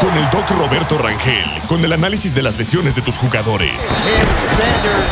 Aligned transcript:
Con 0.00 0.16
el 0.16 0.28
doc 0.30 0.50
Roberto 0.50 0.98
Rangel, 0.98 1.50
con 1.68 1.84
el 1.84 1.92
análisis 1.92 2.34
de 2.34 2.42
las 2.42 2.56
lesiones 2.56 2.94
de 2.94 3.02
tus 3.02 3.16
jugadores. 3.16 3.88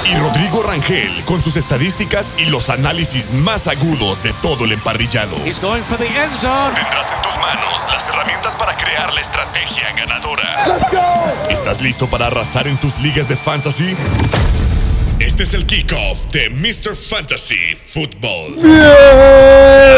Y 0.04 0.14
Rodrigo 0.16 0.62
Rangel, 0.62 1.24
con 1.24 1.42
sus 1.42 1.56
estadísticas 1.56 2.34
y 2.38 2.46
los 2.46 2.70
análisis 2.70 3.32
más 3.32 3.66
agudos 3.66 4.22
de 4.22 4.32
todo 4.34 4.64
el 4.64 4.72
emparrillado. 4.72 5.36
Tendrás 6.74 7.12
en 7.12 7.22
tus 7.22 7.36
manos 7.38 7.86
las 7.90 8.08
herramientas 8.08 8.54
para 8.56 8.76
crear 8.76 9.12
la 9.12 9.20
estrategia 9.20 9.92
ganadora. 9.92 11.44
¿Estás 11.48 11.80
listo 11.80 12.08
para 12.08 12.26
arrasar 12.26 12.68
en 12.68 12.76
tus 12.78 12.98
ligas 12.98 13.28
de 13.28 13.36
fantasy? 13.36 13.96
Este 15.24 15.44
es 15.44 15.54
el 15.54 15.64
kickoff 15.64 16.30
de 16.32 16.50
Mr. 16.50 16.94
Fantasy 16.94 17.74
Football. 17.86 18.56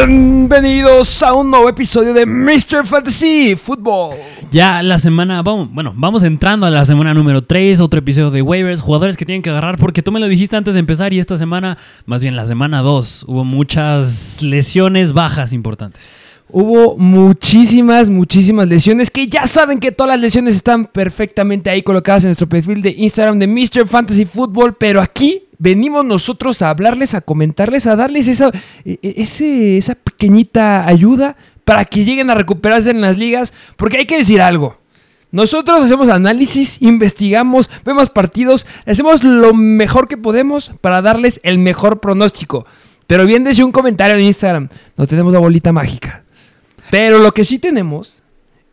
Bienvenidos 0.07 1.21
a 1.21 1.33
un 1.33 1.51
nuevo 1.51 1.69
episodio 1.69 2.15
de 2.15 2.25
Mr. 2.25 2.87
Fantasy 2.87 3.57
Football. 3.57 4.17
Ya 4.53 4.85
la 4.85 5.01
semana, 5.01 5.43
vamos, 5.43 5.69
bueno, 5.73 5.93
vamos 5.97 6.23
entrando 6.23 6.65
a 6.65 6.71
la 6.71 6.85
semana 6.85 7.13
número 7.13 7.43
3, 7.43 7.81
otro 7.81 7.99
episodio 7.99 8.31
de 8.31 8.41
waivers, 8.41 8.81
jugadores 8.81 9.17
que 9.17 9.27
tienen 9.27 9.43
que 9.43 9.51
agarrar, 9.51 9.79
porque 9.79 10.01
tú 10.01 10.13
me 10.13 10.21
lo 10.21 10.29
dijiste 10.29 10.55
antes 10.55 10.75
de 10.75 10.81
empezar 10.81 11.13
y 11.13 11.19
esta 11.19 11.37
semana, 11.37 11.77
más 12.05 12.23
bien 12.23 12.37
la 12.37 12.47
semana 12.47 12.83
2, 12.83 13.25
hubo 13.27 13.45
muchas 13.45 14.43
lesiones 14.43 15.13
bajas 15.13 15.53
importantes. 15.53 16.01
Hubo 16.49 16.97
muchísimas, 16.97 18.09
muchísimas 18.09 18.69
lesiones 18.69 19.11
que 19.11 19.27
ya 19.27 19.47
saben 19.47 19.81
que 19.81 19.91
todas 19.91 20.11
las 20.11 20.21
lesiones 20.21 20.55
están 20.55 20.85
perfectamente 20.87 21.71
ahí 21.71 21.83
colocadas 21.83 22.23
en 22.23 22.29
nuestro 22.29 22.49
perfil 22.49 22.83
de 22.83 22.91
Instagram 22.97 23.39
de 23.41 23.49
Mr. 23.49 23.85
Fantasy 23.87 24.25
Football, 24.27 24.77
pero 24.77 25.01
aquí 25.01 25.43
venimos 25.59 26.05
nosotros 26.05 26.63
a 26.63 26.71
hablarles, 26.71 27.15
a 27.15 27.21
comentarles, 27.21 27.89
a 27.89 27.97
darles 27.97 28.29
esa, 28.29 28.51
e- 28.85 28.99
e- 29.03 29.15
ese- 29.19 29.77
esa 29.77 29.97
pequeñita 29.97 30.87
ayuda 30.87 31.37
para 31.65 31.85
que 31.85 32.05
lleguen 32.05 32.31
a 32.31 32.35
recuperarse 32.37 32.91
en 32.91 33.01
las 33.01 33.19
ligas, 33.19 33.53
porque 33.77 33.97
hay 33.99 34.07
que 34.07 34.19
decir 34.19 34.41
algo. 34.41 34.79
Nosotros 35.33 35.83
hacemos 35.83 36.09
análisis, 36.09 36.81
investigamos, 36.81 37.69
vemos 37.85 38.09
partidos, 38.11 38.67
hacemos 38.87 39.25
lo 39.25 39.53
mejor 39.53 40.07
que 40.07 40.17
podemos 40.17 40.73
para 40.81 41.03
darles 41.03 41.41
el 41.43 41.59
mejor 41.59 41.99
pronóstico. 41.99 42.65
Pero 43.09 43.27
bien 43.27 43.43
decía 43.43 43.65
un 43.67 43.73
comentario 43.73 44.15
en 44.17 44.23
Instagram, 44.23 44.69
no 44.97 45.07
tenemos 45.09 45.33
la 45.33 45.41
bolita 45.41 45.73
mágica. 45.73 46.23
Pero 46.91 47.19
lo 47.19 47.33
que 47.33 47.45
sí 47.45 47.59
tenemos 47.59 48.23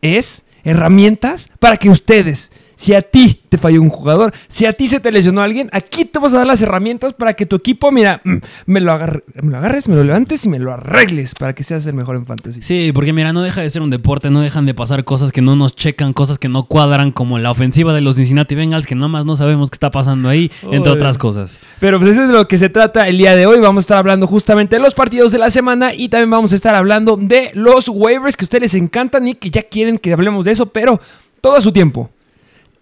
es 0.00 0.44
herramientas 0.64 1.50
para 1.58 1.76
que 1.76 1.90
ustedes, 1.90 2.52
si 2.76 2.94
a 2.94 3.02
ti 3.02 3.40
te 3.48 3.58
falló 3.58 3.80
un 3.82 3.88
jugador, 3.88 4.32
si 4.48 4.66
a 4.66 4.72
ti 4.72 4.86
se 4.86 5.00
te 5.00 5.12
lesionó 5.12 5.40
alguien, 5.42 5.68
aquí 5.72 6.04
te 6.04 6.18
vas 6.18 6.34
a 6.34 6.38
dar 6.38 6.46
las 6.46 6.60
herramientas 6.62 7.12
para 7.12 7.34
que 7.34 7.46
tu 7.46 7.56
equipo, 7.56 7.92
mira, 7.92 8.20
mm, 8.24 8.36
me 8.66 8.80
lo, 8.80 8.92
agarre- 8.92 9.22
me 9.42 9.50
lo 9.52 9.58
agarres, 9.58 9.88
me 9.88 9.94
lo 9.96 10.04
levantes 10.04 10.44
y 10.44 10.48
me 10.48 10.58
lo 10.58 10.72
arregles 10.72 11.34
para 11.34 11.54
que 11.54 11.62
seas 11.64 11.86
el 11.86 11.94
mejor 11.94 12.16
en 12.16 12.26
fantasy. 12.26 12.62
Sí, 12.62 12.90
porque 12.92 13.12
mira, 13.12 13.32
no 13.32 13.42
deja 13.42 13.60
de 13.60 13.70
ser 13.70 13.82
un 13.82 13.90
deporte, 13.90 14.30
no 14.30 14.40
dejan 14.40 14.66
de 14.66 14.74
pasar 14.74 15.04
cosas 15.04 15.30
que 15.32 15.40
no 15.42 15.56
nos 15.56 15.76
checan, 15.76 16.12
cosas 16.12 16.38
que 16.38 16.48
no 16.48 16.64
cuadran, 16.64 17.12
como 17.12 17.38
la 17.38 17.50
ofensiva 17.50 17.92
de 17.94 18.00
los 18.00 18.16
Cincinnati 18.16 18.54
Bengals, 18.54 18.86
que 18.86 18.94
nomás 18.94 19.24
no 19.26 19.36
sabemos 19.36 19.70
qué 19.70 19.76
está 19.76 19.90
pasando 19.90 20.28
ahí, 20.28 20.50
entre 20.70 20.90
otras 20.92 21.18
cosas. 21.18 21.60
Pero 21.80 21.98
pues 21.98 22.12
eso 22.12 22.22
es 22.22 22.28
de 22.28 22.34
lo 22.34 22.48
que 22.48 22.58
se 22.58 22.68
trata 22.70 23.06
el 23.08 23.18
día 23.18 23.36
de 23.36 23.46
hoy. 23.46 23.60
Vamos 23.60 23.82
a 23.82 23.84
estar 23.84 23.98
hablando 23.98 24.26
justamente 24.26 24.76
de 24.76 24.82
los 24.82 24.94
partidos 24.94 25.30
de 25.32 25.38
la 25.38 25.50
semana 25.50 25.94
y 25.94 26.08
también 26.08 26.30
vamos 26.30 26.52
a 26.52 26.56
estar 26.56 26.74
hablando 26.74 27.16
de 27.16 27.50
los 27.54 27.88
waivers 27.88 28.36
que 28.36 28.44
a 28.44 28.46
ustedes 28.46 28.62
les 28.62 28.74
encantan 28.74 29.28
y 29.28 29.34
que 29.34 29.50
ya 29.50 29.62
quieren 29.62 29.98
que 29.98 30.12
hablemos 30.12 30.44
de 30.44 30.52
eso, 30.52 30.66
pero 30.66 31.00
todo 31.40 31.56
a 31.56 31.60
su 31.60 31.72
tiempo. 31.72 32.10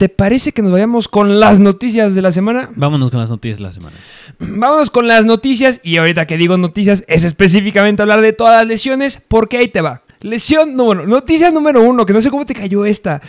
¿Te 0.02 0.08
parece 0.08 0.50
que 0.50 0.62
nos 0.62 0.72
vayamos 0.72 1.06
con 1.06 1.38
las 1.38 1.60
noticias 1.60 2.16
de 2.16 2.22
la 2.22 2.32
semana? 2.32 2.70
Vámonos 2.74 3.12
con 3.12 3.20
las 3.20 3.30
noticias 3.30 3.58
de 3.58 3.62
la 3.62 3.72
semana. 3.72 3.94
Vámonos 4.40 4.90
con 4.90 5.06
las 5.06 5.24
noticias 5.24 5.78
y 5.84 5.96
ahorita 5.96 6.26
que 6.26 6.36
digo 6.36 6.58
noticias 6.58 7.04
es 7.06 7.22
específicamente 7.22 8.02
hablar 8.02 8.20
de 8.20 8.32
todas 8.32 8.58
las 8.58 8.66
lesiones 8.66 9.22
porque 9.28 9.58
ahí 9.58 9.68
te 9.68 9.80
va. 9.80 10.02
Lesión 10.18 10.74
número, 10.74 11.06
noticia 11.06 11.52
número 11.52 11.82
uno, 11.82 12.04
que 12.04 12.12
no 12.12 12.20
sé 12.20 12.30
cómo 12.30 12.44
te 12.44 12.52
cayó 12.52 12.84
esta. 12.84 13.22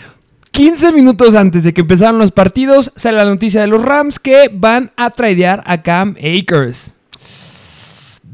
15 0.49 0.93
minutos 0.93 1.35
antes 1.35 1.63
de 1.63 1.75
que 1.75 1.81
empezaran 1.81 2.17
los 2.17 2.31
partidos 2.31 2.91
sale 2.95 3.17
la 3.17 3.25
noticia 3.25 3.61
de 3.61 3.67
los 3.67 3.85
Rams 3.85 4.17
que 4.17 4.49
van 4.51 4.89
a 4.97 5.11
tradear 5.11 5.61
a 5.67 5.83
Cam 5.83 6.15
Akers. 6.17 6.95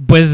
Pues 0.08 0.32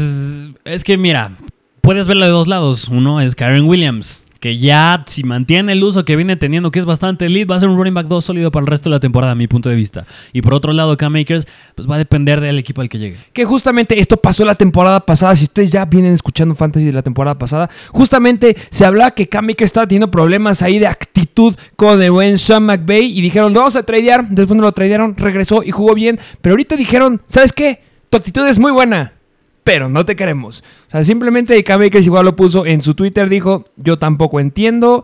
es 0.64 0.84
que 0.84 0.96
mira, 0.96 1.32
puedes 1.80 2.06
verlo 2.06 2.24
de 2.24 2.30
dos 2.30 2.46
lados. 2.46 2.86
Uno 2.86 3.20
es 3.20 3.34
Karen 3.34 3.64
Williams, 3.64 4.25
que 4.46 4.58
ya 4.58 5.02
si 5.08 5.24
mantiene 5.24 5.72
el 5.72 5.82
uso 5.82 6.04
que 6.04 6.14
viene 6.14 6.36
teniendo, 6.36 6.70
que 6.70 6.78
es 6.78 6.84
bastante 6.84 7.26
elite, 7.26 7.46
va 7.46 7.56
a 7.56 7.58
ser 7.58 7.68
un 7.68 7.76
running 7.76 7.94
back 7.94 8.06
2 8.06 8.24
sólido 8.24 8.52
para 8.52 8.62
el 8.62 8.68
resto 8.68 8.88
de 8.88 8.94
la 8.94 9.00
temporada, 9.00 9.32
a 9.32 9.34
mi 9.34 9.48
punto 9.48 9.68
de 9.68 9.74
vista. 9.74 10.06
Y 10.32 10.40
por 10.40 10.54
otro 10.54 10.72
lado, 10.72 10.96
Cam 10.96 11.16
Akers, 11.16 11.48
pues 11.74 11.90
va 11.90 11.96
a 11.96 11.98
depender 11.98 12.40
del 12.40 12.56
equipo 12.56 12.80
al 12.80 12.88
que 12.88 13.00
llegue. 13.00 13.16
Que 13.32 13.44
justamente 13.44 13.98
esto 13.98 14.18
pasó 14.18 14.44
la 14.44 14.54
temporada 14.54 15.00
pasada. 15.00 15.34
Si 15.34 15.46
ustedes 15.46 15.72
ya 15.72 15.84
vienen 15.86 16.12
escuchando 16.12 16.54
Fantasy 16.54 16.86
de 16.86 16.92
la 16.92 17.02
temporada 17.02 17.36
pasada, 17.36 17.68
justamente 17.90 18.56
se 18.70 18.84
hablaba 18.84 19.10
que 19.10 19.28
Cam 19.28 19.46
Akers 19.46 19.66
estaba 19.66 19.88
teniendo 19.88 20.12
problemas 20.12 20.62
ahí 20.62 20.78
de 20.78 20.86
actitud 20.86 21.56
con 21.74 22.00
el 22.00 22.12
buen 22.12 22.38
Sean 22.38 22.62
McVay 22.62 23.18
y 23.18 23.20
dijeron, 23.22 23.52
lo 23.52 23.58
vamos 23.58 23.74
a 23.74 23.82
tradear. 23.82 24.28
Después 24.28 24.56
no 24.56 24.62
lo 24.62 24.70
tradearon, 24.70 25.16
regresó 25.16 25.64
y 25.64 25.72
jugó 25.72 25.92
bien. 25.96 26.20
Pero 26.40 26.52
ahorita 26.52 26.76
dijeron, 26.76 27.20
¿sabes 27.26 27.52
qué? 27.52 27.82
Tu 28.10 28.16
actitud 28.16 28.46
es 28.46 28.60
muy 28.60 28.70
buena. 28.70 29.15
Pero 29.66 29.88
no 29.88 30.04
te 30.04 30.14
queremos. 30.14 30.62
O 30.86 30.90
sea, 30.92 31.02
simplemente 31.02 31.60
Cam 31.64 31.82
Akers 31.82 32.06
igual 32.06 32.24
lo 32.24 32.36
puso 32.36 32.66
en 32.66 32.82
su 32.82 32.94
Twitter. 32.94 33.28
Dijo, 33.28 33.64
yo 33.74 33.98
tampoco 33.98 34.38
entiendo. 34.38 35.02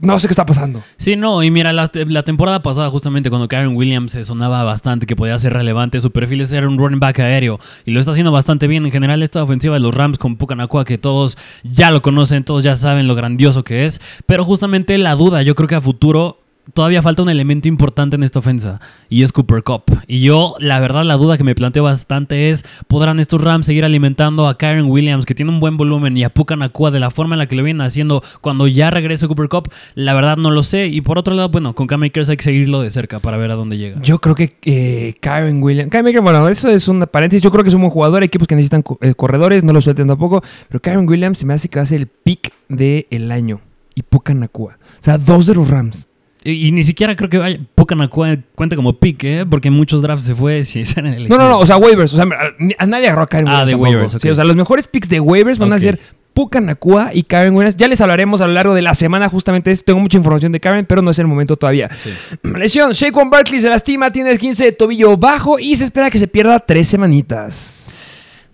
No 0.00 0.18
sé 0.18 0.26
qué 0.26 0.32
está 0.32 0.44
pasando. 0.44 0.82
Sí, 0.96 1.14
no, 1.14 1.40
y 1.44 1.52
mira, 1.52 1.72
la, 1.72 1.86
temporada 1.86 2.60
pasada, 2.60 2.90
justamente 2.90 3.30
cuando 3.30 3.46
Karen 3.46 3.76
Williams 3.76 4.10
se 4.10 4.24
sonaba 4.24 4.64
bastante 4.64 5.06
que 5.06 5.14
podía 5.14 5.38
ser 5.38 5.52
relevante, 5.52 6.00
su 6.00 6.10
perfil 6.10 6.40
es 6.40 6.48
ser 6.48 6.66
un 6.66 6.76
running 6.76 6.98
back 6.98 7.20
aéreo 7.20 7.60
y 7.84 7.92
lo 7.92 8.00
está 8.00 8.10
haciendo 8.10 8.32
bastante 8.32 8.66
bien. 8.66 8.84
En 8.84 8.90
general, 8.90 9.22
esta 9.22 9.44
ofensiva 9.44 9.74
de 9.74 9.80
los 9.80 9.94
Rams 9.94 10.18
con 10.18 10.34
Pucanacua, 10.34 10.84
que 10.84 10.98
todos 10.98 11.38
ya 11.62 11.92
lo 11.92 12.02
conocen, 12.02 12.42
todos 12.42 12.64
ya 12.64 12.74
saben 12.74 13.06
lo 13.06 13.14
grandioso 13.14 13.62
que 13.62 13.84
es, 13.84 14.00
pero 14.26 14.44
justamente 14.44 14.98
la 14.98 15.14
duda, 15.14 15.42
yo 15.44 15.54
creo 15.54 15.68
que 15.68 15.76
a 15.76 15.80
futuro. 15.80 16.39
Todavía 16.74 17.02
falta 17.02 17.22
un 17.22 17.28
elemento 17.28 17.68
importante 17.68 18.16
en 18.16 18.22
esta 18.22 18.38
ofensa 18.38 18.80
y 19.08 19.22
es 19.22 19.32
Cooper 19.32 19.62
Cup. 19.62 19.84
Y 20.06 20.20
yo, 20.20 20.54
la 20.58 20.80
verdad, 20.80 21.04
la 21.04 21.16
duda 21.16 21.36
que 21.36 21.44
me 21.44 21.54
planteo 21.54 21.84
bastante 21.84 22.50
es: 22.50 22.64
¿podrán 22.86 23.20
estos 23.20 23.42
Rams 23.42 23.66
seguir 23.66 23.84
alimentando 23.84 24.48
a 24.48 24.58
Karen 24.58 24.86
Williams, 24.86 25.26
que 25.26 25.34
tiene 25.34 25.50
un 25.50 25.60
buen 25.60 25.76
volumen, 25.76 26.16
y 26.16 26.24
a 26.24 26.30
Pucanacua 26.30 26.90
de 26.90 27.00
la 27.00 27.10
forma 27.10 27.34
en 27.34 27.38
la 27.40 27.46
que 27.46 27.56
lo 27.56 27.62
vienen 27.62 27.80
haciendo 27.80 28.22
cuando 28.40 28.66
ya 28.66 28.90
regrese 28.90 29.26
Cooper 29.26 29.48
Cup? 29.48 29.70
La 29.94 30.14
verdad, 30.14 30.36
no 30.36 30.50
lo 30.50 30.62
sé. 30.62 30.86
Y 30.86 31.00
por 31.00 31.18
otro 31.18 31.34
lado, 31.34 31.48
bueno, 31.48 31.74
con 31.74 31.86
Cam 31.86 32.02
Akers 32.02 32.30
hay 32.30 32.36
que 32.36 32.44
seguirlo 32.44 32.80
de 32.80 32.90
cerca 32.90 33.18
para 33.18 33.36
ver 33.36 33.50
a 33.50 33.54
dónde 33.54 33.78
llega. 33.78 34.00
Yo 34.02 34.18
creo 34.20 34.34
que 34.34 34.56
eh, 34.64 35.14
Kyron 35.20 35.62
Williams. 35.62 35.90
Kyron 35.90 36.06
Williams, 36.06 36.24
bueno, 36.24 36.48
eso 36.48 36.68
es 36.68 36.88
una 36.88 37.06
paréntesis. 37.06 37.42
Yo 37.42 37.50
creo 37.50 37.62
que 37.64 37.68
es 37.68 37.74
un 37.74 37.82
buen 37.82 37.90
jugador. 37.90 38.22
Equipos 38.22 38.46
que 38.46 38.54
necesitan 38.54 38.84
eh, 39.00 39.14
corredores, 39.14 39.64
no 39.64 39.72
lo 39.72 39.80
suelten 39.80 40.08
tampoco. 40.08 40.42
Pero 40.68 40.80
Kyron 40.80 41.08
Williams 41.08 41.38
se 41.38 41.46
me 41.46 41.54
hace 41.54 41.68
que 41.68 41.78
va 41.80 41.86
el 41.90 42.06
pick 42.06 42.52
del 42.68 43.32
año. 43.32 43.60
Y 43.94 44.02
Puka 44.02 44.34
Nakua. 44.34 44.78
O 44.80 45.02
sea, 45.04 45.18
dos 45.18 45.46
de 45.46 45.54
los 45.54 45.68
Rams. 45.68 46.09
Y, 46.42 46.68
y 46.68 46.72
ni 46.72 46.84
siquiera 46.84 47.14
creo 47.16 47.28
que 47.28 47.36
vaya, 47.38 47.60
Pucanacua 47.74 48.36
cuenta 48.54 48.74
como 48.76 48.94
pick, 48.98 49.24
¿eh? 49.24 49.46
Porque 49.48 49.68
en 49.68 49.74
muchos 49.74 50.00
drafts 50.02 50.24
se 50.24 50.34
fue 50.34 50.64
si 50.64 50.80
es 50.82 50.96
en 50.96 51.06
el 51.06 51.28
No, 51.28 51.36
no, 51.36 51.48
no. 51.48 51.58
O 51.58 51.66
sea, 51.66 51.76
waivers. 51.76 52.14
O 52.14 52.16
sea, 52.16 52.24
a, 52.24 52.82
a 52.82 52.86
nadie 52.86 53.06
agarró 53.08 53.22
a 53.22 53.26
Kyron 53.28 53.48
Ah, 53.48 53.64
de 53.66 53.72
tampoco. 53.72 53.90
waivers, 53.90 54.14
ok. 54.14 54.22
Sí, 54.22 54.28
o 54.30 54.34
sea, 54.34 54.44
los 54.44 54.56
mejores 54.56 54.86
picks 54.86 55.08
de 55.08 55.20
waivers 55.20 55.58
van 55.58 55.72
a 55.72 55.78
ser 55.78 56.00
Puka 56.32 56.60
Nakua 56.60 57.10
y 57.12 57.24
Karen 57.24 57.54
Williams. 57.54 57.76
Ya 57.76 57.88
les 57.88 58.00
hablaremos 58.00 58.40
a 58.40 58.46
lo 58.46 58.52
largo 58.54 58.72
de 58.72 58.82
la 58.82 58.94
semana 58.94 59.28
justamente 59.28 59.68
de 59.68 59.74
esto. 59.74 59.84
Tengo 59.86 60.00
mucha 60.00 60.16
información 60.16 60.52
de 60.52 60.60
Karen, 60.60 60.86
pero 60.86 61.02
no 61.02 61.10
es 61.10 61.18
el 61.18 61.26
momento 61.26 61.56
todavía. 61.56 61.90
Lesión. 62.56 62.92
Shaquan 62.92 63.28
Barkley 63.28 63.60
se 63.60 63.68
lastima, 63.68 64.10
tiene 64.10 64.38
15 64.38 64.64
de 64.64 64.72
tobillo 64.72 65.16
bajo 65.16 65.58
y 65.58 65.76
se 65.76 65.84
espera 65.84 66.08
que 66.08 66.18
se 66.18 66.28
pierda 66.28 66.58
tres 66.60 66.86
semanitas. 66.88 67.79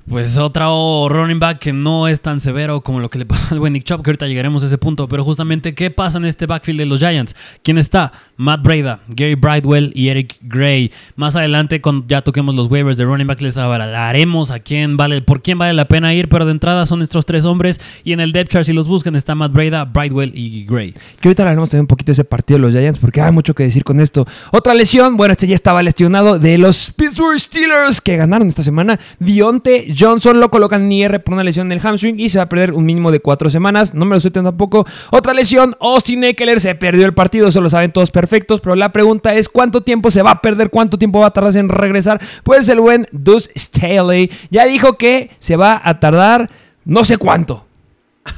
Pues 0.08 0.38
otro 0.38 1.08
running 1.08 1.40
back 1.40 1.58
que 1.58 1.72
no 1.72 2.06
es 2.06 2.20
tan 2.20 2.38
severo 2.38 2.80
como 2.80 3.00
lo 3.00 3.10
que 3.10 3.18
le 3.18 3.26
pasó 3.26 3.48
al 3.50 3.58
buen 3.58 3.72
Nick 3.72 3.82
Chubb, 3.82 4.02
que 4.04 4.10
ahorita 4.10 4.28
llegaremos 4.28 4.62
a 4.62 4.66
ese 4.66 4.78
punto. 4.78 5.08
Pero 5.08 5.24
justamente, 5.24 5.74
¿qué 5.74 5.90
pasa 5.90 6.18
en 6.18 6.26
este 6.26 6.46
backfield 6.46 6.78
de 6.78 6.86
los 6.86 7.00
Giants? 7.00 7.34
¿Quién 7.64 7.76
está? 7.76 8.12
Matt 8.36 8.62
Breda, 8.62 9.00
Gary 9.08 9.34
Bridewell 9.34 9.90
y 9.96 10.08
Eric 10.08 10.36
Gray. 10.42 10.92
Más 11.16 11.34
adelante, 11.34 11.80
cuando 11.80 12.06
ya 12.06 12.22
toquemos 12.22 12.54
los 12.54 12.70
waivers 12.70 12.98
de 12.98 13.04
running 13.04 13.26
back, 13.26 13.40
les 13.40 13.58
hablaremos 13.58 14.52
a 14.52 14.60
quién 14.60 14.96
vale, 14.96 15.22
por 15.22 15.42
quién 15.42 15.58
vale 15.58 15.72
la 15.72 15.88
pena 15.88 16.14
ir. 16.14 16.28
Pero 16.28 16.44
de 16.44 16.52
entrada 16.52 16.86
son 16.86 17.02
estos 17.02 17.26
tres 17.26 17.44
hombres. 17.44 17.80
Y 18.04 18.12
en 18.12 18.20
el 18.20 18.30
depth 18.30 18.52
chart, 18.52 18.64
si 18.64 18.72
los 18.72 18.86
buscan, 18.86 19.16
está 19.16 19.34
Matt 19.34 19.52
Breda, 19.52 19.86
Bridewell 19.86 20.30
y 20.36 20.64
Gray. 20.66 20.94
Que 21.20 21.28
ahorita 21.28 21.42
hablaremos 21.42 21.70
también 21.70 21.82
un 21.82 21.88
poquito 21.88 22.10
de 22.10 22.12
ese 22.12 22.24
partido 22.24 22.58
de 22.58 22.66
los 22.66 22.72
Giants, 22.72 23.00
porque 23.00 23.20
hay 23.20 23.32
mucho 23.32 23.54
que 23.54 23.64
decir 23.64 23.82
con 23.82 23.98
esto. 23.98 24.24
Otra 24.52 24.72
lesión, 24.72 25.16
bueno, 25.16 25.32
este 25.32 25.48
ya 25.48 25.56
estaba 25.56 25.82
lesionado 25.82 26.38
de 26.38 26.58
los 26.58 26.92
Pittsburgh 26.92 27.40
Steelers 27.40 28.00
que 28.00 28.16
ganaron 28.16 28.46
esta 28.46 28.62
semana. 28.62 29.00
Dionte 29.18 29.95
Johnson 29.96 30.40
lo 30.40 30.50
colocan 30.50 30.82
en 30.82 30.92
IR 30.92 31.22
por 31.22 31.34
una 31.34 31.44
lesión 31.44 31.68
en 31.68 31.72
el 31.72 31.80
hamstring 31.80 32.18
y 32.18 32.28
se 32.28 32.38
va 32.38 32.44
a 32.44 32.48
perder 32.48 32.72
un 32.72 32.84
mínimo 32.84 33.10
de 33.10 33.20
cuatro 33.20 33.50
semanas. 33.50 33.94
No 33.94 34.04
me 34.04 34.14
lo 34.14 34.20
suelten 34.20 34.44
tampoco. 34.44 34.86
Otra 35.10 35.32
lesión, 35.34 35.76
Austin 35.80 36.24
Eckler 36.24 36.60
se 36.60 36.74
perdió 36.74 37.06
el 37.06 37.14
partido, 37.14 37.48
eso 37.48 37.60
lo 37.60 37.70
saben 37.70 37.92
todos 37.92 38.10
perfectos, 38.10 38.60
pero 38.60 38.76
la 38.76 38.92
pregunta 38.92 39.34
es 39.34 39.48
cuánto 39.48 39.80
tiempo 39.80 40.10
se 40.10 40.22
va 40.22 40.32
a 40.32 40.40
perder, 40.42 40.70
cuánto 40.70 40.98
tiempo 40.98 41.20
va 41.20 41.28
a 41.28 41.30
tardar 41.32 41.56
en 41.56 41.68
regresar. 41.68 42.20
Pues 42.42 42.68
el 42.68 42.80
buen 42.80 43.08
Deuce 43.12 43.50
Staley 43.56 44.30
ya 44.50 44.66
dijo 44.66 44.98
que 44.98 45.30
se 45.38 45.56
va 45.56 45.80
a 45.82 46.00
tardar 46.00 46.50
no 46.84 47.04
sé 47.04 47.18
cuánto. 47.18 47.66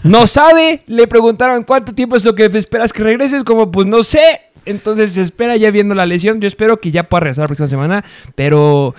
No 0.02 0.26
sabe, 0.26 0.82
le 0.87 1.06
preguntaron 1.06 1.64
cuánto 1.64 1.94
tiempo 1.94 2.16
es 2.16 2.25
lo 2.25 2.34
que 2.34 2.44
esperas 2.46 2.93
que 2.93 3.02
regreses, 3.02 3.44
como 3.44 3.70
pues 3.70 3.87
no 3.87 4.02
sé. 4.02 4.40
Entonces 4.64 5.12
se 5.12 5.22
espera 5.22 5.56
ya 5.56 5.70
viendo 5.70 5.94
la 5.94 6.05
lesión. 6.05 6.40
Yo 6.40 6.49
espero 6.49 6.76
que 6.76 6.90
ya 6.90 7.05
pueda 7.05 7.20
regresar 7.20 7.44
la 7.44 7.49
próxima 7.49 7.69
semana, 7.69 8.05
pero... 8.34 8.94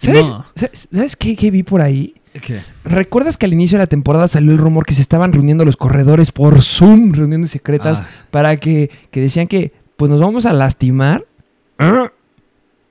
¿Sabes, 0.00 0.30
No. 0.30 0.44
¿sabes, 0.54 0.88
¿sabes 0.92 1.16
qué, 1.16 1.36
qué 1.36 1.50
vi 1.50 1.62
por 1.62 1.80
ahí? 1.80 2.14
¿Qué? 2.40 2.60
¿Recuerdas 2.84 3.36
que 3.36 3.46
al 3.46 3.52
inicio 3.52 3.78
de 3.78 3.82
la 3.82 3.86
temporada 3.88 4.28
salió 4.28 4.52
el 4.52 4.58
rumor 4.58 4.86
que 4.86 4.94
se 4.94 5.02
estaban 5.02 5.32
reuniendo 5.32 5.64
los 5.64 5.76
corredores 5.76 6.30
por 6.30 6.62
Zoom, 6.62 7.12
reuniones 7.12 7.50
secretas, 7.50 7.98
Ah. 8.00 8.06
para 8.30 8.56
que, 8.58 8.90
que 9.10 9.20
decían 9.20 9.46
que 9.48 9.72
pues 9.96 10.10
nos 10.10 10.20
vamos 10.20 10.46
a 10.46 10.52
lastimar? 10.52 11.24
¿Ah? 11.78 12.12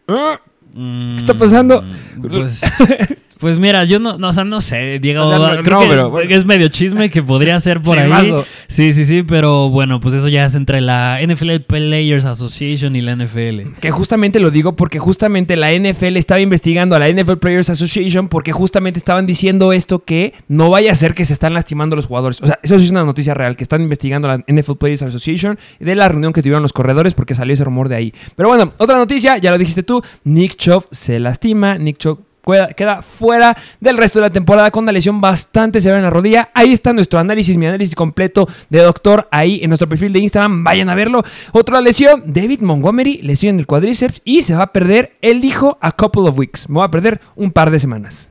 ¿Ah? 0.08 0.40
¿Qué 0.74 1.16
está 1.18 1.38
pasando? 1.38 1.84
Pues, 2.22 2.62
pues 3.40 3.60
mira, 3.60 3.84
yo 3.86 4.00
no, 4.00 4.18
no, 4.18 4.30
o 4.30 4.34
sea, 4.34 4.44
no 4.44 4.62
sé, 4.62 5.00
Diego. 5.00 5.26
O 5.26 5.30
sea, 5.30 5.56
no- 5.56 5.64
creo 5.64 5.78
no, 5.78 5.84
que 5.84 5.90
pero, 5.90 6.10
bueno. 6.10 6.30
es 6.30 6.46
medio 6.46 6.68
chisme 6.70 7.10
que 7.10 7.22
podría 7.24 7.60
ser 7.60 7.82
por 7.82 7.98
ahí. 7.98 8.34
Sí, 8.68 8.94
sí, 8.94 9.06
sí, 9.06 9.24
pero 9.24 9.70
bueno, 9.70 10.00
pues 10.00 10.14
eso 10.16 10.28
ya 10.30 10.46
es 10.46 10.56
entre 10.56 10.82
la 10.82 11.20
NFL 11.22 11.60
Players 11.68 12.26
Association 12.26 12.96
y 12.96 13.02
la 13.02 13.16
NFL. 13.16 13.76
Que 13.80 13.92
justamente 13.92 14.40
lo 14.40 14.52
digo 14.52 14.76
porque 14.76 15.00
justamente 15.00 15.56
la 15.56 15.72
NFL 15.72 16.18
estaba 16.18 16.42
investigando 16.42 16.96
a 16.96 17.00
la 17.00 17.10
NFL 17.10 17.38
Players 17.38 17.70
Association 17.70 18.28
porque 18.28 18.52
justamente 18.52 19.00
estaban 19.00 19.26
diciendo 19.26 19.74
esto 19.74 20.04
que 20.04 20.34
no 20.48 20.70
vaya 20.70 20.92
a 20.92 20.96
ser 20.96 21.14
que 21.14 21.26
se 21.26 21.34
están 21.34 21.54
lastimando 21.54 21.96
los 21.96 22.06
jugadores. 22.06 22.42
O 22.42 22.48
sea, 22.48 22.60
eso 22.64 22.78
sí 22.80 22.86
es 22.86 22.92
una 22.92 23.04
noticia 23.04 23.34
real, 23.34 23.56
que 23.56 23.64
están 23.64 23.82
investigando 23.82 24.30
a 24.30 24.38
la 24.38 24.44
NFL 24.48 24.76
Players 24.78 25.04
Association 25.04 25.58
de 25.80 25.96
la 25.96 26.10
reunión 26.10 26.34
que 26.34 26.42
tuvieron 26.42 26.62
los 26.62 26.74
corredores 26.74 27.14
porque 27.14 27.36
salió 27.36 27.54
ese 27.54 27.64
rumor 27.64 27.90
de 27.90 27.96
ahí. 27.96 28.14
Pero 28.36 28.50
bueno, 28.50 28.74
otra 28.78 28.98
noticia, 28.98 29.38
ya 29.38 29.52
lo 29.52 29.58
dijiste 29.58 29.84
tú, 29.84 30.02
Nick 30.24 30.56
Chubb 30.56 30.86
se 30.92 31.20
lastima, 31.20 31.78
Nick 31.78 31.98
Chubb 31.98 32.27
queda- 32.76 33.02
fuera 33.02 33.56
del 33.80 33.98
resto 33.98 34.20
de 34.20 34.26
la 34.28 34.32
temporada 34.32 34.72
con 34.72 34.84
una 34.84 34.92
lesión 34.92 35.20
bastante 35.22 35.82
severa 35.82 35.98
en 35.98 36.04
la 36.06 36.10
rodilla. 36.10 36.50
Ahí 36.54 36.72
está 36.74 36.94
nuestro 36.94 37.20
análisis, 37.20 37.58
mi 37.58 37.66
análisis 37.68 37.96
completo 37.96 38.48
de 38.70 38.80
doctor 38.80 39.28
ahí 39.32 39.60
en 39.62 39.70
nuestro 39.70 39.90
perfil 39.90 40.14
de 40.14 40.20
Instagram. 40.20 40.64
Vayan 40.64 40.90
a 40.90 40.96
verlo. 40.96 41.24
Otra 41.52 41.82
lesión, 41.82 42.24
David 42.26 42.62
Montgomery, 42.62 43.22
lesión 43.22 43.56
en 43.56 43.60
el 43.60 43.68
cuádriceps 43.68 44.22
y 44.24 44.42
se 44.42 44.56
va 44.56 44.64
a 44.64 44.74
perder, 44.74 45.18
él 45.22 45.42
dijo, 45.42 45.78
a 45.82 45.92
couple 45.92 46.24
of 46.24 46.38
weeks. 46.38 46.70
Me 46.70 46.80
va 46.80 46.86
a 46.86 46.92
perder 46.92 47.22
un 47.36 47.52
par 47.52 47.72
de 47.72 47.80
semanas. 47.80 48.30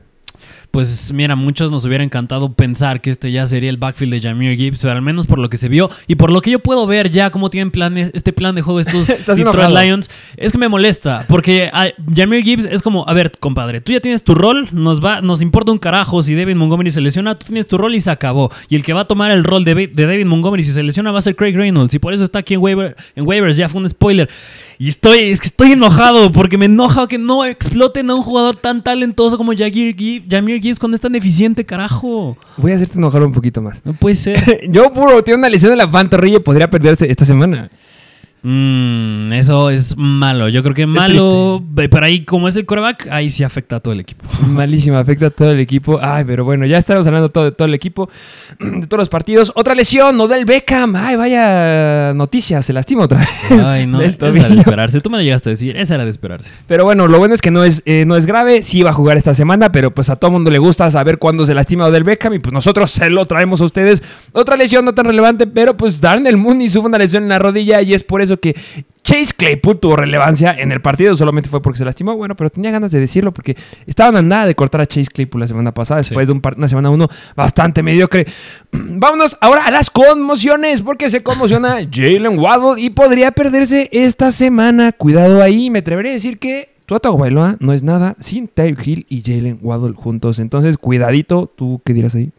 Pues 0.71 1.11
mira, 1.13 1.35
muchos 1.35 1.71
nos 1.71 1.85
hubiera 1.85 2.03
encantado 2.03 2.53
pensar 2.53 3.01
que 3.01 3.09
este 3.09 3.31
ya 3.31 3.47
sería 3.47 3.69
el 3.69 3.77
backfield 3.77 4.13
de 4.13 4.21
Jameer 4.21 4.57
Gibbs, 4.57 4.79
pero 4.79 4.93
al 4.93 5.01
menos 5.01 5.25
por 5.25 5.39
lo 5.39 5.49
que 5.49 5.57
se 5.57 5.69
vio 5.69 5.89
y 6.07 6.15
por 6.15 6.31
lo 6.31 6.41
que 6.41 6.51
yo 6.51 6.59
puedo 6.59 6.85
ver 6.85 7.09
ya 7.09 7.29
cómo 7.29 7.49
tienen 7.49 7.71
planes, 7.71 8.11
este 8.13 8.33
plan 8.33 8.53
de 8.55 8.61
juego 8.61 8.79
estos 8.79 9.07
Detroit. 9.27 9.69
Lions, 9.71 10.09
es 10.35 10.51
que 10.51 10.57
me 10.57 10.67
molesta, 10.67 11.25
porque 11.27 11.69
a 11.73 11.89
Jameer 12.13 12.43
Gibbs 12.43 12.65
es 12.65 12.81
como, 12.81 13.07
a 13.07 13.13
ver, 13.13 13.31
compadre, 13.39 13.81
tú 13.81 13.91
ya 13.91 13.99
tienes 13.99 14.23
tu 14.23 14.35
rol, 14.35 14.67
nos 14.71 15.03
va, 15.03 15.21
nos 15.21 15.41
importa 15.41 15.71
un 15.71 15.79
carajo 15.79 16.21
si 16.21 16.35
David 16.35 16.55
Montgomery 16.55 16.91
se 16.91 17.01
lesiona, 17.01 17.37
tú 17.37 17.47
tienes 17.47 17.67
tu 17.67 17.77
rol 17.77 17.95
y 17.95 18.01
se 18.01 18.11
acabó. 18.11 18.51
Y 18.69 18.75
el 18.75 18.83
que 18.83 18.93
va 18.93 19.01
a 19.01 19.07
tomar 19.07 19.31
el 19.31 19.43
rol 19.43 19.63
de, 19.65 19.87
de 19.87 20.05
David 20.05 20.25
Montgomery 20.25 20.63
si 20.63 20.71
se 20.71 20.83
lesiona 20.83 21.11
va 21.11 21.19
a 21.19 21.21
ser 21.21 21.35
Craig 21.35 21.55
Reynolds, 21.55 21.93
y 21.93 21.99
por 21.99 22.13
eso 22.13 22.23
está 22.23 22.39
aquí 22.39 22.53
en, 22.53 22.61
waiver, 22.61 22.95
en 23.15 23.27
waivers, 23.27 23.57
ya 23.57 23.69
fue 23.69 23.81
un 23.81 23.89
spoiler. 23.89 24.29
Y 24.79 24.89
estoy, 24.89 25.31
es 25.31 25.41
que 25.41 25.47
estoy 25.47 25.71
enojado 25.71 26.31
porque 26.31 26.57
me 26.57 26.65
enoja 26.65 27.07
que 27.07 27.17
no 27.17 27.43
exploten 27.43 28.11
a 28.11 28.15
un 28.15 28.21
jugador 28.21 28.55
tan 28.55 28.83
talentoso 28.83 29.35
como 29.35 29.53
Jameer 29.53 29.95
Gibbs, 30.61 30.77
cuando 30.77 30.93
es 30.93 31.01
tan 31.01 31.15
eficiente, 31.15 31.65
carajo. 31.65 32.37
Voy 32.57 32.73
a 32.73 32.75
hacerte 32.75 32.99
enojar 32.99 33.23
un 33.23 33.33
poquito 33.33 33.59
más. 33.59 33.83
No 33.83 33.93
puede 33.93 34.13
ser. 34.13 34.69
Joe 34.73 34.89
Burrow 34.89 35.23
tiene 35.23 35.39
una 35.39 35.49
lesión 35.49 35.71
en 35.71 35.79
la 35.79 35.89
pantorrilla 35.89 36.37
y 36.37 36.41
podría 36.41 36.69
perderse 36.69 37.09
esta 37.09 37.25
semana. 37.25 37.71
Mm, 38.43 39.33
eso 39.33 39.69
es 39.69 39.97
malo. 39.97 40.47
Yo 40.47 40.61
creo 40.63 40.75
que 40.75 40.85
malo. 40.85 41.63
Pero 41.75 42.05
ahí, 42.05 42.23
como 42.23 42.47
es 42.47 42.55
el 42.55 42.65
coreback, 42.65 43.07
ahí 43.09 43.31
sí 43.31 43.43
afecta 43.43 43.77
a 43.77 43.79
todo 43.79 43.93
el 43.93 43.99
equipo. 43.99 44.25
Malísima, 44.47 44.99
afecta 44.99 45.27
a 45.27 45.29
todo 45.29 45.51
el 45.51 45.59
equipo. 45.59 45.99
Ay, 46.01 46.23
pero 46.25 46.45
bueno, 46.45 46.65
ya 46.65 46.77
estamos 46.77 47.05
hablando 47.07 47.29
todo, 47.29 47.45
de 47.45 47.51
todo 47.51 47.67
el 47.67 47.73
equipo, 47.73 48.09
de 48.59 48.87
todos 48.87 48.99
los 48.99 49.09
partidos. 49.09 49.51
Otra 49.55 49.73
lesión, 49.75 50.19
Odell 50.21 50.45
Beckham. 50.45 50.95
Ay, 50.95 51.15
vaya 51.15 52.13
noticia, 52.13 52.61
se 52.61 52.73
lastima 52.73 53.05
otra 53.05 53.19
vez. 53.19 53.29
Ay, 53.65 53.87
no. 53.87 54.01
Esa 54.01 54.27
era 54.27 54.49
de 54.49 54.55
esperarse. 54.55 55.01
Tú 55.01 55.09
me 55.09 55.17
lo 55.17 55.23
llegaste 55.23 55.49
a 55.49 55.51
decir. 55.51 55.75
Esa 55.75 55.95
era 55.95 56.05
de 56.05 56.11
esperarse. 56.11 56.51
Pero 56.67 56.85
bueno, 56.85 57.07
lo 57.07 57.17
bueno 57.17 57.33
es 57.33 57.41
que 57.41 57.51
no 57.51 57.63
es, 57.63 57.81
eh, 57.85 58.05
no 58.05 58.15
es 58.15 58.25
grave. 58.25 58.61
Sí 58.61 58.83
va 58.83 58.91
a 58.91 58.93
jugar 58.93 59.17
esta 59.17 59.33
semana, 59.33 59.71
pero 59.71 59.91
pues 59.91 60.09
a 60.09 60.15
todo 60.15 60.31
mundo 60.31 60.51
le 60.51 60.59
gusta 60.59 60.89
saber 60.91 61.17
cuándo 61.17 61.45
se 61.45 61.53
lastima 61.53 61.87
Odell 61.87 62.03
Beckham 62.03 62.35
y 62.35 62.39
pues 62.39 62.53
nosotros 62.53 62.91
se 62.91 63.09
lo 63.09 63.25
traemos 63.25 63.61
a 63.61 63.65
ustedes. 63.65 64.03
Otra 64.31 64.55
lesión 64.55 64.85
no 64.85 64.93
tan 64.93 65.05
relevante, 65.05 65.47
pero 65.47 65.75
pues 65.75 65.99
Darnell 65.99 66.37
Mooney 66.37 66.69
sufre 66.69 66.89
una 66.89 66.97
lesión 66.97 67.23
en 67.23 67.29
la 67.29 67.39
rodilla 67.39 67.81
y 67.81 67.93
es 67.93 68.03
por 68.03 68.21
eso 68.21 68.26
que 68.35 68.53
Chase 69.03 69.33
Claypool 69.37 69.79
tuvo 69.79 69.95
relevancia 69.95 70.51
en 70.59 70.73
el 70.73 70.81
partido. 70.81 71.15
Solamente 71.15 71.47
fue 71.47 71.61
porque 71.61 71.77
se 71.77 71.85
lastimó. 71.85 72.17
Bueno, 72.17 72.35
pero 72.35 72.49
tenía 72.49 72.71
ganas 72.71 72.91
de 72.91 72.99
decirlo 72.99 73.31
porque 73.33 73.55
estaban 73.85 74.17
a 74.17 74.21
nada 74.21 74.45
de 74.45 74.55
cortar 74.55 74.81
a 74.81 74.85
Chase 74.85 75.07
Claypool 75.07 75.39
la 75.39 75.47
semana 75.47 75.73
pasada, 75.73 75.99
después 75.99 76.27
de 76.27 76.33
un 76.33 76.41
par- 76.41 76.55
una 76.57 76.67
semana 76.67 76.89
uno 76.89 77.07
bastante 77.37 77.81
mediocre. 77.81 78.25
Vámonos 78.73 79.37
ahora 79.39 79.63
a 79.65 79.71
las 79.71 79.89
conmociones, 79.89 80.81
porque 80.81 81.09
se 81.09 81.21
conmociona 81.21 81.77
Jalen 81.91 82.37
Waddle 82.37 82.81
y 82.81 82.89
podría 82.89 83.31
perderse 83.31 83.87
esta 83.93 84.31
semana. 84.31 84.91
Cuidado 84.91 85.41
ahí, 85.41 85.69
me 85.69 85.79
atreveré 85.79 86.09
a 86.09 86.13
decir 86.13 86.37
que 86.39 86.75
Tua 86.85 86.99
Tagovailoa 86.99 87.57
no 87.59 87.73
es 87.73 87.83
nada 87.83 88.15
sin 88.19 88.47
Tyreek 88.47 88.87
Hill 88.87 89.05
y 89.09 89.21
Jalen 89.21 89.59
Waddle 89.61 89.93
juntos. 89.93 90.39
Entonces, 90.39 90.77
cuidadito, 90.77 91.51
¿tú 91.53 91.81
qué 91.85 91.93
dirás 91.93 92.15
ahí? 92.15 92.31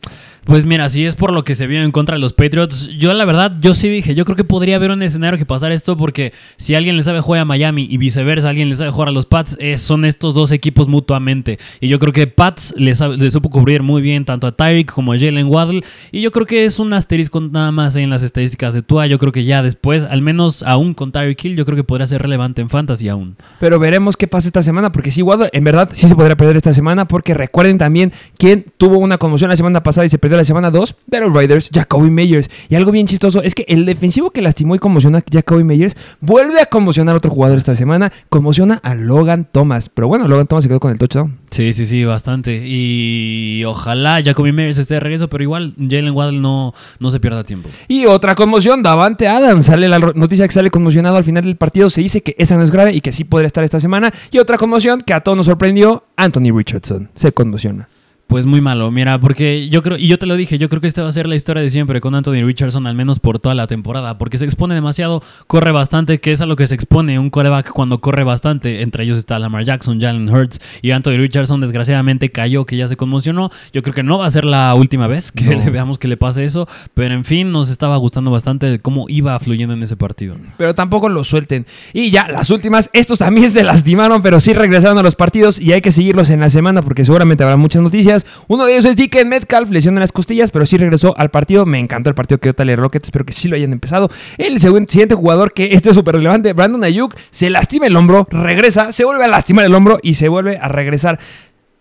Pues 0.44 0.64
mira, 0.64 0.88
si 0.88 1.04
es 1.04 1.14
por 1.14 1.32
lo 1.32 1.44
que 1.44 1.54
se 1.54 1.66
vio 1.66 1.82
en 1.82 1.90
contra 1.90 2.14
de 2.14 2.20
los 2.20 2.32
Patriots, 2.32 2.88
yo 2.98 3.12
la 3.12 3.26
verdad, 3.26 3.52
yo 3.60 3.74
sí 3.74 3.88
dije, 3.88 4.14
yo 4.14 4.24
creo 4.24 4.34
que 4.34 4.44
podría 4.44 4.76
haber 4.76 4.90
un 4.90 5.02
escenario 5.02 5.38
que 5.38 5.44
pasara 5.44 5.74
esto 5.74 5.96
porque 5.96 6.32
si 6.56 6.74
alguien 6.74 6.96
le 6.96 7.02
sabe 7.02 7.20
jugar 7.20 7.42
a 7.42 7.44
Miami 7.44 7.86
y 7.90 7.98
viceversa, 7.98 8.48
alguien 8.48 8.70
le 8.70 8.74
sabe 8.74 8.90
jugar 8.90 9.08
a 9.08 9.12
los 9.12 9.26
Pats, 9.26 9.58
eh, 9.60 9.76
son 9.76 10.06
estos 10.06 10.34
dos 10.34 10.50
equipos 10.50 10.88
mutuamente. 10.88 11.58
Y 11.80 11.88
yo 11.88 11.98
creo 11.98 12.14
que 12.14 12.26
Pats 12.26 12.74
le 12.78 12.94
supo 12.94 13.50
cubrir 13.50 13.82
muy 13.82 14.00
bien 14.00 14.24
tanto 14.24 14.46
a 14.46 14.52
Tyreek 14.52 14.90
como 14.90 15.12
a 15.12 15.18
Jalen 15.18 15.48
Waddle. 15.48 15.84
Y 16.12 16.22
yo 16.22 16.30
creo 16.30 16.46
que 16.46 16.64
es 16.64 16.78
un 16.78 16.94
asterisco 16.94 17.40
nada 17.40 17.70
más 17.70 17.96
en 17.96 18.08
las 18.08 18.22
estadísticas 18.22 18.72
de 18.72 18.80
Tua. 18.80 19.06
Yo 19.06 19.18
creo 19.18 19.32
que 19.32 19.44
ya 19.44 19.62
después, 19.62 20.04
al 20.04 20.22
menos 20.22 20.62
aún 20.62 20.94
con 20.94 21.12
Tyreek 21.12 21.44
Hill, 21.44 21.56
yo 21.56 21.66
creo 21.66 21.76
que 21.76 21.84
podría 21.84 22.06
ser 22.06 22.22
relevante 22.22 22.62
en 22.62 22.70
Fantasy 22.70 23.08
aún. 23.08 23.36
Pero 23.60 23.78
veremos 23.78 24.16
qué 24.16 24.26
pasa 24.26 24.48
esta 24.48 24.62
semana, 24.62 24.92
porque 24.92 25.10
sí, 25.10 25.20
Waddle 25.20 25.50
en 25.52 25.64
verdad 25.64 25.90
sí 25.92 26.08
se 26.08 26.14
podría 26.14 26.36
perder 26.36 26.56
esta 26.56 26.72
semana, 26.72 27.06
porque 27.06 27.34
recuerden 27.34 27.76
también 27.76 28.12
quién 28.38 28.64
tuvo 28.78 28.98
una 28.98 29.18
conmoción 29.18 29.50
la 29.50 29.56
semana 29.56 29.82
pasada 29.82 29.97
y 30.04 30.08
se 30.08 30.18
perdió 30.18 30.36
la 30.36 30.44
semana 30.44 30.70
2 30.70 30.96
de 31.06 31.20
los 31.20 31.32
Raiders, 31.32 31.70
Jacoby 31.72 32.10
Meyers. 32.10 32.50
Y 32.68 32.74
algo 32.74 32.92
bien 32.92 33.06
chistoso 33.06 33.42
es 33.42 33.54
que 33.54 33.64
el 33.68 33.86
defensivo 33.86 34.30
que 34.30 34.42
lastimó 34.42 34.74
y 34.74 34.78
conmocionó 34.78 35.18
a 35.18 35.22
Jacoby 35.30 35.64
Meyers 35.64 35.96
vuelve 36.20 36.60
a 36.60 36.66
conmocionar 36.66 37.14
a 37.14 37.18
otro 37.18 37.30
jugador 37.30 37.58
esta 37.58 37.76
semana, 37.76 38.12
conmociona 38.28 38.80
a 38.82 38.94
Logan 38.94 39.48
Thomas. 39.50 39.88
Pero 39.88 40.08
bueno, 40.08 40.28
Logan 40.28 40.46
Thomas 40.46 40.64
se 40.64 40.68
quedó 40.68 40.80
con 40.80 40.92
el 40.92 40.98
touchdown. 40.98 41.38
Sí, 41.50 41.72
sí, 41.72 41.86
sí, 41.86 42.04
bastante. 42.04 42.62
Y 42.64 43.64
ojalá 43.64 44.22
Jacoby 44.22 44.52
Meyers 44.52 44.78
esté 44.78 44.94
de 44.94 45.00
regreso, 45.00 45.28
pero 45.28 45.42
igual 45.42 45.74
Jalen 45.78 46.10
Waddle 46.10 46.40
no, 46.40 46.74
no 47.00 47.10
se 47.10 47.20
pierda 47.20 47.44
tiempo. 47.44 47.68
Y 47.88 48.06
otra 48.06 48.34
conmoción, 48.34 48.82
Davante 48.82 49.28
Adams. 49.28 49.66
Sale 49.66 49.88
la 49.88 49.98
noticia 49.98 50.46
que 50.46 50.54
sale 50.54 50.70
conmocionado 50.70 51.16
al 51.16 51.24
final 51.24 51.44
del 51.44 51.56
partido. 51.56 51.90
Se 51.90 52.00
dice 52.00 52.22
que 52.22 52.34
esa 52.38 52.56
no 52.56 52.62
es 52.62 52.70
grave 52.70 52.94
y 52.94 53.00
que 53.00 53.12
sí 53.12 53.24
podría 53.24 53.46
estar 53.46 53.64
esta 53.64 53.80
semana. 53.80 54.12
Y 54.30 54.38
otra 54.38 54.58
conmoción 54.58 55.00
que 55.00 55.14
a 55.14 55.20
todos 55.20 55.36
nos 55.36 55.46
sorprendió, 55.46 56.04
Anthony 56.16 56.52
Richardson. 56.54 57.10
Se 57.14 57.32
conmociona. 57.32 57.88
Pues 58.28 58.44
muy 58.44 58.60
malo, 58.60 58.90
mira, 58.90 59.18
porque 59.18 59.70
yo 59.70 59.82
creo, 59.82 59.96
y 59.96 60.06
yo 60.06 60.18
te 60.18 60.26
lo 60.26 60.36
dije, 60.36 60.58
yo 60.58 60.68
creo 60.68 60.82
que 60.82 60.86
esta 60.86 61.02
va 61.02 61.08
a 61.08 61.12
ser 61.12 61.26
la 61.26 61.34
historia 61.34 61.62
de 61.62 61.70
siempre 61.70 62.02
con 62.02 62.14
Anthony 62.14 62.44
Richardson, 62.44 62.86
al 62.86 62.94
menos 62.94 63.20
por 63.20 63.38
toda 63.38 63.54
la 63.54 63.66
temporada, 63.66 64.18
porque 64.18 64.36
se 64.36 64.44
expone 64.44 64.74
demasiado, 64.74 65.22
corre 65.46 65.72
bastante, 65.72 66.20
que 66.20 66.32
es 66.32 66.42
a 66.42 66.46
lo 66.46 66.54
que 66.54 66.66
se 66.66 66.74
expone 66.74 67.18
un 67.18 67.30
coreback 67.30 67.70
cuando 67.70 68.02
corre 68.02 68.24
bastante. 68.24 68.82
Entre 68.82 69.04
ellos 69.04 69.16
está 69.16 69.38
Lamar 69.38 69.64
Jackson, 69.64 69.98
Jalen 69.98 70.28
Hurts 70.28 70.60
y 70.82 70.90
Anthony 70.90 71.16
Richardson, 71.16 71.62
desgraciadamente 71.62 72.30
cayó, 72.30 72.66
que 72.66 72.76
ya 72.76 72.86
se 72.86 72.98
conmocionó. 72.98 73.50
Yo 73.72 73.80
creo 73.80 73.94
que 73.94 74.02
no 74.02 74.18
va 74.18 74.26
a 74.26 74.30
ser 74.30 74.44
la 74.44 74.74
última 74.74 75.06
vez 75.06 75.32
que 75.32 75.56
No. 75.56 75.64
le 75.64 75.70
veamos 75.70 75.98
que 75.98 76.06
le 76.06 76.18
pase 76.18 76.44
eso, 76.44 76.68
pero 76.92 77.14
en 77.14 77.24
fin, 77.24 77.50
nos 77.50 77.70
estaba 77.70 77.96
gustando 77.96 78.30
bastante 78.30 78.66
de 78.66 78.78
cómo 78.78 79.06
iba 79.08 79.38
fluyendo 79.40 79.72
en 79.72 79.82
ese 79.82 79.96
partido. 79.96 80.36
pero 80.58 80.74
tampoco 80.74 81.08
lo 81.08 81.24
suelten. 81.24 81.64
Y 81.94 82.10
ya, 82.10 82.28
las 82.28 82.50
últimas, 82.50 82.90
estos 82.92 83.20
también 83.20 83.50
se 83.50 83.64
lastimaron, 83.64 84.20
pero 84.20 84.38
sí 84.38 84.52
regresaron 84.52 84.98
a 84.98 85.02
los 85.02 85.14
partidos 85.16 85.58
y 85.58 85.72
hay 85.72 85.80
que 85.80 85.92
seguirlos 85.92 86.28
en 86.28 86.40
la 86.40 86.50
semana 86.50 86.82
porque 86.82 87.06
seguramente 87.06 87.42
habrá 87.42 87.56
muchas 87.56 87.80
noticias. 87.80 88.17
Uno 88.46 88.64
de 88.64 88.72
ellos 88.72 88.84
es 88.84 88.96
DK 88.96 89.24
Metcalf, 89.26 89.70
lesión 89.70 89.94
en 89.94 90.00
las 90.00 90.12
costillas, 90.12 90.50
pero 90.50 90.66
sí 90.66 90.76
regresó 90.76 91.14
al 91.16 91.30
partido. 91.30 91.66
Me 91.66 91.78
encantó 91.78 92.08
el 92.08 92.14
partido 92.14 92.38
que 92.38 92.48
dio 92.48 92.54
Tyler 92.54 92.78
Rocket, 92.78 93.04
espero 93.04 93.24
que 93.24 93.32
sí 93.32 93.48
lo 93.48 93.56
hayan 93.56 93.72
empezado. 93.72 94.10
El 94.36 94.60
siguiente 94.60 95.14
jugador 95.14 95.52
que 95.52 95.72
este 95.72 95.90
es 95.90 95.94
súper 95.94 96.16
relevante, 96.16 96.52
Brandon 96.52 96.84
Ayuk, 96.84 97.14
se 97.30 97.50
lastima 97.50 97.86
el 97.86 97.96
hombro, 97.96 98.26
regresa, 98.30 98.92
se 98.92 99.04
vuelve 99.04 99.24
a 99.24 99.28
lastimar 99.28 99.64
el 99.64 99.74
hombro 99.74 99.98
y 100.02 100.14
se 100.14 100.28
vuelve 100.28 100.58
a 100.58 100.68
regresar. 100.68 101.18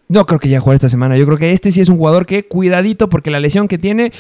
No 0.09 0.25
creo 0.25 0.39
que 0.39 0.47
ya 0.47 0.61
juegue 0.61 0.75
esta 0.75 0.87
semana. 0.87 1.17
Yo 1.17 1.25
creo 1.25 1.37
que 1.37 1.51
este 1.51 1.69
sí 1.69 1.81
es 1.81 1.89
un 1.89 1.97
jugador 1.97 2.25
que, 2.25 2.47
cuidadito, 2.47 3.09
porque 3.09 3.29
la 3.29 3.41
lesión 3.41 3.67
que 3.67 3.77
tiene, 3.77 4.11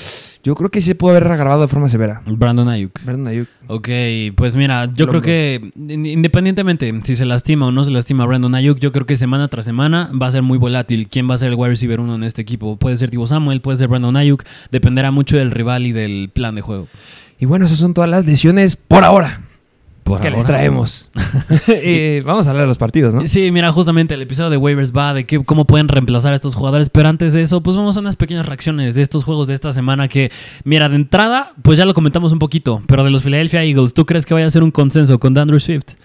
yo 0.43 0.53
creo 0.53 0.69
que 0.69 0.81
sí 0.81 0.87
se 0.87 0.95
pudo 0.95 1.11
haber 1.11 1.27
agravado 1.27 1.61
de 1.61 1.69
forma 1.69 1.87
severa. 1.87 2.21
Brandon 2.25 2.67
Ayuk. 2.67 3.01
Brandon 3.05 3.27
Ayuk. 3.27 3.47
Ok, 3.67 3.87
pues 4.35 4.57
mira, 4.57 4.91
yo 4.93 5.07
creo 5.07 5.21
que 5.21 5.71
independientemente 5.77 6.93
si 7.03 7.15
se 7.15 7.25
lastima 7.25 7.67
o 7.67 7.71
no 7.71 7.85
se 7.85 7.91
lastima 7.91 8.25
Brandon 8.25 8.53
Ayuk, 8.55 8.79
yo 8.79 8.91
creo 8.91 9.05
que 9.05 9.15
semana 9.15 9.47
tras 9.47 9.63
semana 9.63 10.11
va 10.21 10.27
a 10.27 10.31
ser 10.31 10.41
muy 10.41 10.57
volátil. 10.57 11.07
¿Quién 11.07 11.29
va 11.29 11.35
a 11.35 11.37
ser 11.37 11.49
el 11.49 11.55
wide 11.55 11.69
receiver 11.69 12.01
uno 12.01 12.15
en 12.15 12.23
este 12.23 12.41
equipo? 12.41 12.75
Puede 12.75 12.97
ser 12.97 13.09
Tibo 13.09 13.25
Samuel, 13.25 13.61
puede 13.61 13.77
ser 13.77 13.87
Brandon 13.87 14.17
Ayuk, 14.17 14.43
dependerá 14.71 15.11
mucho 15.11 15.37
del 15.37 15.51
rival 15.51 15.85
y 15.85 15.93
del 15.93 16.29
plan 16.33 16.55
de 16.55 16.61
juego. 16.61 16.87
Y 17.39 17.45
bueno, 17.45 17.65
esas 17.65 17.77
son 17.77 17.93
todas 17.93 18.09
las 18.09 18.25
lesiones 18.25 18.75
por 18.75 19.05
ahora 19.05 19.46
que 20.21 20.29
les 20.29 20.45
traemos. 20.45 21.11
y 21.83 22.21
vamos 22.21 22.47
a 22.47 22.51
hablar 22.51 22.63
de 22.63 22.67
los 22.67 22.77
partidos, 22.77 23.13
¿no? 23.13 23.27
Sí, 23.27 23.51
mira, 23.51 23.71
justamente 23.71 24.13
el 24.13 24.21
episodio 24.21 24.49
de 24.49 24.57
waivers 24.57 24.91
va 24.91 25.13
de 25.13 25.25
que, 25.25 25.43
cómo 25.43 25.65
pueden 25.65 25.87
reemplazar 25.87 26.33
a 26.33 26.35
estos 26.35 26.55
jugadores, 26.55 26.89
pero 26.89 27.09
antes 27.09 27.33
de 27.33 27.41
eso, 27.41 27.61
pues 27.61 27.75
vamos 27.75 27.97
a 27.97 27.99
unas 27.99 28.15
pequeñas 28.15 28.45
reacciones 28.45 28.95
de 28.95 29.01
estos 29.01 29.23
juegos 29.23 29.47
de 29.47 29.53
esta 29.53 29.71
semana 29.71 30.07
que, 30.07 30.31
mira, 30.63 30.89
de 30.89 30.95
entrada, 30.95 31.53
pues 31.61 31.77
ya 31.77 31.85
lo 31.85 31.93
comentamos 31.93 32.31
un 32.31 32.39
poquito, 32.39 32.81
pero 32.87 33.03
de 33.03 33.11
los 33.11 33.23
Philadelphia 33.23 33.63
Eagles, 33.63 33.93
¿tú 33.93 34.05
crees 34.05 34.25
que 34.25 34.33
vaya 34.33 34.45
a 34.45 34.49
ser 34.49 34.63
un 34.63 34.71
consenso 34.71 35.19
con 35.19 35.37
Andrew 35.37 35.59
Swift? 35.59 35.95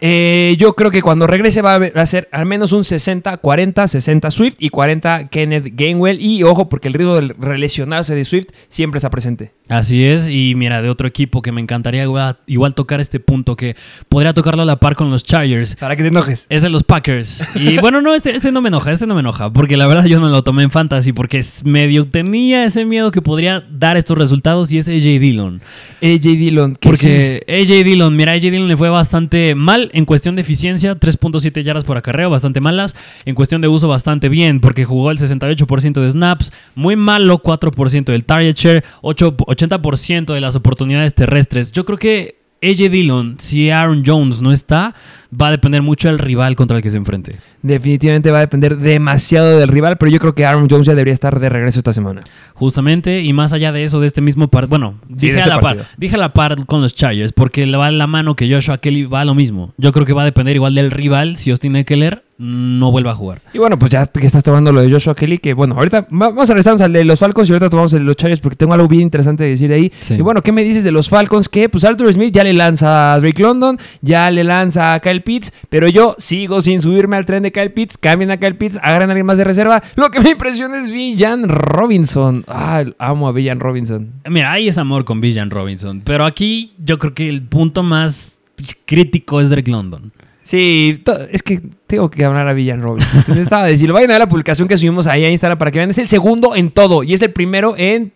Eh, 0.00 0.56
yo 0.58 0.74
creo 0.74 0.90
que 0.90 1.02
cuando 1.02 1.26
regrese 1.26 1.62
va 1.62 1.76
a, 1.76 2.06
ser 2.06 2.28
al 2.32 2.46
menos 2.46 2.72
un 2.72 2.82
60-40, 2.82 3.86
60 3.86 4.30
Swift 4.30 4.56
y 4.58 4.70
40 4.70 5.28
Kenneth 5.28 5.72
Gainwell. 5.74 6.22
Y 6.22 6.42
ojo, 6.42 6.68
porque 6.68 6.88
el 6.88 6.94
riesgo 6.94 7.20
de 7.20 7.34
relesionarse 7.38 8.14
de 8.14 8.24
Swift 8.24 8.46
siempre 8.68 8.98
está 8.98 9.10
presente. 9.10 9.52
Así 9.68 10.04
es, 10.04 10.28
y 10.28 10.54
mira, 10.56 10.82
de 10.82 10.90
otro 10.90 11.06
equipo 11.06 11.42
que 11.42 11.52
me 11.52 11.60
encantaría 11.60 12.02
igual, 12.02 12.74
tocar 12.74 13.00
este 13.00 13.20
punto, 13.20 13.56
que 13.56 13.76
podría 14.08 14.34
tocarlo 14.34 14.62
a 14.62 14.64
la 14.64 14.80
par 14.80 14.96
con 14.96 15.10
los 15.10 15.22
Chargers. 15.22 15.76
Para 15.76 15.94
que 15.94 16.02
te 16.02 16.08
enojes. 16.08 16.46
Es 16.48 16.62
de 16.62 16.70
los 16.70 16.82
Packers. 16.82 17.46
Y 17.54 17.78
bueno, 17.80 18.00
no, 18.00 18.14
este, 18.14 18.34
este 18.34 18.50
no 18.50 18.62
me 18.62 18.68
enoja, 18.68 18.90
este 18.90 19.06
no 19.06 19.14
me 19.14 19.20
enoja, 19.20 19.52
porque 19.52 19.76
la 19.76 19.86
verdad 19.86 20.06
yo 20.06 20.18
no 20.18 20.28
lo 20.28 20.42
tomé 20.42 20.64
en 20.64 20.72
fantasy, 20.72 21.12
porque 21.12 21.44
medio 21.64 22.08
tenía 22.08 22.64
ese 22.64 22.84
miedo 22.84 23.12
que 23.12 23.22
podría 23.22 23.64
dar 23.70 23.96
estos 23.96 24.18
resultados 24.18 24.72
y 24.72 24.78
es 24.78 24.88
AJ 24.88 25.20
Dillon. 25.20 25.60
AJ 26.02 26.20
Dillon, 26.20 26.76
porque 26.80 27.44
AJ 27.48 27.84
Dillon, 27.84 28.16
mira, 28.16 28.32
AJ 28.32 28.42
Dillon 28.42 28.66
le 28.66 28.76
fue 28.76 28.88
bastante 28.88 29.54
mal 29.54 29.89
en 29.92 30.04
cuestión 30.04 30.36
de 30.36 30.42
eficiencia, 30.42 30.98
3.7 30.98 31.62
yardas 31.62 31.84
por 31.84 31.96
acarreo, 31.96 32.30
bastante 32.30 32.60
malas. 32.60 32.96
En 33.24 33.34
cuestión 33.34 33.60
de 33.60 33.68
uso, 33.68 33.88
bastante 33.88 34.28
bien, 34.28 34.60
porque 34.60 34.84
jugó 34.84 35.10
el 35.10 35.18
68% 35.18 36.00
de 36.00 36.10
snaps. 36.10 36.52
Muy 36.74 36.96
malo, 36.96 37.42
4% 37.42 38.04
del 38.04 38.24
target 38.24 38.56
share, 38.56 38.84
8, 39.02 39.36
80% 39.36 40.34
de 40.34 40.40
las 40.40 40.56
oportunidades 40.56 41.14
terrestres. 41.14 41.72
Yo 41.72 41.84
creo 41.84 41.98
que 41.98 42.40
AJ 42.62 42.90
Dillon, 42.90 43.36
si 43.38 43.70
Aaron 43.70 44.02
Jones 44.06 44.42
no 44.42 44.52
está, 44.52 44.94
va 45.38 45.48
a 45.48 45.50
depender 45.50 45.82
mucho 45.82 46.08
del 46.08 46.18
rival 46.18 46.56
contra 46.56 46.76
el 46.76 46.82
que 46.82 46.90
se 46.90 46.96
enfrente. 46.96 47.36
Definitivamente 47.62 48.30
va 48.30 48.38
a 48.38 48.42
depender 48.42 48.76
demasiado 48.78 49.58
del 49.58 49.68
rival, 49.68 49.96
pero 49.98 50.10
yo 50.10 50.18
creo 50.18 50.34
que 50.34 50.46
Aaron 50.46 50.68
Jones 50.68 50.86
ya 50.86 50.94
debería 50.94 51.14
estar 51.14 51.38
de 51.38 51.48
regreso 51.48 51.78
esta 51.78 51.92
semana. 51.92 52.22
Justamente, 52.54 53.22
y 53.22 53.32
más 53.32 53.52
allá 53.52 53.72
de 53.72 53.84
eso, 53.84 54.00
de 54.00 54.06
este 54.06 54.20
mismo 54.20 54.48
par, 54.48 54.66
bueno, 54.66 54.94
dije, 55.08 55.36
a 55.36 55.38
este 55.38 55.50
la 55.50 55.60
par, 55.60 55.86
dije 55.96 56.14
a 56.16 56.18
la 56.18 56.32
par 56.32 56.66
con 56.66 56.80
los 56.82 56.94
Chargers, 56.94 57.32
porque 57.32 57.66
le 57.66 57.76
va 57.76 57.90
la 57.90 58.06
mano 58.06 58.34
que 58.34 58.52
Joshua 58.52 58.78
Kelly 58.78 59.04
va 59.04 59.22
a 59.22 59.24
lo 59.24 59.34
mismo. 59.34 59.72
Yo 59.76 59.92
creo 59.92 60.06
que 60.06 60.12
va 60.12 60.22
a 60.22 60.26
depender 60.26 60.56
igual 60.56 60.74
del 60.74 60.90
rival, 60.90 61.36
si 61.36 61.50
Austin 61.50 61.76
Eckler 61.76 62.24
no 62.40 62.90
vuelva 62.90 63.10
a 63.10 63.14
jugar. 63.14 63.42
Y 63.52 63.58
bueno, 63.58 63.78
pues 63.78 63.90
ya 63.90 64.06
que 64.06 64.26
estás 64.26 64.42
tomando 64.42 64.72
lo 64.72 64.80
de 64.80 64.90
Joshua 64.90 65.14
Kelly, 65.14 65.38
que 65.38 65.52
bueno, 65.52 65.74
ahorita 65.74 66.06
vamos 66.08 66.48
a 66.48 66.54
regresarnos 66.54 66.80
al 66.80 66.90
de 66.90 67.04
los 67.04 67.18
Falcons 67.18 67.46
y 67.50 67.52
ahorita 67.52 67.68
tomamos 67.68 67.92
el 67.92 67.98
de 67.98 68.04
los 68.06 68.16
Chargers 68.16 68.40
porque 68.40 68.56
tengo 68.56 68.72
algo 68.72 68.88
bien 68.88 69.02
interesante 69.02 69.44
de 69.44 69.50
decir 69.50 69.70
ahí. 69.70 69.92
Y 70.08 70.22
bueno, 70.22 70.40
¿qué 70.40 70.50
me 70.50 70.62
dices 70.64 70.82
de 70.82 70.90
los 70.90 71.10
Falcons? 71.10 71.50
Que 71.50 71.68
pues 71.68 71.84
Arthur 71.84 72.10
Smith 72.10 72.32
ya 72.32 72.42
le 72.42 72.54
lanza 72.54 73.12
a 73.12 73.20
Drake 73.20 73.42
London, 73.42 73.78
ya 74.00 74.30
le 74.30 74.42
lanza 74.42 74.94
a 74.94 75.00
Kyle 75.00 75.19
Pitts, 75.22 75.52
pero 75.68 75.88
yo 75.88 76.16
sigo 76.18 76.60
sin 76.60 76.80
subirme 76.82 77.16
al 77.16 77.26
tren 77.26 77.42
de 77.42 77.52
Kyle 77.52 77.70
Pitts, 77.70 77.98
cambien 77.98 78.30
a 78.30 78.36
Kyle 78.38 78.54
Pitts, 78.54 78.78
agarren 78.82 79.10
a 79.10 79.12
alguien 79.12 79.26
más 79.26 79.38
de 79.38 79.44
reserva. 79.44 79.82
Lo 79.96 80.10
que 80.10 80.20
me 80.20 80.30
impresiona 80.32 80.82
es 80.82 80.90
Villan 80.90 81.48
Robinson. 81.48 82.44
Ah, 82.48 82.84
amo 82.98 83.28
a 83.28 83.32
Villan 83.32 83.60
Robinson. 83.60 84.12
Mira, 84.28 84.52
ahí 84.52 84.68
es 84.68 84.78
amor 84.78 85.04
con 85.04 85.20
Villan 85.20 85.50
Robinson, 85.50 86.02
pero 86.04 86.24
aquí 86.24 86.72
yo 86.84 86.98
creo 86.98 87.14
que 87.14 87.28
el 87.28 87.42
punto 87.42 87.82
más 87.82 88.38
crítico 88.86 89.40
es 89.40 89.50
Drake 89.50 89.70
London. 89.70 90.12
Sí, 90.42 91.02
es 91.30 91.42
que 91.42 91.60
tengo 91.86 92.10
que 92.10 92.24
hablar 92.24 92.48
a 92.48 92.52
Villan 92.52 92.82
Robinson. 92.82 93.38
Estaba 93.38 93.66
decirlo. 93.66 93.94
Vayan 93.94 94.10
a 94.10 94.14
ver 94.14 94.20
la 94.20 94.28
publicación 94.28 94.66
que 94.66 94.76
subimos 94.76 95.06
ahí 95.06 95.24
a 95.24 95.30
Instagram 95.30 95.58
para 95.58 95.70
que 95.70 95.78
vean. 95.78 95.90
Es 95.90 95.98
el 95.98 96.08
segundo 96.08 96.56
en 96.56 96.70
todo 96.70 97.04
y 97.04 97.14
es 97.14 97.22
el 97.22 97.30
primero 97.30 97.74
en 97.76 98.12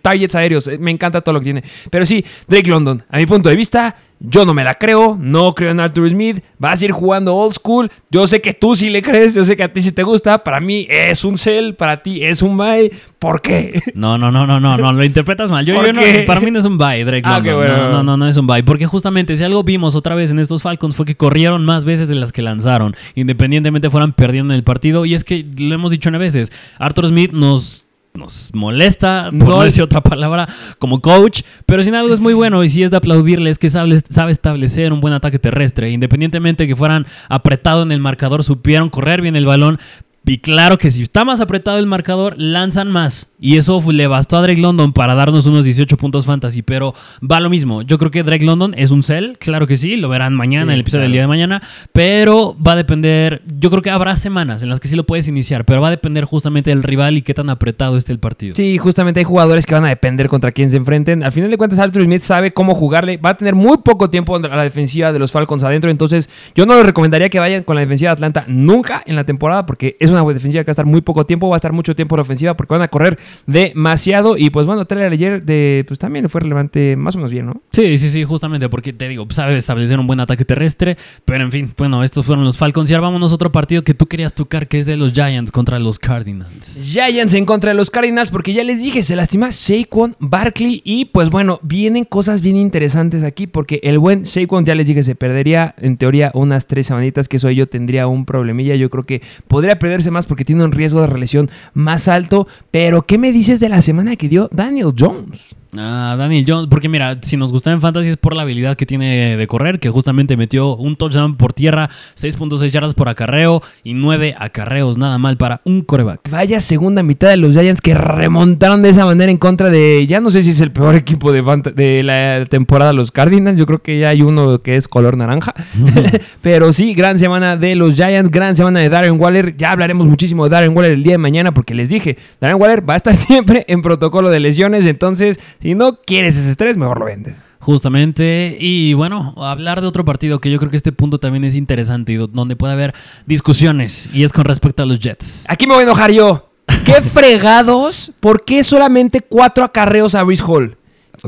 targets 0.00 0.34
aéreos. 0.34 0.70
Me 0.78 0.90
encanta 0.90 1.20
todo 1.20 1.34
lo 1.34 1.40
que 1.40 1.44
tiene. 1.44 1.64
Pero 1.90 2.06
sí, 2.06 2.24
Drake 2.48 2.70
London, 2.70 3.02
a 3.10 3.18
mi 3.18 3.26
punto 3.26 3.48
de 3.48 3.56
vista, 3.56 3.94
yo 4.20 4.44
no 4.44 4.54
me 4.54 4.64
la 4.64 4.74
creo, 4.74 5.16
no 5.20 5.54
creo 5.54 5.70
en 5.70 5.80
Arthur 5.80 6.08
Smith, 6.08 6.42
vas 6.58 6.80
a 6.80 6.84
ir 6.86 6.92
jugando 6.92 7.34
old 7.34 7.54
school, 7.54 7.90
yo 8.10 8.26
sé 8.26 8.40
que 8.40 8.54
tú 8.54 8.74
sí 8.74 8.90
le 8.90 9.02
crees, 9.02 9.34
yo 9.34 9.44
sé 9.44 9.56
que 9.56 9.62
a 9.62 9.72
ti 9.72 9.82
sí 9.82 9.92
te 9.92 10.02
gusta, 10.02 10.42
para 10.42 10.60
mí 10.60 10.86
es 10.90 11.24
un 11.24 11.36
sell, 11.36 11.74
para 11.74 12.02
ti 12.02 12.24
es 12.24 12.42
un 12.42 12.56
buy, 12.56 12.92
¿por 13.18 13.42
qué? 13.42 13.80
No, 13.94 14.18
no, 14.18 14.30
no, 14.30 14.46
no, 14.46 14.60
no, 14.60 14.76
no, 14.76 14.92
lo 14.92 15.04
interpretas 15.04 15.50
mal, 15.50 15.64
yo, 15.64 15.74
no, 15.74 15.80
para 16.26 16.40
mí 16.40 16.50
no 16.50 16.58
es 16.58 16.64
un 16.64 16.78
buy, 16.78 17.04
Drake 17.04 17.22
ah, 17.24 17.40
London, 17.40 17.68
no, 17.68 17.88
no, 17.90 18.02
no, 18.02 18.16
no 18.16 18.28
es 18.28 18.36
un 18.36 18.46
buy, 18.46 18.62
porque 18.62 18.86
justamente 18.86 19.36
si 19.36 19.44
algo 19.44 19.62
vimos 19.62 19.94
otra 19.94 20.14
vez 20.14 20.30
en 20.30 20.38
estos 20.38 20.62
Falcons 20.62 20.96
fue 20.96 21.06
que 21.06 21.16
corrieron 21.16 21.64
más 21.64 21.84
veces 21.84 22.08
de 22.08 22.14
las 22.14 22.32
que 22.32 22.42
lanzaron, 22.42 22.96
independientemente 23.14 23.90
fueran 23.90 24.12
perdiendo 24.12 24.54
en 24.54 24.58
el 24.58 24.64
partido, 24.64 25.04
y 25.04 25.14
es 25.14 25.24
que 25.24 25.44
lo 25.58 25.74
hemos 25.74 25.90
dicho 25.90 26.10
nueve 26.10 26.26
veces, 26.26 26.52
Arthur 26.78 27.08
Smith 27.08 27.32
nos 27.32 27.85
nos 28.16 28.50
molesta, 28.54 29.30
por 29.38 29.48
no. 29.48 29.62
decir 29.62 29.82
otra 29.82 30.00
palabra, 30.02 30.48
como 30.78 31.00
coach, 31.00 31.42
pero 31.66 31.82
sin 31.82 31.94
algo 31.94 32.14
es 32.14 32.20
muy 32.20 32.34
bueno 32.34 32.62
y 32.64 32.68
si 32.68 32.82
es 32.82 32.90
de 32.90 32.96
aplaudirle 32.96 33.50
es 33.50 33.58
que 33.58 33.70
sabe, 33.70 34.00
sabe 34.08 34.32
establecer 34.32 34.92
un 34.92 35.00
buen 35.00 35.14
ataque 35.14 35.38
terrestre, 35.38 35.90
independientemente 35.90 36.66
que 36.66 36.76
fueran 36.76 37.06
apretados 37.28 37.84
en 37.84 37.92
el 37.92 38.00
marcador, 38.00 38.44
supieron 38.44 38.90
correr 38.90 39.20
bien 39.20 39.36
el 39.36 39.46
balón, 39.46 39.78
y 40.26 40.38
claro 40.38 40.76
que 40.76 40.90
si 40.90 41.02
está 41.02 41.24
más 41.24 41.40
apretado 41.40 41.78
el 41.78 41.86
marcador, 41.86 42.34
lanzan 42.36 42.90
más. 42.90 43.30
Y 43.38 43.58
eso 43.58 43.82
le 43.92 44.06
bastó 44.06 44.38
a 44.38 44.42
Drake 44.42 44.60
London 44.60 44.92
para 44.92 45.14
darnos 45.14 45.46
unos 45.46 45.64
18 45.64 45.96
puntos 45.98 46.24
fantasy. 46.24 46.62
Pero 46.62 46.94
va 47.22 47.38
lo 47.38 47.50
mismo. 47.50 47.82
Yo 47.82 47.98
creo 47.98 48.10
que 48.10 48.22
Drake 48.22 48.44
London 48.44 48.74
es 48.76 48.90
un 48.90 49.02
sell, 49.02 49.36
claro 49.38 49.66
que 49.66 49.76
sí. 49.76 49.96
Lo 49.96 50.08
verán 50.08 50.34
mañana, 50.34 50.72
en 50.72 50.74
el 50.76 50.80
episodio 50.80 51.02
del 51.02 51.12
día 51.12 51.20
de 51.22 51.26
mañana. 51.26 51.62
Pero 51.92 52.56
va 52.60 52.72
a 52.72 52.76
depender. 52.76 53.42
Yo 53.58 53.70
creo 53.70 53.82
que 53.82 53.90
habrá 53.90 54.16
semanas 54.16 54.62
en 54.62 54.70
las 54.70 54.80
que 54.80 54.88
sí 54.88 54.96
lo 54.96 55.04
puedes 55.04 55.28
iniciar. 55.28 55.64
Pero 55.64 55.80
va 55.80 55.88
a 55.88 55.90
depender 55.90 56.24
justamente 56.24 56.70
del 56.70 56.82
rival 56.82 57.18
y 57.18 57.22
qué 57.22 57.34
tan 57.34 57.50
apretado 57.50 57.96
esté 57.98 58.12
el 58.12 58.18
partido. 58.18 58.56
Sí, 58.56 58.78
justamente 58.78 59.20
hay 59.20 59.24
jugadores 59.24 59.66
que 59.66 59.74
van 59.74 59.84
a 59.84 59.88
depender 59.88 60.28
contra 60.28 60.50
quién 60.50 60.70
se 60.70 60.78
enfrenten. 60.78 61.22
Al 61.22 61.32
final 61.32 61.50
de 61.50 61.58
cuentas, 61.58 61.78
Arthur 61.78 62.04
Smith 62.04 62.22
sabe 62.22 62.52
cómo 62.52 62.74
jugarle. 62.74 63.18
Va 63.18 63.30
a 63.30 63.36
tener 63.36 63.54
muy 63.54 63.78
poco 63.78 64.08
tiempo 64.08 64.36
a 64.36 64.40
la 64.40 64.62
defensiva 64.62 65.12
de 65.12 65.18
los 65.18 65.30
Falcons 65.30 65.62
adentro. 65.62 65.90
Entonces, 65.90 66.30
yo 66.54 66.64
no 66.64 66.74
les 66.74 66.86
recomendaría 66.86 67.28
que 67.28 67.38
vayan 67.38 67.62
con 67.64 67.76
la 67.76 67.82
defensiva 67.82 68.08
de 68.08 68.14
Atlanta 68.14 68.44
nunca 68.48 69.02
en 69.04 69.14
la 69.14 69.24
temporada. 69.24 69.66
Porque 69.66 69.96
es 70.00 70.10
una 70.22 70.34
defensiva 70.34 70.64
que 70.64 70.68
va 70.68 70.72
a 70.72 70.72
estar 70.72 70.86
muy 70.86 71.00
poco 71.00 71.24
tiempo, 71.24 71.48
va 71.48 71.56
a 71.56 71.58
estar 71.58 71.72
mucho 71.72 71.94
tiempo 71.94 72.14
en 72.14 72.18
la 72.18 72.22
ofensiva 72.22 72.56
porque 72.56 72.74
van 72.74 72.82
a 72.82 72.88
correr 72.88 73.18
demasiado. 73.46 74.36
Y 74.36 74.50
pues 74.50 74.66
bueno, 74.66 74.84
Taylor 74.84 75.12
ayer 75.12 75.44
de, 75.44 75.84
pues 75.86 75.98
también 75.98 76.28
fue 76.28 76.40
relevante 76.40 76.96
más 76.96 77.14
o 77.14 77.18
menos 77.18 77.30
bien, 77.30 77.46
¿no? 77.46 77.62
Sí, 77.72 77.98
sí, 77.98 78.10
sí, 78.10 78.24
justamente 78.24 78.68
porque 78.68 78.92
te 78.92 79.08
digo, 79.08 79.26
sabe 79.30 79.56
establecer 79.56 79.98
un 79.98 80.06
buen 80.06 80.20
ataque 80.20 80.44
terrestre. 80.44 80.96
Pero 81.24 81.44
en 81.44 81.52
fin, 81.52 81.72
bueno, 81.76 82.02
estos 82.04 82.26
fueron 82.26 82.44
los 82.44 82.56
Falcons. 82.56 82.90
Y 82.90 82.94
ahora 82.94 83.08
vámonos 83.08 83.32
a 83.32 83.34
otro 83.34 83.52
partido 83.52 83.82
que 83.82 83.94
tú 83.94 84.06
querías 84.06 84.32
tocar, 84.32 84.68
que 84.68 84.78
es 84.78 84.86
de 84.86 84.96
los 84.96 85.12
Giants 85.12 85.52
contra 85.52 85.78
los 85.78 85.98
Cardinals. 85.98 86.78
Giants 86.84 87.34
en 87.34 87.44
contra 87.44 87.70
de 87.70 87.74
los 87.74 87.90
Cardinals, 87.90 88.30
porque 88.30 88.52
ya 88.52 88.64
les 88.64 88.82
dije, 88.82 89.02
se 89.02 89.16
lastima 89.16 89.52
Saquon 89.52 90.16
Barkley. 90.18 90.82
Y 90.84 91.06
pues 91.06 91.30
bueno, 91.30 91.60
vienen 91.62 92.04
cosas 92.04 92.40
bien 92.40 92.56
interesantes 92.56 93.22
aquí, 93.22 93.46
porque 93.46 93.80
el 93.82 93.98
buen 93.98 94.26
Saquon, 94.26 94.64
ya 94.64 94.74
les 94.74 94.86
dije, 94.86 95.02
se 95.02 95.14
perdería 95.14 95.74
en 95.78 95.96
teoría 95.96 96.30
unas 96.34 96.66
tres 96.66 96.86
semanitas, 96.86 97.28
que 97.28 97.36
eso 97.36 97.50
yo 97.50 97.68
tendría 97.68 98.06
un 98.06 98.24
problemilla. 98.24 98.74
Yo 98.76 98.90
creo 98.90 99.04
que 99.04 99.22
podría 99.48 99.78
perderse 99.78 100.05
más 100.10 100.26
porque 100.26 100.44
tiene 100.44 100.64
un 100.64 100.72
riesgo 100.72 101.00
de 101.00 101.06
relesión 101.06 101.50
más 101.74 102.08
alto. 102.08 102.46
Pero, 102.70 103.02
¿qué 103.06 103.18
me 103.18 103.32
dices 103.32 103.60
de 103.60 103.68
la 103.68 103.82
semana 103.82 104.16
que 104.16 104.28
dio 104.28 104.48
Daniel 104.52 104.92
Jones? 104.98 105.54
Ah, 105.76 106.14
Daniel 106.16 106.44
Jones, 106.46 106.68
porque 106.70 106.88
mira, 106.88 107.18
si 107.22 107.36
nos 107.36 107.52
gusta 107.52 107.72
en 107.72 107.80
fantasy 107.80 108.10
es 108.10 108.16
por 108.16 108.36
la 108.36 108.42
habilidad 108.42 108.76
que 108.76 108.86
tiene 108.86 109.36
de 109.36 109.46
correr, 109.46 109.80
que 109.80 109.90
justamente 109.90 110.36
metió 110.36 110.76
un 110.76 110.96
touchdown 110.96 111.36
por 111.36 111.52
tierra, 111.52 111.90
6.6 112.16 112.68
yardas 112.68 112.94
por 112.94 113.08
acarreo 113.08 113.62
y 113.82 113.94
9 113.94 114.36
acarreos, 114.38 114.96
nada 114.96 115.18
mal 115.18 115.36
para 115.36 115.60
un 115.64 115.82
coreback. 115.82 116.30
Vaya 116.30 116.60
segunda 116.60 117.02
mitad 117.02 117.28
de 117.28 117.36
los 117.36 117.54
Giants 117.54 117.80
que 117.80 117.94
remontaron 117.94 118.82
de 118.82 118.90
esa 118.90 119.04
manera 119.06 119.30
en 119.30 119.38
contra 119.38 119.70
de, 119.70 120.06
ya 120.06 120.20
no 120.20 120.30
sé 120.30 120.42
si 120.42 120.50
es 120.50 120.60
el 120.60 120.70
peor 120.70 120.94
equipo 121.06 121.32
de, 121.32 121.42
de 121.74 122.02
la 122.02 122.44
temporada 122.46 122.92
los 122.92 123.10
Cardinals, 123.10 123.58
yo 123.58 123.66
creo 123.66 123.80
que 123.80 123.98
ya 123.98 124.10
hay 124.10 124.22
uno 124.22 124.60
que 124.62 124.76
es 124.76 124.88
color 124.88 125.16
naranja, 125.16 125.54
pero 126.42 126.72
sí, 126.72 126.94
gran 126.94 127.18
semana 127.18 127.56
de 127.56 127.74
los 127.74 127.94
Giants, 127.94 128.30
gran 128.30 128.54
semana 128.54 128.80
de 128.80 128.88
Darren 128.88 129.20
Waller, 129.20 129.56
ya 129.56 129.72
hablaremos 129.72 130.06
muchísimo 130.06 130.44
de 130.44 130.50
Darren 130.50 130.76
Waller 130.76 130.92
el 130.92 131.02
día 131.02 131.14
de 131.14 131.18
mañana 131.18 131.52
porque 131.52 131.74
les 131.74 131.88
dije, 131.88 132.16
Darren 132.40 132.60
Waller 132.60 132.88
va 132.88 132.94
a 132.94 132.96
estar 132.96 133.16
siempre 133.16 133.64
en 133.68 133.82
protocolo 133.82 134.30
de 134.30 134.40
lesiones, 134.40 134.86
entonces 134.86 135.38
si 135.60 135.74
no 135.74 136.00
quieres 136.00 136.36
ese 136.36 136.50
estrés, 136.50 136.76
mejor 136.76 136.98
lo 136.98 137.06
vendes. 137.06 137.36
Justamente, 137.60 138.56
y 138.60 138.94
bueno, 138.94 139.34
hablar 139.38 139.80
de 139.80 139.88
otro 139.88 140.04
partido 140.04 140.40
que 140.40 140.50
yo 140.50 140.58
creo 140.58 140.70
que 140.70 140.76
este 140.76 140.92
punto 140.92 141.18
también 141.18 141.44
es 141.44 141.56
interesante 141.56 142.12
y 142.12 142.16
donde 142.16 142.54
puede 142.54 142.74
haber 142.74 142.94
discusiones, 143.26 144.08
y 144.14 144.22
es 144.22 144.32
con 144.32 144.44
respecto 144.44 144.84
a 144.84 144.86
los 144.86 145.00
Jets. 145.00 145.44
Aquí 145.48 145.66
me 145.66 145.74
voy 145.74 145.80
a 145.80 145.84
enojar 145.84 146.12
yo. 146.12 146.50
¿Qué 146.84 147.02
fregados? 147.02 148.12
¿Por 148.20 148.44
qué 148.44 148.62
solamente 148.62 149.20
cuatro 149.20 149.64
acarreos 149.64 150.14
a 150.14 150.22
Brice 150.22 150.44
Hall? 150.46 150.76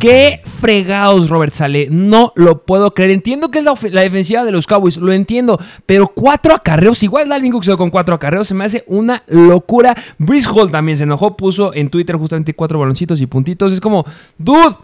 ¿Qué 0.00 0.42
fregados, 0.60 1.28
Robert 1.28 1.52
Sale? 1.52 1.88
No 1.90 2.32
lo 2.36 2.64
puedo 2.64 2.92
creer. 2.94 3.10
Entiendo 3.10 3.50
que 3.50 3.60
es 3.60 3.64
la, 3.64 3.74
la 3.90 4.02
defensiva 4.02 4.44
de 4.44 4.52
los 4.52 4.66
Cowboys, 4.66 4.96
lo 4.96 5.12
entiendo. 5.12 5.58
Pero 5.86 6.08
cuatro 6.08 6.54
acarreos, 6.54 7.02
igual 7.02 7.28
Dalvin 7.28 7.52
Cook 7.52 7.64
se 7.64 7.76
con 7.76 7.90
cuatro 7.90 8.14
acarreos, 8.14 8.48
se 8.48 8.54
me 8.54 8.64
hace 8.64 8.84
una 8.86 9.22
locura. 9.28 9.96
Brice 10.18 10.48
Hall 10.48 10.70
también 10.70 10.98
se 10.98 11.04
enojó, 11.04 11.36
puso 11.36 11.74
en 11.74 11.88
Twitter 11.88 12.16
justamente 12.16 12.54
cuatro 12.54 12.78
baloncitos 12.78 13.20
y 13.20 13.26
puntitos. 13.26 13.72
Es 13.72 13.80
como, 13.80 14.04
dude, 14.36 14.76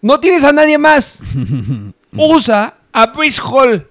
no 0.00 0.20
tienes 0.20 0.44
a 0.44 0.52
nadie 0.52 0.78
más. 0.78 1.22
Usa 2.16 2.74
a 2.92 3.06
Brice 3.06 3.40
Hall. 3.42 3.86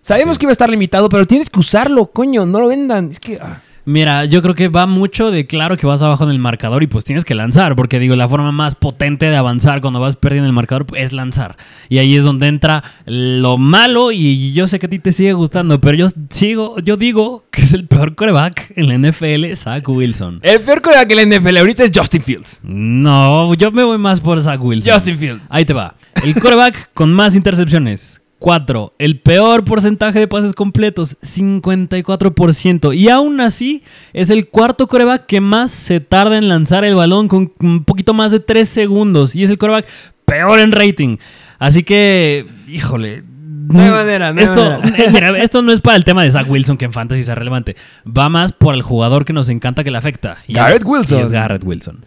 Sabemos 0.00 0.38
que 0.38 0.44
iba 0.44 0.50
a 0.50 0.52
estar 0.52 0.68
limitado, 0.68 1.08
pero 1.08 1.26
tienes 1.26 1.48
que 1.48 1.58
usarlo, 1.58 2.06
coño. 2.06 2.44
No 2.46 2.60
lo 2.60 2.68
vendan. 2.68 3.10
Es 3.10 3.18
que. 3.18 3.38
ah. 3.40 3.60
Mira, 3.86 4.24
yo 4.24 4.40
creo 4.40 4.54
que 4.54 4.68
va 4.68 4.86
mucho 4.86 5.30
de 5.30 5.46
claro 5.46 5.76
que 5.76 5.86
vas 5.86 6.00
abajo 6.00 6.24
en 6.24 6.30
el 6.30 6.38
marcador 6.38 6.82
y 6.82 6.86
pues 6.86 7.04
tienes 7.04 7.24
que 7.24 7.34
lanzar, 7.34 7.76
porque 7.76 7.98
digo, 7.98 8.16
la 8.16 8.28
forma 8.28 8.50
más 8.50 8.74
potente 8.74 9.26
de 9.26 9.36
avanzar 9.36 9.80
cuando 9.82 10.00
vas 10.00 10.16
perdiendo 10.16 10.46
el 10.46 10.54
marcador 10.54 10.86
es 10.94 11.12
lanzar. 11.12 11.56
Y 11.90 11.98
ahí 11.98 12.16
es 12.16 12.24
donde 12.24 12.46
entra 12.46 12.82
lo 13.04 13.58
malo 13.58 14.10
y 14.10 14.52
yo 14.54 14.66
sé 14.66 14.78
que 14.78 14.86
a 14.86 14.90
ti 14.90 14.98
te 14.98 15.12
sigue 15.12 15.34
gustando, 15.34 15.80
pero 15.80 15.96
yo 15.96 16.08
sigo, 16.30 16.78
yo 16.80 16.96
digo 16.96 17.44
que 17.50 17.62
es 17.62 17.74
el 17.74 17.86
peor 17.86 18.14
coreback 18.14 18.72
en 18.76 18.88
la 18.88 19.10
NFL, 19.10 19.54
Zach 19.54 19.86
Wilson. 19.86 20.40
El 20.42 20.60
peor 20.60 20.80
coreback 20.80 21.08
que 21.08 21.14
la 21.14 21.24
NFL 21.24 21.56
ahorita 21.58 21.84
es 21.84 21.90
Justin 21.94 22.22
Fields. 22.22 22.60
No, 22.62 23.52
yo 23.54 23.70
me 23.70 23.84
voy 23.84 23.98
más 23.98 24.20
por 24.20 24.40
Zach 24.40 24.62
Wilson. 24.62 24.94
Justin 24.94 25.18
Fields. 25.18 25.46
Ahí 25.50 25.66
te 25.66 25.74
va. 25.74 25.94
El 26.24 26.34
coreback 26.34 26.90
con 26.94 27.12
más 27.12 27.34
intercepciones. 27.34 28.22
4. 28.44 28.92
El 28.98 29.20
peor 29.20 29.64
porcentaje 29.64 30.18
de 30.18 30.28
pases 30.28 30.52
completos. 30.52 31.16
54%. 31.22 32.94
Y 32.94 33.08
aún 33.08 33.40
así 33.40 33.82
es 34.12 34.28
el 34.28 34.48
cuarto 34.48 34.86
coreback 34.86 35.24
que 35.24 35.40
más 35.40 35.70
se 35.70 36.00
tarda 36.00 36.36
en 36.36 36.48
lanzar 36.48 36.84
el 36.84 36.94
balón 36.94 37.26
con 37.28 37.52
un 37.60 37.84
poquito 37.84 38.12
más 38.12 38.32
de 38.32 38.40
3 38.40 38.68
segundos. 38.68 39.34
Y 39.34 39.44
es 39.44 39.48
el 39.48 39.56
coreback 39.56 39.86
peor 40.26 40.60
en 40.60 40.72
rating. 40.72 41.16
Así 41.58 41.84
que, 41.84 42.44
híjole. 42.68 43.24
No 43.66 43.82
hay 43.82 43.90
manera, 43.90 44.34
no 44.34 44.40
hay 44.40 44.44
esto, 44.44 44.78
manera. 44.78 45.10
mira, 45.10 45.42
esto 45.42 45.62
no 45.62 45.72
es 45.72 45.80
para 45.80 45.96
el 45.96 46.04
tema 46.04 46.22
de 46.22 46.30
Zach 46.30 46.46
Wilson, 46.46 46.76
que 46.76 46.84
en 46.84 46.92
fantasy 46.92 47.22
sea 47.22 47.34
relevante. 47.34 47.76
Va 48.06 48.28
más 48.28 48.52
por 48.52 48.74
el 48.74 48.82
jugador 48.82 49.24
que 49.24 49.32
nos 49.32 49.48
encanta 49.48 49.84
que 49.84 49.90
le 49.90 49.96
afecta. 49.96 50.36
Y 50.46 50.52
es- 50.52 50.58
Garrett 50.58 50.84
Wilson. 50.84 51.18
y 51.18 51.22
es 51.22 51.30
Garrett 51.30 51.64
Wilson. 51.64 52.04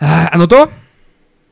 Ah, 0.00 0.28
¿Anotó? 0.32 0.68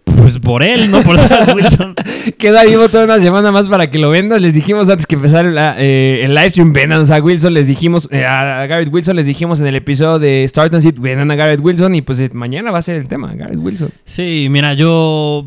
Pues 0.06 0.38
por 0.38 0.62
él, 0.62 0.90
no 0.90 1.02
por 1.02 1.18
Zach 1.18 1.52
Wilson. 1.54 1.94
Queda 2.38 2.64
vivo 2.64 2.88
toda 2.88 3.04
una 3.04 3.20
semana 3.20 3.52
más 3.52 3.68
para 3.68 3.88
que 3.90 3.98
lo 3.98 4.10
vendas. 4.10 4.40
Les 4.40 4.54
dijimos 4.54 4.88
antes 4.88 5.06
que 5.06 5.16
empezara 5.16 5.50
la- 5.50 5.76
eh, 5.78 6.24
el 6.24 6.34
live 6.34 6.50
stream, 6.50 6.72
vendan 6.72 7.10
a 7.12 7.18
Wilson. 7.20 7.52
Les 7.54 7.66
dijimos 7.66 8.08
eh, 8.10 8.24
a 8.24 8.66
Garrett 8.66 8.92
Wilson, 8.92 9.16
les 9.16 9.26
dijimos 9.26 9.60
en 9.60 9.66
el 9.66 9.76
episodio 9.76 10.18
de 10.18 10.44
Start 10.48 10.72
and 10.74 10.82
Sit, 10.82 10.98
vendan 10.98 11.30
a 11.30 11.34
Garrett 11.36 11.60
Wilson. 11.62 11.94
Y 11.94 12.02
pues 12.02 12.18
eh, 12.20 12.30
mañana 12.32 12.70
va 12.70 12.78
a 12.78 12.82
ser 12.82 12.96
el 12.96 13.08
tema, 13.08 13.34
Garrett 13.34 13.58
Wilson. 13.60 13.90
Sí, 14.04 14.48
mira, 14.50 14.74
yo. 14.74 15.44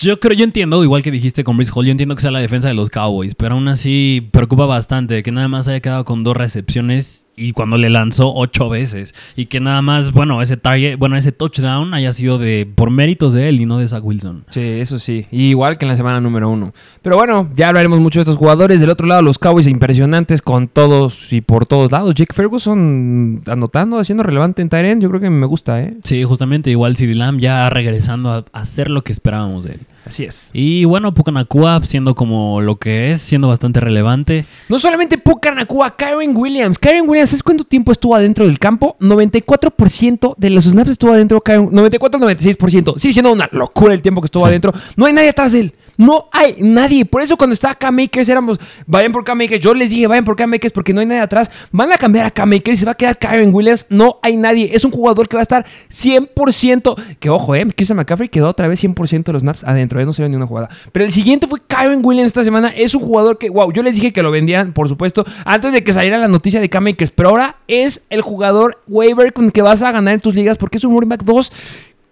Yo 0.00 0.20
creo, 0.20 0.36
yo 0.36 0.44
entiendo, 0.44 0.84
igual 0.84 1.02
que 1.02 1.10
dijiste 1.10 1.42
con 1.42 1.56
Brice 1.56 1.72
Hall, 1.74 1.84
yo 1.86 1.90
entiendo 1.90 2.14
que 2.14 2.22
sea 2.22 2.30
la 2.30 2.38
defensa 2.38 2.68
de 2.68 2.74
los 2.74 2.88
Cowboys, 2.88 3.34
pero 3.34 3.54
aún 3.56 3.66
así 3.66 4.28
preocupa 4.30 4.64
bastante 4.64 5.24
que 5.24 5.32
nada 5.32 5.48
más 5.48 5.66
haya 5.66 5.80
quedado 5.80 6.04
con 6.04 6.22
dos 6.22 6.36
recepciones 6.36 7.26
y 7.38 7.52
cuando 7.52 7.76
le 7.76 7.90
lanzó 7.90 8.34
ocho 8.34 8.68
veces 8.68 9.14
y 9.36 9.46
que 9.46 9.60
nada 9.60 9.82
más, 9.82 10.12
bueno, 10.12 10.42
ese 10.42 10.56
target, 10.56 10.96
bueno, 10.98 11.16
ese 11.16 11.32
touchdown 11.32 11.94
haya 11.94 12.12
sido 12.12 12.38
de 12.38 12.68
por 12.74 12.90
méritos 12.90 13.32
de 13.32 13.48
él 13.48 13.60
y 13.60 13.66
no 13.66 13.78
de 13.78 13.86
Zach 13.86 14.04
Wilson. 14.04 14.44
Sí, 14.50 14.60
eso 14.60 14.98
sí. 14.98 15.26
Y 15.30 15.50
igual 15.50 15.78
que 15.78 15.84
en 15.84 15.90
la 15.90 15.96
semana 15.96 16.20
número 16.20 16.50
uno. 16.50 16.72
Pero 17.02 17.16
bueno, 17.16 17.48
ya 17.54 17.68
hablaremos 17.68 18.00
mucho 18.00 18.18
de 18.18 18.22
estos 18.22 18.36
jugadores. 18.36 18.80
Del 18.80 18.90
otro 18.90 19.06
lado, 19.06 19.22
los 19.22 19.38
Cowboys 19.38 19.66
impresionantes 19.66 20.42
con 20.42 20.68
todos 20.68 21.32
y 21.32 21.40
por 21.40 21.66
todos 21.66 21.92
lados. 21.92 22.14
Jake 22.14 22.34
Ferguson 22.34 23.42
anotando, 23.46 23.98
haciendo 23.98 24.22
relevante 24.22 24.62
en 24.62 24.68
Tyrant. 24.68 25.02
Yo 25.02 25.08
creo 25.08 25.20
que 25.20 25.30
me 25.30 25.46
gusta, 25.46 25.80
¿eh? 25.80 25.96
Sí, 26.04 26.24
justamente 26.24 26.70
igual 26.70 26.96
CD 26.96 27.14
Lamb 27.14 27.40
ya 27.40 27.70
regresando 27.70 28.32
a 28.32 28.38
a 28.52 28.60
hacer 28.60 28.90
lo 28.90 29.02
que 29.02 29.12
esperábamos 29.12 29.64
de 29.64 29.72
él. 29.72 29.80
Así 30.08 30.24
es. 30.24 30.48
Y 30.54 30.86
bueno, 30.86 31.12
Pucanacua 31.12 31.80
siendo 31.84 32.14
como 32.14 32.62
lo 32.62 32.76
que 32.78 33.10
es, 33.10 33.20
siendo 33.20 33.46
bastante 33.48 33.78
relevante. 33.78 34.46
No 34.70 34.78
solamente 34.78 35.18
Pucanacua, 35.18 35.94
Kyron 35.96 36.34
Williams. 36.34 36.78
Kyron 36.78 37.06
Williams, 37.08 37.30
¿sabes 37.30 37.42
cuánto 37.42 37.64
tiempo 37.64 37.92
estuvo 37.92 38.14
adentro 38.14 38.46
del 38.46 38.58
campo? 38.58 38.96
94% 39.00 40.34
de 40.36 40.50
los 40.50 40.64
snaps 40.64 40.90
estuvo 40.90 41.12
adentro. 41.12 41.42
Kyron- 41.42 41.70
94-96%. 41.70 42.94
Sigue 42.98 43.12
siendo 43.12 43.32
una 43.32 43.48
locura 43.52 43.92
el 43.94 44.02
tiempo 44.02 44.20
que 44.22 44.26
estuvo 44.26 44.44
Sí. 44.44 44.48
adentro. 44.48 44.72
No 44.96 45.06
hay 45.06 45.12
nadie 45.12 45.28
atrás 45.28 45.52
de 45.52 45.60
él. 45.60 45.74
No 45.98 46.28
hay 46.32 46.54
nadie. 46.60 47.04
Por 47.04 47.22
eso 47.22 47.36
cuando 47.36 47.54
estaba 47.54 47.74
Cam 47.74 47.96
Makers 47.96 48.28
éramos, 48.28 48.58
vayan 48.86 49.12
por 49.12 49.24
Cam 49.24 49.36
Makers. 49.36 49.60
Yo 49.60 49.74
les 49.74 49.90
dije, 49.90 50.06
vayan 50.06 50.24
por 50.24 50.36
Cam 50.36 50.48
Makers 50.48 50.72
porque 50.72 50.94
no 50.94 51.00
hay 51.00 51.06
nadie 51.06 51.20
atrás. 51.20 51.50
Van 51.72 51.92
a 51.92 51.98
cambiar 51.98 52.24
a 52.24 52.30
Cam 52.30 52.48
Makers 52.48 52.78
y 52.78 52.80
se 52.80 52.86
va 52.86 52.92
a 52.92 52.94
quedar 52.94 53.18
Kyron 53.18 53.52
Williams. 53.52 53.86
No 53.90 54.20
hay 54.22 54.36
nadie. 54.36 54.70
Es 54.72 54.84
un 54.84 54.92
jugador 54.92 55.28
que 55.28 55.36
va 55.36 55.40
a 55.40 55.42
estar 55.42 55.66
100%. 55.90 56.94
Que 57.18 57.28
ojo, 57.28 57.54
eh. 57.56 57.66
Christian 57.76 57.96
McCaffrey 57.96 58.28
quedó 58.28 58.48
otra 58.48 58.68
vez 58.68 58.82
100% 58.82 59.24
de 59.24 59.32
los 59.32 59.42
snaps 59.42 59.64
adentro. 59.64 60.00
Eh, 60.00 60.06
no 60.06 60.12
se 60.12 60.22
ve 60.22 60.28
ni 60.28 60.36
una 60.36 60.46
jugada. 60.46 60.68
Pero 60.92 61.04
el 61.04 61.12
siguiente 61.12 61.48
fue 61.48 61.60
Kyron 61.66 62.00
Williams 62.04 62.28
esta 62.28 62.44
semana. 62.44 62.68
Es 62.68 62.94
un 62.94 63.02
jugador 63.02 63.36
que, 63.36 63.50
wow, 63.50 63.72
yo 63.72 63.82
les 63.82 63.96
dije 63.96 64.12
que 64.12 64.22
lo 64.22 64.30
vendían, 64.30 64.72
por 64.72 64.88
supuesto, 64.88 65.24
antes 65.44 65.72
de 65.72 65.82
que 65.82 65.92
saliera 65.92 66.16
la 66.16 66.28
noticia 66.28 66.60
de 66.60 66.68
Cam 66.68 66.84
Makers. 66.84 67.10
Pero 67.10 67.30
ahora 67.30 67.56
es 67.66 68.02
el 68.08 68.22
jugador 68.22 68.78
waiver 68.86 69.32
con 69.32 69.46
el 69.46 69.52
que 69.52 69.62
vas 69.62 69.82
a 69.82 69.90
ganar 69.90 70.14
en 70.14 70.20
tus 70.20 70.36
ligas 70.36 70.58
porque 70.58 70.78
es 70.78 70.84
un 70.84 70.92
running 70.92 71.08
back 71.08 71.24
2 71.24 71.52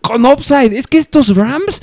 con 0.07 0.25
upside. 0.27 0.77
Es 0.77 0.87
que 0.87 0.99
estos 0.99 1.35
Rams, 1.37 1.81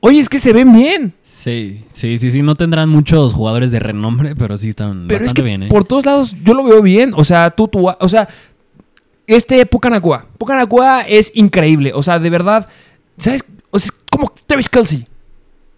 oye, 0.00 0.20
es 0.20 0.28
que 0.28 0.38
se 0.38 0.52
ven 0.52 0.72
bien. 0.72 1.14
Sí, 1.22 1.84
sí, 1.92 2.16
sí, 2.18 2.30
sí. 2.30 2.42
No 2.42 2.54
tendrán 2.54 2.88
muchos 2.88 3.34
jugadores 3.34 3.70
de 3.70 3.78
renombre, 3.80 4.34
pero 4.36 4.56
sí 4.56 4.70
están 4.70 5.06
Pero 5.08 5.18
es 5.18 5.22
bastante 5.24 5.34
que 5.42 5.42
bien, 5.46 5.62
¿eh? 5.64 5.68
por 5.68 5.84
todos 5.84 6.06
lados 6.06 6.34
yo 6.44 6.54
lo 6.54 6.64
veo 6.64 6.80
bien. 6.82 7.12
O 7.16 7.24
sea, 7.24 7.50
tú, 7.50 7.68
tú, 7.68 7.88
o 7.88 8.08
sea, 8.08 8.28
este 9.26 9.64
Pucanacua. 9.66 10.26
Pucanacua 10.38 11.02
es 11.02 11.30
increíble. 11.34 11.92
O 11.94 12.02
sea, 12.02 12.18
de 12.18 12.30
verdad, 12.30 12.68
¿sabes? 13.18 13.44
O 13.70 13.78
sea, 13.78 13.88
es 13.88 13.92
como 14.10 14.32
Travis 14.46 14.68
Kelsey. 14.68 15.06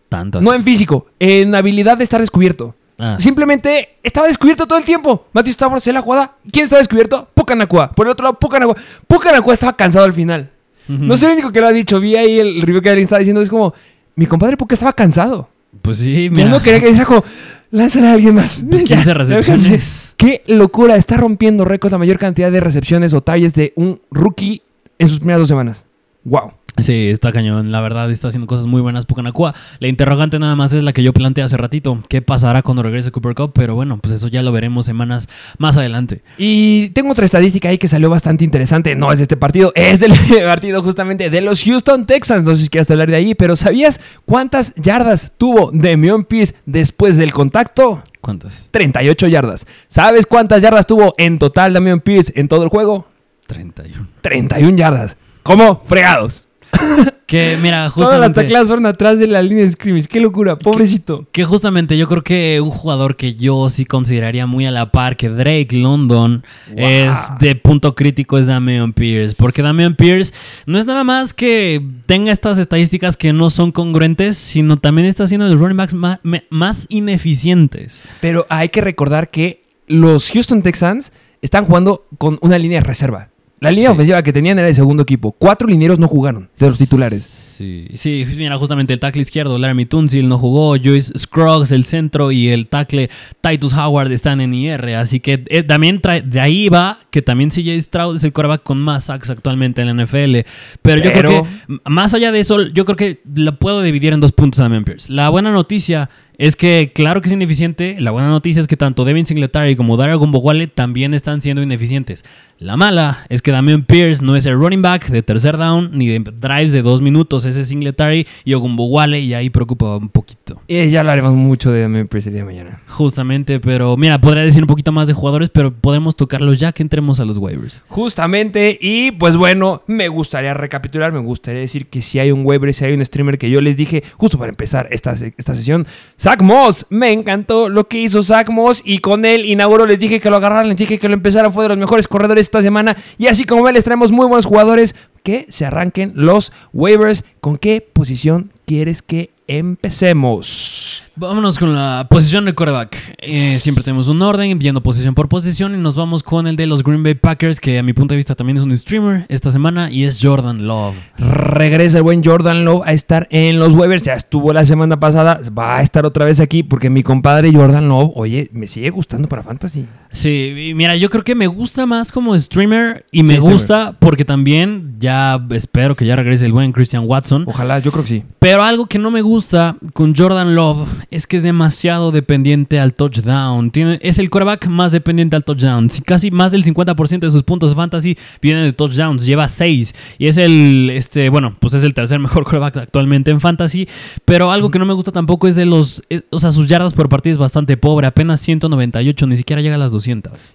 Tanto 0.09 0.41
No 0.41 0.51
así. 0.51 0.59
en 0.59 0.63
físico, 0.65 1.07
en 1.19 1.55
habilidad 1.55 1.97
de 1.99 2.05
estar 2.05 2.21
descubierto. 2.21 2.75
Ah. 2.99 3.17
Simplemente 3.19 3.99
estaba 4.03 4.27
descubierto 4.27 4.67
todo 4.67 4.79
el 4.79 4.85
tiempo. 4.85 5.27
Matthew 5.33 5.51
Stafford 5.51 5.81
se 5.81 5.93
la 5.93 6.01
jugada. 6.01 6.37
¿Quién 6.51 6.65
estaba 6.65 6.79
descubierto? 6.79 7.29
Pucanacua. 7.35 7.91
Por 7.93 8.07
el 8.07 8.13
otro 8.13 8.25
lado, 8.25 8.39
Pucanacua. 8.39 8.77
Pucanacua 9.07 9.53
estaba 9.53 9.77
cansado 9.77 10.05
al 10.05 10.13
final. 10.13 10.51
No 10.89 11.17
soy 11.17 11.29
el 11.31 11.35
único 11.35 11.53
que 11.53 11.61
lo 11.61 11.67
ha 11.67 11.73
dicho. 11.73 12.01
Vi 12.01 12.17
ahí 12.17 12.39
el 12.39 12.61
review 12.63 12.83
que 12.83 12.91
alguien 12.91 13.05
estaba 13.05 13.19
diciendo. 13.19 13.41
Es 13.41 13.51
como, 13.51 13.75
mi 14.15 14.27
compadre 14.27 14.57
Puca 14.57 14.75
estaba 14.75 14.93
cansado. 14.93 15.49
Pues 15.83 15.99
sí, 15.99 16.29
mira. 16.31 16.49
no 16.49 16.63
quería 16.63 16.81
que 16.81 16.87
dijera 16.89 17.05
como, 17.05 17.25
lánzale 17.71 18.09
a 18.09 18.13
alguien 18.13 18.35
más. 18.35 18.65
Pues, 18.69 18.85
Ya, 18.85 18.97
15 18.97 19.15
recepciones. 19.15 20.11
Qué 20.17 20.43
locura. 20.47 20.97
Está 20.97 21.17
rompiendo 21.17 21.65
récords 21.65 21.93
la 21.93 21.99
mayor 21.99 22.19
cantidad 22.19 22.51
de 22.51 22.61
recepciones 22.61 23.13
o 23.15 23.21
targets 23.21 23.55
de 23.55 23.73
un 23.77 24.01
rookie 24.11 24.63
en 24.99 25.09
sus 25.09 25.19
primeras 25.19 25.41
dos 25.41 25.49
semanas. 25.49 25.87
Wow. 26.25 26.53
Sí, 26.79 27.09
está 27.09 27.33
cañón. 27.33 27.73
La 27.73 27.81
verdad, 27.81 28.11
está 28.11 28.29
haciendo 28.29 28.47
cosas 28.47 28.67
muy 28.67 28.81
buenas 28.81 29.07
Pucanacua. 29.07 29.55
La 29.79 29.89
interrogante 29.89 30.39
nada 30.39 30.57
más 30.57 30.73
es 30.73 30.83
la 30.83 30.93
que 30.93 31.03
yo 31.03 31.13
planteé 31.13 31.43
hace 31.43 31.57
ratito. 31.57 32.03
¿Qué 32.09 32.23
pasará 32.23 32.63
cuando 32.63 32.83
regrese 32.83 33.11
Cooper 33.11 33.35
Cup? 33.35 33.53
Pero 33.55 33.75
bueno, 33.75 33.99
pues 33.99 34.13
eso 34.13 34.29
ya 34.29 34.43
lo 34.43 34.53
veremos 34.53 34.85
semanas 34.85 35.29
más 35.59 35.77
adelante. 35.77 36.23
Y 36.37 36.91
tengo 36.91 37.13
otra 37.13 37.25
estadística 37.25 37.69
ahí 37.69 37.79
que 37.79 37.89
salió 37.89 38.11
bastante 38.11 38.45
interesante. 38.45 38.95
No 38.95 39.11
es 39.11 39.19
de 39.19 39.23
este 39.23 39.37
partido, 39.37 39.73
es 39.75 40.01
del 40.01 40.13
partido 40.45 40.83
justamente 40.83 41.31
de 41.31 41.41
los 41.41 41.63
Houston 41.65 42.07
Texans. 42.07 42.45
No 42.45 42.55
sé 42.55 42.63
si 42.63 42.69
quieres 42.69 42.91
hablar 42.91 43.09
de 43.09 43.17
ahí, 43.17 43.35
pero 43.35 43.57
¿sabías 43.57 44.01
cuántas 44.25 44.75
yardas 44.77 45.33
tuvo 45.39 45.71
Demion 45.73 46.25
Pierce 46.25 46.55
después 46.67 47.17
del 47.17 47.33
contacto? 47.33 48.03
¿Cuántas? 48.21 48.69
38 48.73 49.29
yardas. 49.29 49.67
¿Sabes 49.87 50.27
cuántas 50.27 50.61
yardas 50.61 50.87
tuvo 50.87 51.15
en 51.17 51.39
total 51.39 51.73
Damian 51.73 52.01
Pierce 52.01 52.33
en 52.35 52.49
todo 52.49 52.65
el 52.65 52.69
juego? 52.69 53.07
31. 53.47 54.09
31 54.21 54.77
yardas. 54.77 55.17
¿Cómo? 55.45 55.81
Fregados. 55.87 56.49
Que 57.27 57.59
mira, 57.61 57.91
Todas 57.93 57.97
las 57.97 58.09
justamente. 58.29 58.41
tacleadas 58.43 58.67
fueron 58.69 58.87
atrás 58.87 59.19
de 59.19 59.27
la 59.27 59.43
línea 59.43 59.65
de 59.65 59.73
scrimmage. 59.73 60.07
Qué 60.07 60.21
locura, 60.21 60.57
pobrecito. 60.61 61.27
Que 61.33 61.45
justamente 61.45 61.99
yo 61.99 62.07
creo 62.07 62.23
que 62.23 62.61
un 62.61 62.71
jugador 62.71 63.17
que 63.17 63.35
yo 63.35 63.69
sí 63.69 63.85
consideraría 63.85 64.47
muy 64.47 64.65
a 64.65 64.71
la 64.71 64.93
par 64.93 65.17
que 65.17 65.29
Drake 65.29 65.71
London 65.73 66.45
es 66.77 67.17
de 67.41 67.57
punto 67.57 67.97
crítico 67.97 68.39
es 68.39 68.47
Damian 68.47 68.93
Pierce. 68.93 69.35
Porque 69.37 69.61
Damian 69.61 69.97
Pierce 69.97 70.33
no 70.67 70.79
es 70.79 70.87
nada 70.87 71.03
más 71.03 71.35
que 71.35 71.85
tenga 72.07 72.31
estas 72.31 72.59
estadísticas 72.59 73.17
que 73.17 73.33
no 73.33 73.51
son 73.51 73.73
congruentes, 73.73 74.37
sino 74.37 74.77
también 74.77 75.09
está 75.09 75.25
haciendo 75.25 75.49
los 75.49 75.59
running 75.59 75.77
backs 75.79 75.95
me- 75.95 76.45
más, 76.49 76.87
ineficientes. 76.91 78.01
Pero 78.21 78.47
hay 78.49 78.69
que 78.69 78.81
recordar 78.83 79.31
que 79.33 79.63
los 79.89 80.31
Houston 80.31 80.63
Texans 80.63 81.11
están 81.43 81.65
jugando 81.65 82.07
con 82.19 82.39
una 82.41 82.57
línea 82.57 82.79
de 82.81 82.87
reserva. 82.87 83.31
La 83.61 83.71
línea 83.71 83.89
Sí. 83.89 83.95
ofensiva 83.95 84.23
que 84.23 84.33
tenían 84.33 84.59
era 84.59 84.67
de 84.69 84.75
segundo 84.75 85.03
equipo. 85.03 85.33
Cuatro 85.33 85.67
linieros 85.69 85.99
no 85.99 86.09
jugaron 86.09 86.49
de 86.59 86.67
los 86.69 86.79
titulares. 86.79 87.23
Sí, 87.57 87.87
sí, 87.95 88.27
mira, 88.37 88.59
justamente 88.59 88.93
el 88.93 89.01
tackle 89.01 89.23
izquierdo, 89.23 89.57
Laramie 89.57 89.87
Tunsil 89.87 90.29
no 90.29 90.37
jugó, 90.39 90.77
Joyce 90.77 91.17
Scruggs, 91.17 91.73
el 91.73 91.87
centro, 91.87 92.31
y 92.31 92.49
el 92.49 92.67
tackle 92.67 93.09
Titus 93.41 93.73
Howard 93.73 94.13
están 94.13 94.43
en 94.43 94.53
IR. 94.53 94.97
Así 94.97 95.21
que 95.21 95.43
eh, 95.49 95.63
también 95.63 96.03
trae, 96.03 96.21
de 96.21 96.39
ahí 96.39 96.69
va 96.69 96.99
que 97.11 97.23
también 97.23 97.49
CJ 97.49 97.81
Stroud 97.81 98.17
es 98.17 98.25
el 98.25 98.35
quarterback 98.35 98.63
con 98.63 98.79
más 98.79 99.05
sacks 99.05 99.31
actualmente 99.31 99.81
en 99.81 99.87
la 99.97 100.05
NFL. 100.05 100.41
Pero, 100.83 101.03
yo 101.03 101.13
creo 101.13 101.45
que, 101.45 101.79
más 101.87 102.13
allá 102.13 102.31
de 102.31 102.41
eso, 102.41 102.61
yo 102.61 102.85
creo 102.85 102.97
que 102.97 103.23
la 103.35 103.53
puedo 103.53 103.81
dividir 103.81 104.13
en 104.13 104.21
dos 104.21 104.33
puntos 104.33 104.61
a 104.61 104.69
Pierce. 104.69 105.11
La 105.11 105.31
buena 105.31 105.51
noticia 105.51 106.11
es 106.39 106.57
que 106.57 106.93
claro 106.95 107.23
que 107.23 107.29
es 107.29 107.33
ineficiente. 107.33 107.97
La 107.99 108.11
buena 108.11 108.29
noticia 108.29 108.61
es 108.61 108.67
que 108.67 108.77
tanto 108.77 109.05
Devin 109.05 109.27
Singletary 109.27 109.77
como 109.77 109.97
Dario 109.97 110.19
Gumbowale 110.19 110.67
también 110.67 111.15
están 111.15 111.41
siendo 111.41 111.63
ineficientes. 111.63 112.25
La 112.59 112.77
mala 112.77 113.25
es 113.29 113.43
que 113.43 113.53
Damian 113.53 113.85
Pierce 113.85 114.23
no 114.23 114.37
es 114.37 114.47
el 114.47 114.55
running 114.55 114.83
back 114.83 115.09
de 115.09 115.23
tercer 115.23 115.57
down 115.57 115.91
ni 115.93 116.09
de 116.09 116.19
drives 116.19 116.73
de 116.73 116.83
dos 116.83 117.01
minutos. 117.01 117.45
Ese 117.45 117.63
es 117.63 117.69
Singletary 117.69 118.27
y 118.45 118.55
Ogumbowale 118.55 119.21
y 119.21 119.35
ahí 119.35 119.51
preocupa 119.51 119.97
un 119.97 120.09
poquito. 120.09 120.61
Y 120.67 120.91
ya 120.91 121.01
hablaremos 121.01 121.33
mucho 121.33 121.73
de 121.73 121.83
Damian 121.83 122.09
Pierce 122.09 122.29
el 122.29 122.35
día 122.35 122.43
de 122.43 122.47
mañana. 122.47 122.83
Justamente, 122.87 123.61
pero 123.61 123.97
mira, 123.97 124.21
podría 124.21 124.45
decir 124.45 124.63
un 124.63 124.67
poquito 124.67 124.93
más 124.93 125.07
de 125.09 125.15
jugadores, 125.15 125.51
pero 125.51 125.73
podemos 125.73 126.17
tocarlos 126.17 126.59
ya 126.59 126.73
que 126.73 126.83
entremos 126.83 127.21
a 127.21 127.25
los 127.25 127.39
waivers. 127.39 127.83
Justamente, 127.89 128.79
y 128.81 129.11
pues 129.13 129.37
bueno, 129.37 129.83
me 129.87 130.09
gustaría 130.09 130.55
recapitular, 130.55 131.13
me 131.13 131.21
gustaría 131.21 131.61
decir 131.61 131.87
que 131.89 132.03
si 132.03 132.19
hay 132.19 132.31
un 132.31 132.45
waiver, 132.45 132.73
si 132.75 132.85
hay 132.85 132.93
un 132.93 133.05
streamer 133.05 133.39
que 133.39 133.51
yo 133.51 133.61
les 133.61 133.77
dije 133.77 134.03
justo 134.17 134.39
para 134.39 134.51
empezar 134.51 134.89
esta, 134.91 135.13
esta 135.13 135.55
sesión, 135.55 135.87
Zach 136.27 136.43
Moss, 136.43 136.87
me 136.91 137.13
encantó 137.13 137.69
lo 137.69 137.87
que 137.87 138.01
hizo 138.01 138.21
Zach 138.21 138.49
Moss 138.49 138.83
y 138.85 138.99
con 138.99 139.25
él 139.25 139.45
inauguró, 139.45 139.87
les 139.87 140.01
dije 140.01 140.19
que 140.19 140.29
lo 140.29 140.35
agarraran, 140.35 140.69
les 140.69 140.77
dije 140.77 140.99
que 140.99 141.07
lo 141.07 141.15
empezaran, 141.15 141.53
fue 141.53 141.63
de 141.63 141.69
los 141.69 141.79
mejores 141.79 142.09
corredores 142.09 142.47
esta 142.47 142.63
semana 142.63 142.97
y 143.17 143.29
así 143.29 143.45
como 143.45 143.63
ven, 143.63 143.75
les 143.75 143.85
traemos 143.85 144.11
muy 144.11 144.27
buenos 144.27 144.45
jugadores 144.45 144.97
que 145.23 145.47
se 145.49 145.67
arranquen 145.67 146.11
los 146.17 146.53
waivers. 146.73 147.23
¿Con 147.41 147.57
qué 147.57 147.81
posición 147.81 148.51
quieres 148.65 149.03
que 149.03 149.31
empecemos? 149.47 150.76
Vámonos 151.19 151.59
con 151.59 151.75
la 151.75 152.07
posición 152.11 152.45
de 152.45 152.55
quarterback. 152.55 153.17
Eh, 153.21 153.59
siempre 153.59 153.83
tenemos 153.83 154.09
un 154.09 154.21
orden, 154.21 154.59
viendo 154.59 154.83
posición 154.83 155.15
por 155.15 155.31
posición, 155.31 155.75
y 155.75 155.79
nos 155.79 155.97
vamos 155.97 156.23
con 156.23 156.47
el 156.47 156.57
de 156.57 156.67
los 156.67 156.83
Green 156.83 157.03
Bay 157.03 157.15
Packers, 157.15 157.59
que 157.59 157.79
a 157.79 157.83
mi 157.83 157.95
punto 157.95 158.13
de 158.13 158.17
vista 158.17 158.35
también 158.35 158.59
es 158.59 158.63
un 158.63 158.77
streamer 158.77 159.25
esta 159.31 159.51
semana, 159.51 159.91
y 159.91 160.05
es 160.05 160.19
Jordan 160.21 160.67
Love. 160.67 160.95
Regresa 161.17 161.97
el 161.97 162.05
buen 162.05 162.23
Jordan 162.23 162.67
Love 162.67 162.83
a 162.85 162.93
estar 162.93 163.29
en 163.31 163.59
los 163.59 163.73
waivers. 163.73 164.03
Ya 164.03 164.13
estuvo 164.13 164.53
la 164.53 164.67
semana 164.67 165.01
pasada, 165.01 165.41
va 165.59 165.79
a 165.79 165.83
estar 165.83 166.05
otra 166.05 166.27
vez 166.27 166.39
aquí, 166.39 166.63
porque 166.63 166.91
mi 166.91 167.03
compadre 167.03 167.51
Jordan 167.51 167.89
Love, 167.89 168.11
oye, 168.15 168.51
me 168.53 168.67
sigue 168.67 168.91
gustando 168.91 169.27
para 169.27 169.43
Fantasy. 169.43 169.87
Sí, 170.17 170.73
mira, 170.75 170.97
yo 170.97 171.11
creo 171.11 171.25
que 171.25 171.35
me 171.35 171.47
gusta 171.47 171.85
más 171.85 172.11
como 172.11 172.37
streamer, 172.39 173.05
y 173.13 173.23
me 173.23 173.35
Sí, 173.35 173.41
gusta 173.41 173.59
streamer. 173.75 173.95
porque 173.99 174.25
también 174.25 174.95
ya 174.99 175.39
espero 175.51 175.95
que 175.95 176.07
ya 176.07 176.17
regrese 176.17 176.47
el 176.47 176.53
buen 176.53 176.73
Christian 176.73 177.05
Watson. 177.07 177.45
Ojalá, 177.47 177.81
yo 177.81 177.93
creo 177.93 178.03
que 178.03 178.09
sí. 178.09 178.23
Pero 178.39 178.63
algo 178.63 178.87
que 178.87 178.99
no 178.99 179.11
me 179.11 179.21
gusta 179.21 179.77
con 179.93 180.15
Jordan 180.17 180.55
Love 180.55 180.89
es 181.11 181.27
que 181.27 181.37
es 181.37 181.43
demasiado 181.43 182.13
dependiente 182.13 182.81
al 182.81 182.95
touchdown. 182.95 183.71
Tiene, 183.71 183.99
es 184.01 184.19
el 184.19 184.31
quarterback 184.31 184.69
más 184.69 184.91
dependiente 184.91 185.37
al 185.37 185.45
touchdown. 185.45 185.91
Si 185.91 186.01
casi 186.01 186.31
más 186.31 186.51
del 186.51 186.65
50% 186.65 187.19
de 187.21 187.31
sus 187.31 187.43
puntos 187.43 187.75
fantasy 187.75 188.17
vienen 188.41 188.65
de 188.65 188.73
touchdowns. 188.73 189.27
Lleva 189.27 189.49
6. 189.49 189.95
Y 190.17 190.29
es 190.29 190.39
el, 190.39 190.89
este, 190.95 191.29
bueno, 191.29 191.57
pues 191.61 191.75
es 191.75 191.83
el 191.85 191.93
tercer 191.93 192.21
mejor 192.21 192.45
quarterback 192.45 192.79
actualmente 192.79 193.31
en 193.31 193.41
fantasy. 193.41 193.87
Pero 194.25 194.51
algo 194.51 194.71
que 194.71 194.79
no 194.79 194.87
me 194.87 194.95
gusta 194.95 195.13
tampoco 195.13 195.47
es 195.47 195.57
de 195.57 195.67
los, 195.67 196.03
eh, 196.09 196.23
o 196.31 196.39
sea, 196.39 196.53
sus 196.53 196.69
yardas 196.69 196.95
por 196.95 197.11
partido 197.11 197.33
es 197.33 197.39
bastante 197.39 197.77
pobre. 197.77 198.07
Apenas 198.07 198.41
198, 198.41 199.27
ni 199.27 199.37
siquiera 199.37 199.61
llega 199.61 199.75
a 199.75 199.79
las 199.79 199.93
200. 199.93 200.06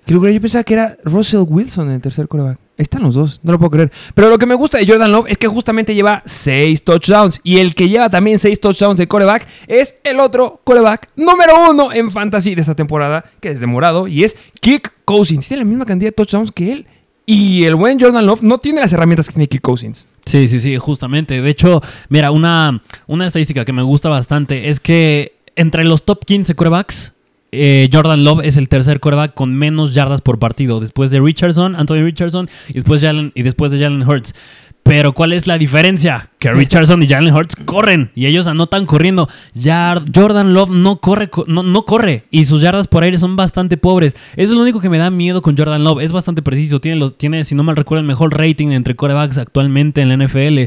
Que 0.05 0.13
lugar 0.13 0.31
yo 0.31 0.41
pensaba 0.41 0.63
que 0.63 0.73
era 0.73 0.97
Russell 1.03 1.43
Wilson 1.47 1.89
el 1.91 2.01
tercer 2.01 2.27
coreback. 2.27 2.59
Están 2.77 3.03
los 3.03 3.13
dos, 3.13 3.41
no 3.43 3.51
lo 3.51 3.59
puedo 3.59 3.71
creer. 3.71 3.91
Pero 4.15 4.29
lo 4.29 4.37
que 4.37 4.47
me 4.47 4.55
gusta 4.55 4.79
de 4.79 4.87
Jordan 4.87 5.11
Love 5.11 5.27
es 5.29 5.37
que 5.37 5.47
justamente 5.47 5.93
lleva 5.93 6.23
6 6.25 6.83
touchdowns. 6.83 7.39
Y 7.43 7.57
el 7.57 7.75
que 7.75 7.87
lleva 7.89 8.09
también 8.09 8.39
6 8.39 8.59
touchdowns 8.59 8.97
de 8.97 9.07
coreback 9.07 9.47
es 9.67 9.95
el 10.03 10.19
otro 10.19 10.61
coreback 10.63 11.09
número 11.15 11.69
uno 11.69 11.93
en 11.93 12.09
fantasy 12.09 12.55
de 12.55 12.61
esta 12.61 12.73
temporada, 12.73 13.23
que 13.39 13.49
es 13.49 13.59
de 13.59 13.67
morado, 13.67 14.07
y 14.07 14.23
es 14.23 14.35
Kirk 14.59 14.93
Cousins. 15.05 15.47
Tiene 15.47 15.63
la 15.63 15.69
misma 15.69 15.85
cantidad 15.85 16.09
de 16.09 16.13
touchdowns 16.13 16.51
que 16.51 16.71
él. 16.71 16.87
Y 17.27 17.65
el 17.65 17.75
buen 17.75 17.99
Jordan 17.99 18.25
Love 18.25 18.41
no 18.41 18.57
tiene 18.57 18.81
las 18.81 18.91
herramientas 18.93 19.27
que 19.27 19.33
tiene 19.33 19.47
Kirk 19.47 19.61
Cousins. 19.61 20.07
Sí, 20.25 20.47
sí, 20.47 20.59
sí, 20.59 20.77
justamente. 20.77 21.39
De 21.39 21.49
hecho, 21.49 21.81
mira, 22.09 22.31
una, 22.31 22.81
una 23.05 23.27
estadística 23.27 23.63
que 23.63 23.73
me 23.73 23.83
gusta 23.83 24.09
bastante 24.09 24.69
es 24.69 24.79
que 24.79 25.33
entre 25.55 25.83
los 25.83 26.03
top 26.03 26.25
15 26.25 26.55
quarterbacks, 26.55 27.13
eh, 27.51 27.89
Jordan 27.91 28.23
Love 28.23 28.41
es 28.45 28.57
el 28.57 28.69
tercer 28.69 28.99
quarterback 28.99 29.33
con 29.33 29.53
menos 29.53 29.93
yardas 29.93 30.21
por 30.21 30.39
partido, 30.39 30.79
después 30.79 31.11
de 31.11 31.19
Richardson, 31.19 31.75
Anthony 31.75 32.03
Richardson 32.03 32.49
y 32.69 32.73
después, 32.73 33.01
Jalen, 33.01 33.31
y 33.35 33.43
después 33.43 33.71
de 33.71 33.79
Jalen 33.79 34.07
Hurts. 34.07 34.33
Pero 34.83 35.13
¿cuál 35.13 35.31
es 35.31 35.45
la 35.45 35.59
diferencia? 35.59 36.31
Que 36.39 36.51
Richardson 36.53 37.03
y 37.03 37.07
Jalen 37.07 37.31
Hurts 37.35 37.55
corren 37.65 38.09
y 38.15 38.25
ellos 38.25 38.47
anotan 38.47 38.87
corriendo. 38.87 39.29
Ya 39.53 40.01
Jordan 40.13 40.55
Love 40.55 40.71
no 40.71 40.95
corre, 40.97 41.29
co- 41.29 41.45
no, 41.47 41.61
no 41.61 41.83
corre 41.83 42.23
y 42.31 42.45
sus 42.45 42.61
yardas 42.61 42.87
por 42.87 43.03
aire 43.03 43.19
son 43.19 43.35
bastante 43.35 43.77
pobres. 43.77 44.15
Eso 44.35 44.51
es 44.51 44.51
lo 44.53 44.61
único 44.63 44.79
que 44.81 44.89
me 44.89 44.97
da 44.97 45.11
miedo 45.11 45.43
con 45.43 45.55
Jordan 45.55 45.83
Love. 45.83 46.01
Es 46.01 46.11
bastante 46.13 46.41
preciso. 46.41 46.79
Tiene, 46.81 46.97
los, 46.97 47.15
tiene 47.15 47.43
si 47.45 47.53
no 47.53 47.61
mal 47.61 47.75
recuerdo, 47.75 47.99
el 48.01 48.07
mejor 48.07 48.35
rating 48.35 48.69
entre 48.71 48.95
quarterbacks 48.95 49.37
actualmente 49.37 50.01
en 50.01 50.09
la 50.09 50.17
NFL. 50.25 50.61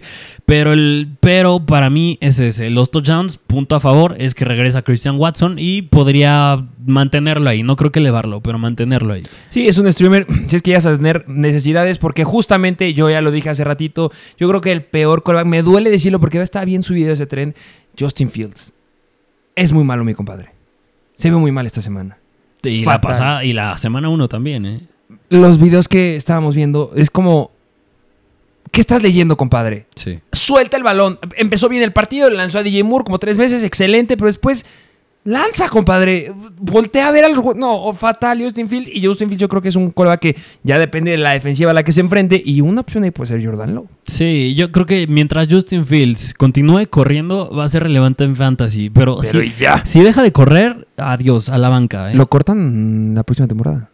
Pero, 0.47 0.73
el, 0.73 1.09
pero 1.18 1.66
para 1.66 1.90
mí 1.90 2.16
es 2.20 2.38
ese. 2.38 2.70
Los 2.70 2.92
touchdowns, 2.92 3.38
punto 3.38 3.75
a 3.75 3.81
favor, 3.81 4.14
es 4.18 4.37
que 4.37 4.44
regresa 4.44 4.83
Christian 4.83 5.16
Watson 5.16 5.57
y 5.59 5.83
podría 5.83 6.64
mantenerlo 6.85 7.49
ahí. 7.51 7.62
No 7.62 7.77
creo 7.77 7.90
que 7.92 8.01
elevarlo, 8.01 8.40
pero 8.40 8.59
mantenerlo 8.59 9.14
ahí. 9.14 9.23
Sí, 9.49 9.66
es 9.66 9.79
un 9.79 9.90
streamer. 9.92 10.27
Si 10.49 10.57
es 10.57 10.62
que 10.62 10.70
llegas 10.70 10.87
a 10.87 10.97
tener 10.97 11.29
necesidades, 11.29 11.99
porque 11.99 12.25
justamente 12.25 12.92
yo 12.94 13.09
ya 13.11 13.20
lo 13.20 13.31
dije 13.31 13.49
hace 13.51 13.64
ratito. 13.64 14.12
Yo 14.38 14.49
creo 14.49 14.61
que 14.61 14.73
el 14.73 14.85
peor 14.85 15.23
coreback, 15.23 15.47
me 15.47 15.62
duele 15.62 15.90
decirlo 15.90 16.20
porque 16.20 16.40
está 16.40 16.64
bien 16.64 16.83
subido 16.83 17.12
ese 17.12 17.27
tren. 17.27 17.55
Justin 17.99 18.29
Fields. 18.31 18.73
Es 19.57 19.73
muy 19.73 19.85
malo, 19.85 20.05
mi 20.05 20.14
compadre. 20.14 20.51
Se 21.16 21.31
ve 21.31 21.37
muy 21.37 21.53
mal 21.53 21.66
esta 21.66 21.81
semana. 21.81 22.18
Y 22.62 22.85
la 22.85 23.01
pasada 23.01 23.44
y 23.44 23.53
la 23.53 23.77
semana 23.79 24.09
1 24.09 24.29
también, 24.29 24.66
¿eh? 24.66 24.81
Los 25.29 25.61
videos 25.61 25.88
que 25.88 26.16
estábamos 26.16 26.55
viendo 26.55 26.92
es 26.97 27.11
como. 27.11 27.51
¿Qué 28.70 28.81
estás 28.81 29.03
leyendo, 29.03 29.37
compadre? 29.37 29.87
Sí. 29.94 30.18
Suelta 30.33 30.77
el 30.77 30.83
balón. 30.83 31.18
Empezó 31.37 31.68
bien 31.68 31.83
el 31.83 31.92
partido, 31.92 32.29
le 32.29 32.37
lanzó 32.37 32.59
a 32.59 32.62
DJ 32.62 32.83
Moore 32.83 33.05
como 33.05 33.18
tres 33.18 33.37
veces, 33.37 33.62
excelente, 33.62 34.16
pero 34.16 34.27
después. 34.27 34.64
Lanza, 35.24 35.68
compadre. 35.70 36.30
Voltea 36.58 37.08
a 37.08 37.10
ver 37.10 37.24
a 37.24 37.28
los 37.30 37.38
jue- 37.38 37.56
No, 37.56 37.92
fatal 37.94 38.42
Justin 38.42 38.68
Fields. 38.68 38.90
Y 38.92 39.04
Justin 39.04 39.28
Fields 39.28 39.40
yo 39.40 39.48
creo 39.48 39.62
que 39.62 39.70
es 39.70 39.76
un 39.76 39.90
coreback 39.90 40.20
que 40.20 40.37
ya 40.62 40.78
depende 40.78 41.10
de 41.12 41.16
la 41.16 41.30
defensiva 41.32 41.70
a 41.70 41.74
la 41.74 41.82
que 41.82 41.92
se 41.92 42.00
enfrente. 42.02 42.40
Y 42.44 42.60
una 42.60 42.82
opción 42.82 43.04
ahí 43.04 43.10
puede 43.10 43.28
ser 43.28 43.44
Jordan 43.44 43.74
Lowe. 43.74 43.88
Sí, 44.06 44.54
yo 44.54 44.70
creo 44.70 44.84
que 44.84 45.06
mientras 45.06 45.48
Justin 45.50 45.87
Fields 45.87 46.34
continúe 46.34 46.87
corriendo, 46.90 47.50
va 47.50 47.64
a 47.64 47.68
ser 47.68 47.82
relevante 47.84 48.24
en 48.24 48.37
fantasy. 48.37 48.90
Pero, 48.90 49.18
Pero 49.22 49.42
si, 49.42 49.52
ya. 49.58 49.80
si 49.87 50.02
deja 50.02 50.22
de 50.22 50.32
correr, 50.32 50.87
adiós, 50.98 51.48
a 51.48 51.56
la 51.56 51.70
banca. 51.70 52.12
¿eh? 52.12 52.14
Lo 52.14 52.26
cortan 52.26 53.12
la 53.14 53.22
próxima 53.22 53.48
temporada. 53.48 53.88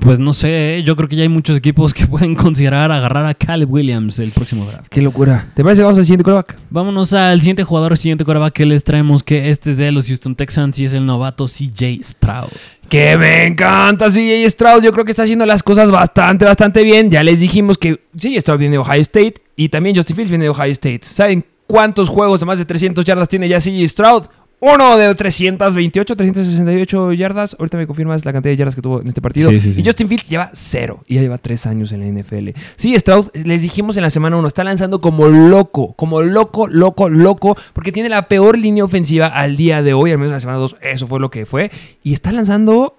Pues 0.00 0.18
no 0.18 0.32
sé, 0.32 0.78
¿eh? 0.78 0.82
yo 0.82 0.96
creo 0.96 1.08
que 1.08 1.16
ya 1.16 1.22
hay 1.22 1.28
muchos 1.28 1.56
equipos 1.56 1.94
que 1.94 2.06
pueden 2.08 2.34
considerar 2.34 2.90
agarrar 2.90 3.26
a 3.26 3.34
Caleb 3.34 3.70
Williams 3.70 4.18
el 4.18 4.30
próximo 4.30 4.64
draft. 4.66 4.88
Qué 4.88 5.02
locura. 5.02 5.48
¿Te 5.54 5.62
parece 5.62 5.80
que 5.80 5.84
vamos 5.84 5.98
al 5.98 6.04
siguiente 6.04 6.24
coreback? 6.24 6.56
Vámonos 6.70 7.12
al 7.12 7.40
siguiente 7.40 7.64
jugador, 7.64 7.92
el 7.92 7.98
siguiente 7.98 8.24
quarterback 8.24 8.52
que 8.52 8.66
les 8.66 8.84
traemos, 8.84 9.22
que 9.22 9.50
este 9.50 9.70
es 9.70 9.78
de 9.78 9.92
los 9.92 10.06
Houston 10.06 10.34
Texans 10.34 10.78
y 10.78 10.84
es 10.86 10.92
el 10.92 11.06
novato 11.06 11.46
CJ 11.46 12.02
Stroud. 12.02 12.50
Que 12.88 13.16
me 13.16 13.46
encanta 13.46 14.08
CJ 14.08 14.48
Stroud. 14.50 14.82
Yo 14.82 14.92
creo 14.92 15.04
que 15.04 15.10
está 15.10 15.22
haciendo 15.22 15.46
las 15.46 15.62
cosas 15.62 15.90
bastante, 15.90 16.44
bastante 16.44 16.82
bien. 16.82 17.10
Ya 17.10 17.22
les 17.22 17.40
dijimos 17.40 17.78
que 17.78 18.00
CJ 18.16 18.40
Stroud 18.40 18.58
viene 18.58 18.72
de 18.72 18.78
Ohio 18.78 19.02
State 19.02 19.34
y 19.56 19.68
también 19.68 19.96
Justin 19.96 20.16
Fields 20.16 20.30
viene 20.30 20.44
de 20.44 20.50
Ohio 20.50 20.72
State. 20.72 21.00
¿Saben 21.02 21.44
cuántos 21.66 22.08
juegos 22.08 22.40
de 22.40 22.46
más 22.46 22.58
de 22.58 22.64
300 22.64 23.04
yardas 23.04 23.28
tiene 23.28 23.48
ya 23.48 23.58
CJ 23.58 23.88
Stroud? 23.88 24.24
Uno 24.66 24.96
de 24.96 25.14
328, 25.14 26.16
368 26.16 27.12
yardas. 27.12 27.54
Ahorita 27.58 27.76
me 27.76 27.86
confirmas 27.86 28.24
la 28.24 28.32
cantidad 28.32 28.50
de 28.50 28.56
yardas 28.56 28.74
que 28.74 28.80
tuvo 28.80 29.02
en 29.02 29.08
este 29.08 29.20
partido. 29.20 29.50
Sí, 29.50 29.60
sí, 29.60 29.74
sí. 29.74 29.82
Y 29.82 29.84
Justin 29.84 30.08
Fields 30.08 30.30
lleva 30.30 30.48
cero. 30.54 31.02
Y 31.06 31.16
ya 31.16 31.20
lleva 31.20 31.36
tres 31.36 31.66
años 31.66 31.92
en 31.92 32.00
la 32.00 32.06
NFL. 32.06 32.58
Sí, 32.76 32.98
Stroud, 32.98 33.28
les 33.34 33.60
dijimos 33.60 33.98
en 33.98 34.04
la 34.04 34.08
semana 34.08 34.38
1, 34.38 34.48
está 34.48 34.64
lanzando 34.64 35.02
como 35.02 35.28
loco. 35.28 35.92
Como 35.96 36.22
loco, 36.22 36.66
loco, 36.66 37.10
loco. 37.10 37.58
Porque 37.74 37.92
tiene 37.92 38.08
la 38.08 38.26
peor 38.26 38.56
línea 38.56 38.84
ofensiva 38.84 39.26
al 39.26 39.58
día 39.58 39.82
de 39.82 39.92
hoy. 39.92 40.12
Al 40.12 40.16
menos 40.16 40.30
en 40.30 40.36
la 40.36 40.40
semana 40.40 40.58
2, 40.58 40.76
eso 40.80 41.06
fue 41.06 41.20
lo 41.20 41.30
que 41.30 41.44
fue. 41.44 41.70
Y 42.02 42.14
está 42.14 42.32
lanzando 42.32 42.96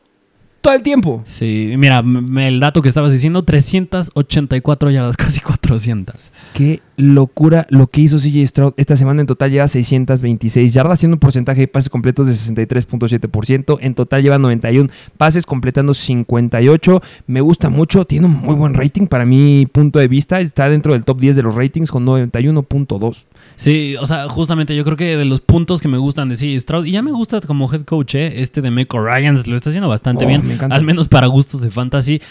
todo 0.66 0.74
el 0.74 0.82
tiempo. 0.82 1.22
Sí, 1.28 1.76
mira, 1.78 2.00
el 2.00 2.60
dato 2.60 2.82
que 2.82 2.90
estabas 2.90 3.12
diciendo, 3.14 3.44
384 3.44 4.90
yardas, 4.90 5.16
casi 5.16 5.40
400. 5.40 6.32
Qué 6.56 6.82
locura 6.98 7.68
lo 7.70 7.88
que 7.88 8.02
hizo 8.02 8.18
CJ 8.18 8.48
Stroud 8.48 8.74
esta 8.78 8.96
semana. 8.96 9.22
En 9.22 9.28
total 9.28 9.52
lleva 9.52 9.68
626 9.68 10.74
yardas, 10.74 10.94
haciendo 10.94 11.16
un 11.16 11.20
porcentaje 11.20 11.62
de 11.62 11.68
pases 11.68 11.90
completos 11.90 12.26
de 12.26 12.34
63.7%. 12.34 13.78
En 13.82 13.94
total 13.94 14.24
lleva 14.24 14.40
91 14.40 14.90
pases, 15.18 15.46
completando 15.46 15.94
58. 15.94 17.02
Me 17.28 17.42
gusta 17.42 17.70
mucho, 17.70 18.06
tiene 18.06 18.26
un 18.26 18.34
muy 18.34 18.56
buen 18.56 18.74
rating 18.74 19.06
para 19.06 19.26
mi 19.26 19.68
punto 19.72 20.00
de 20.00 20.08
vista. 20.08 20.40
Está 20.40 20.68
dentro 20.70 20.94
del 20.94 21.06
top 21.06 21.20
10 21.20 21.36
de 21.36 21.44
los 21.44 21.54
ratings 21.54 21.92
con 21.92 22.06
91.2. 22.08 23.26
Sí, 23.56 23.96
o 24.00 24.06
sea, 24.08 24.28
justamente 24.30 24.76
yo 24.76 24.84
creo 24.84 24.98
que 24.98 25.16
de 25.16 25.26
los 25.26 25.42
puntos 25.42 25.80
que 25.82 25.88
me 25.88 26.00
gustan 26.00 26.30
de 26.30 26.36
CJ 26.36 26.60
Stroud, 26.60 26.86
y 26.86 26.92
ya 26.92 27.04
me 27.04 27.12
gusta 27.12 27.40
como 27.42 27.72
head 27.72 27.84
coach, 27.84 28.16
¿eh? 28.16 28.42
este 28.42 28.62
de 28.62 28.72
Meco 28.72 29.04
Ryans 29.06 29.46
lo 29.48 29.56
está 29.56 29.70
haciendo 29.70 29.90
bastante 29.90 30.26
Oh, 30.26 30.28
bien, 30.28 30.55
al 30.62 30.84
menos 30.84 31.08
para 31.08 31.28
gustos 31.28 31.62
de 31.62 31.72
fantasy. 31.72 32.22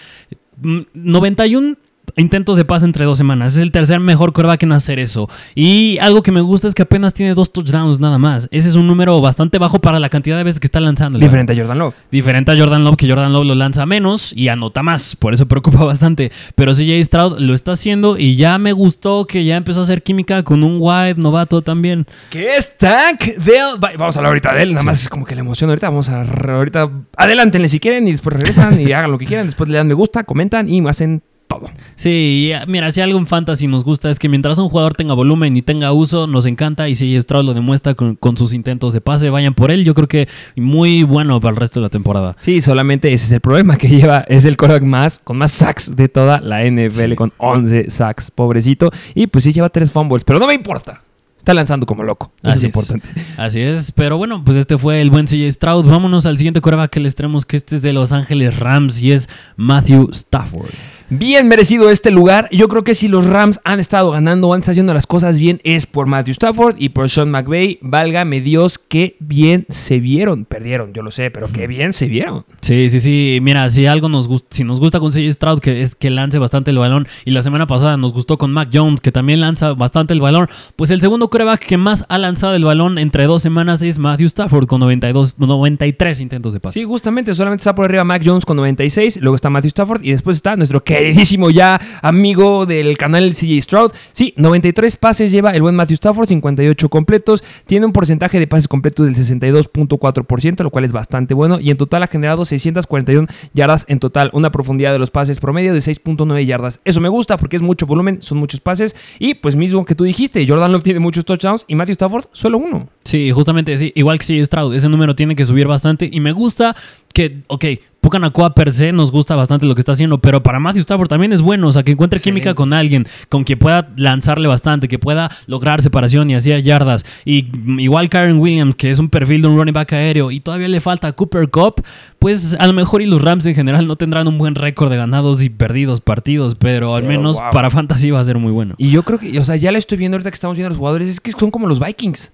Mm, 0.61 0.81
91 0.95 1.77
intentos 2.17 2.57
de 2.57 2.65
pase 2.65 2.87
entre 2.87 3.05
dos 3.05 3.19
semanas. 3.19 3.55
Es 3.55 3.63
el 3.63 3.73
tercer 3.73 4.01
mejor 4.01 4.33
coreback 4.33 4.63
en 4.63 4.73
hacer 4.73 4.99
eso. 4.99 5.29
Y 5.55 5.99
algo 5.99 6.23
que 6.23 6.33
me 6.33 6.41
gusta 6.41 6.69
es 6.69 6.75
que 6.75 6.83
apenas 6.83 7.15
tiene 7.15 7.35
dos 7.35 7.53
touchdowns 7.53 8.01
nada 8.01 8.19
más. 8.19 8.49
Ese 8.51 8.69
es 8.69 8.77
un 8.77 8.87
número 8.87 9.21
bastante 9.21 9.59
bajo 9.59 9.79
para 9.79 9.99
la 9.99 10.09
cantidad 10.09 10.37
de 10.37 10.45
veces 10.45 10.61
que 10.61 10.67
está 10.67 10.81
lanzando. 10.81 11.19
Diferente 11.19 11.53
a 11.53 11.57
Jordan 11.57 11.79
Love. 11.79 11.95
Diferente 12.11 12.53
a 12.53 12.57
Jordan 12.57 12.85
Love, 12.85 12.97
que 12.97 13.09
Jordan 13.09 13.33
Love 13.33 13.47
lo 13.47 13.55
lanza 13.55 13.87
menos 13.87 14.33
y 14.35 14.49
anota 14.49 14.83
más. 14.83 15.17
Por 15.17 15.35
eso 15.35 15.47
preocupa 15.47 15.85
bastante. 15.85 16.31
Pero 16.55 16.73
CJ 16.73 17.05
Stroud 17.05 17.39
lo 17.39 17.55
está 17.55 17.73
haciendo 17.73 18.19
y 18.19 18.37
ya 18.37 18.59
me 18.59 18.73
gustó 18.73 19.27
que 19.27 19.45
ya 19.45 19.57
empezó 19.57 19.81
a 19.81 19.83
hacer 19.85 20.03
química 20.03 20.43
con 20.43 20.63
un 20.63 20.79
wide 20.81 21.17
novato 21.17 21.63
también. 21.63 22.07
¿Qué 22.31 22.57
es 22.57 22.77
Tank 22.77 23.21
Dell? 23.39 23.79
Vamos 23.81 24.17
a 24.17 24.19
hablar 24.19 24.31
ahorita 24.31 24.55
de 24.55 24.63
él. 24.63 24.73
Nada 24.73 24.85
más 24.85 25.03
es 25.03 25.09
como 25.09 25.25
que 25.25 25.35
la 25.35 25.41
emoción 25.41 25.71
ahorita. 25.71 25.89
Vamos 25.89 26.09
a 26.09 26.23
ahorita. 26.23 26.91
Adelántenle 27.17 27.69
si 27.69 27.81
quieren 27.81 28.07
y 28.09 28.13
después 28.13 28.35
regresan 28.35 28.81
y 28.81 28.93
hagan 28.93 29.11
lo 29.11 29.19
que 29.19 29.27
quieran. 29.27 29.47
Después 29.47 29.69
le 29.71 29.77
dan 29.77 29.87
me 29.87 29.95
gusta, 29.95 30.25
comentan 30.25 30.69
y 30.69 30.87
hacen 30.89 31.23
todo. 31.59 31.71
Sí, 31.97 32.53
mira, 32.67 32.91
si 32.91 33.01
algo 33.01 33.19
en 33.19 33.27
fantasy 33.27 33.67
nos 33.67 33.85
gusta 33.85 34.11
es 34.11 34.19
que 34.19 34.29
mientras 34.29 34.59
un 34.59 34.69
jugador 34.69 34.95
tenga 34.95 35.15
volumen 35.15 35.57
y 35.57 35.63
tenga 35.63 35.93
uso, 35.93 36.27
nos 36.27 36.47
encanta. 36.47 36.89
Y 36.89 36.95
si 36.95 37.21
Stroud 37.21 37.45
lo 37.45 37.55
demuestra 37.55 37.95
con, 37.95 38.37
sus 38.37 38.53
intentos 38.53 38.93
de 38.93 39.01
pase, 39.01 39.31
vayan 39.31 39.55
por 39.55 39.71
él. 39.71 39.85
Yo 39.85 39.95
creo 39.95 40.09
que 40.09 40.29
muy 40.57 41.03
bueno 41.03 41.41
para 41.41 41.53
el 41.53 41.57
resto 41.57 41.81
de 41.81 41.85
la 41.85 41.91
temporada. 41.91 42.37
Sí, 42.41 42.61
solamente 42.61 43.13
ese 43.13 43.27
es 43.27 43.33
el 43.33 43.41
problema 43.41 43.77
que 43.79 43.89
lleva. 43.89 44.25
Es 44.29 44.45
el 44.45 44.57
quarterback 44.57 44.85
más 44.85 45.19
con 45.19 45.39
más 45.39 45.53
sacks 45.53 45.95
de 45.95 46.09
toda 46.09 46.41
la 46.41 46.65
NFL, 46.65 47.15
con 47.15 47.33
11 47.39 47.91
sacks, 47.91 48.31
pobrecito. 48.31 48.91
Y 49.15 49.27
pues 49.27 49.45
sí 49.45 49.53
lleva 49.53 49.69
tres 49.69 49.93
fumbles, 49.93 50.25
pero 50.25 50.39
no 50.39 50.47
me 50.47 50.55
importa. 50.55 51.03
Está 51.45 51.53
lanzando 51.53 51.85
como 51.85 52.05
loco. 52.05 52.33
Así 52.43 52.61
es 52.61 52.65
importante. 52.65 53.07
Así 53.37 53.61
es. 53.61 53.93
Pero 53.93 54.17
bueno, 54.17 54.43
pues 54.43 54.57
este 54.57 54.79
fue 54.79 55.03
el 55.03 55.11
buen 55.11 55.27
CJ 55.27 55.53
Stroud. 55.53 55.87
Vámonos 55.87 56.25
al 56.25 56.39
siguiente 56.39 56.63
quarterback 56.63 56.91
que 56.91 57.01
les 57.01 57.15
traemos, 57.15 57.45
que 57.45 57.57
este 57.57 57.77
es 57.77 57.83
de 57.83 57.93
Los 57.93 58.13
Ángeles 58.13 58.59
Rams 58.59 59.03
y 59.03 59.13
es 59.13 59.29
Matthew 59.57 60.09
Stafford. 60.13 60.71
Bien 61.11 61.49
merecido 61.49 61.91
este 61.91 62.11
lugar. 62.11 62.49
Yo 62.51 62.69
creo 62.69 62.83
que 62.83 62.95
si 62.95 63.09
los 63.09 63.27
Rams 63.27 63.61
han 63.65 63.79
estado 63.79 64.11
ganando 64.11 64.49
o 64.49 64.55
han 64.55 64.61
estado 64.61 64.73
haciendo 64.73 64.95
las 64.95 65.07
cosas 65.07 65.39
bien 65.39 65.61
es 65.63 65.85
por 65.85 66.07
Matthew 66.07 66.33
Stafford 66.33 66.77
y 66.79 66.89
por 66.89 67.11
Sean 67.11 67.31
McVay. 67.31 67.79
Válgame 67.83 68.41
Dios, 68.41 68.79
qué 68.79 69.17
bien 69.21 69.67
se 69.69 70.01
vieron. 70.01 70.47
Perdieron, 70.47 70.95
yo 70.95 71.03
lo 71.03 71.11
sé, 71.11 71.31
pero 71.31 71.49
qué 71.53 71.67
bien 71.67 71.93
se 71.93 72.07
vieron. 72.07 72.47
Sí, 72.63 72.89
sí, 72.89 73.01
sí. 73.01 73.39
Mira, 73.43 73.69
si 73.69 73.85
algo 73.87 74.09
nos 74.09 74.29
gusta, 74.29 74.49
si 74.51 74.65
nos 74.65 74.81
gusta 74.81 74.99
con 74.99 75.13
CJ 75.13 75.33
Stroud, 75.35 75.61
que 75.61 75.83
es 75.83 75.95
que 75.95 76.09
lance 76.09 76.39
bastante 76.39 76.71
el 76.71 76.79
balón, 76.79 77.07
y 77.27 77.33
la 77.33 77.43
semana 77.43 77.67
pasada 77.67 77.99
nos 77.99 78.15
gustó 78.15 78.39
con 78.39 78.53
Mac 78.53 78.71
Jones, 78.73 79.03
que 79.03 79.13
también 79.13 79.41
lanza 79.41 79.75
bastante 79.75 80.15
el 80.15 80.23
balón, 80.23 80.49
pues 80.75 80.91
el 80.91 81.03
segundo 81.03 81.29
coreback 81.29 81.61
que 81.61 81.77
más 81.77 82.07
ha 82.09 82.17
lanzado 82.17 82.55
el 82.55 82.65
balón 82.65 82.97
entre 82.97 83.27
dos 83.27 83.43
semanas 83.43 83.83
es 83.83 83.99
Matthew 83.99 84.29
Stafford 84.29 84.67
con 84.67 84.81
92, 84.81 85.39
93 85.39 86.21
intentos 86.21 86.55
de 86.55 86.61
pase. 86.61 86.81
Sí, 86.81 86.87
justamente, 86.87 87.35
solamente 87.35 87.61
está 87.61 87.75
por 87.75 87.85
arriba 87.85 88.05
Mac 88.05 88.23
Jones 88.25 88.47
con 88.47 88.57
96, 88.57 89.19
luego 89.21 89.37
está 89.37 89.51
Matthew 89.51 89.69
Stafford 89.69 90.03
y 90.03 90.13
después 90.13 90.37
está 90.37 90.57
nuestro 90.57 90.83
queridísimo 90.95 91.51
ya 91.51 91.81
amigo 92.03 92.67
del 92.67 92.97
canal 92.97 93.33
CJ 93.33 93.63
Stroud. 93.63 93.93
Sí, 94.13 94.33
93 94.37 94.97
pases 94.97 95.33
lleva 95.33 95.51
el 95.51 95.61
buen 95.61 95.75
Matthew 95.75 95.95
Stafford, 95.95 96.29
58 96.29 96.89
completos. 96.89 97.43
Tiene 97.67 97.87
un 97.87 97.93
porcentaje 97.93 98.39
de 98.39 98.47
pases 98.47 98.69
completos 98.69 99.07
del 99.07 99.17
62.4%, 99.17 100.63
lo 100.63 100.71
cual 100.71 100.85
es 100.85 100.93
bastante 100.93 101.35
bueno. 101.35 101.59
Y 101.59 101.71
en 101.71 101.77
total 101.77 102.05
ha 102.05 102.07
generado 102.07 102.45
641 102.45 103.27
yardas 103.55 103.85
en 103.89 103.99
total. 103.99 104.31
Una 104.35 104.53
profundidad 104.53 104.93
de 104.93 105.01
los 105.01 105.11
pases 105.11 105.41
promedio 105.41 105.75
de 105.75 105.81
6.9 105.81 106.47
yardas. 106.47 106.81
Eso 106.85 107.01
me 107.01 107.09
gusta 107.09 107.39
porque 107.39 107.57
es 107.57 107.63
mucho 107.63 107.87
volumen, 107.87 108.23
son 108.23 108.39
muchos 108.39 108.61
pases. 108.61 108.95
Y 109.19 109.35
pues 109.35 109.57
mismo 109.57 109.85
que 109.85 109.97
tú 109.97 110.05
dijiste, 110.05 110.47
Jordan 110.47 110.71
Love 110.71 110.85
tiene 110.85 111.01
muchos 111.01 111.25
touchdowns 111.25 111.65
y 111.67 111.75
Matthew 111.75 111.95
Stafford 111.95 112.27
solo 112.31 112.59
uno. 112.59 112.89
Sí, 113.05 113.33
justamente, 113.33 113.77
sí. 113.79 113.91
Igual 113.97 114.21
que 114.21 114.27
CJ 114.27 114.47
Stroud, 114.47 114.75
ese 114.75 114.89
número 114.89 115.17
tiene 115.17 115.35
que 115.35 115.45
subir 115.45 115.67
bastante. 115.67 116.09
Y 116.13 116.21
me 116.21 116.31
gusta 116.31 116.77
que, 117.13 117.43
ok, 117.49 117.65
Pucanacua 118.05 118.55
per 118.55 118.71
se 118.71 118.93
nos 118.93 119.11
gusta 119.11 119.35
bastante 119.35 119.65
lo 119.65 119.75
que 119.75 119.81
está 119.81 119.93
haciendo, 119.93 120.19
pero 120.19 120.43
para 120.43 120.61
Matthew 120.61 120.83
Stafford 120.83 121.09
también 121.09 121.33
es 121.33 121.41
bueno, 121.41 121.69
o 121.69 121.73
sea, 121.73 121.85
que 121.85 121.93
encuentre 121.93 122.21
química 122.21 122.53
con 122.53 122.75
alguien, 122.75 123.07
con 123.31 123.45
quien 123.45 123.59
pueda 123.59 123.89
lanzarle 123.97 124.47
bastante, 124.47 124.89
que 124.89 124.99
pueda 124.99 125.31
lograr 125.47 125.81
separación 125.81 126.29
y 126.29 126.35
hacer 126.35 126.63
yardas. 126.63 127.07
Y 127.25 127.47
igual 127.79 128.11
Karen 128.11 128.39
Williams, 128.41 128.77
que 128.77 128.91
es 128.91 128.99
un 128.99 129.09
perfil 129.09 129.41
de 129.41 129.49
un 129.49 129.57
running 129.57 129.73
back 129.73 129.95
aéreo, 129.95 130.31
y 130.31 130.41
todavía 130.41 130.69
le 130.69 130.83
falta 130.83 131.13
Cooper 131.13 131.49
Cup, 131.49 131.83
pues 132.19 132.55
a 132.59 132.67
lo 132.67 132.75
mejor 132.75 133.01
y 133.01 133.07
los 133.07 133.23
Rams 133.23 133.47
en 133.47 133.55
general 133.55 133.87
no 133.87 133.97
tendrán 133.97 134.29
un 134.29 134.37
buen 134.37 134.55
récord 134.55 134.91
de 134.91 134.99
ganados 134.99 135.43
y 135.43 135.49
perdidos 135.49 136.03
partidos, 136.03 136.57
pero 136.57 136.97
al 136.97 137.05
menos 137.05 137.39
para 137.53 137.71
fantasy 137.71 138.11
va 138.11 138.21
a 138.21 138.25
ser 138.25 138.37
muy 138.37 138.53
bueno. 138.53 138.75
Y 138.77 138.91
yo 138.91 139.03
creo 139.03 139.19
que, 139.19 139.41
o 139.41 139.45
sea, 139.45 139.57
ya 139.57 139.73
le 139.73 139.79
estoy 139.79 139.97
viendo 139.97 140.17
ahorita 140.17 140.31
que 140.31 140.35
estamos 140.35 140.59
viendo 140.59 140.67
a 140.67 140.73
los 140.73 140.79
jugadores, 140.79 141.09
es 141.09 141.21
que 141.23 141.33
son 141.33 141.51
como 141.51 141.67
los 141.67 141.81
Vikings. 141.81 142.33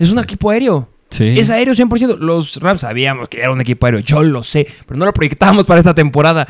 Es 0.00 0.10
un 0.10 0.18
equipo 0.18 0.50
aéreo. 0.50 0.88
Es 1.20 1.50
aéreo 1.50 1.74
100%. 1.74 2.18
Los 2.18 2.56
Rams 2.56 2.80
sabíamos 2.80 3.28
que 3.28 3.38
era 3.38 3.50
un 3.50 3.60
equipo 3.60 3.86
aéreo, 3.86 4.00
yo 4.00 4.22
lo 4.22 4.42
sé, 4.42 4.66
pero 4.86 4.98
no 4.98 5.04
lo 5.04 5.12
proyectábamos 5.12 5.66
para 5.66 5.80
esta 5.80 5.94
temporada. 5.94 6.46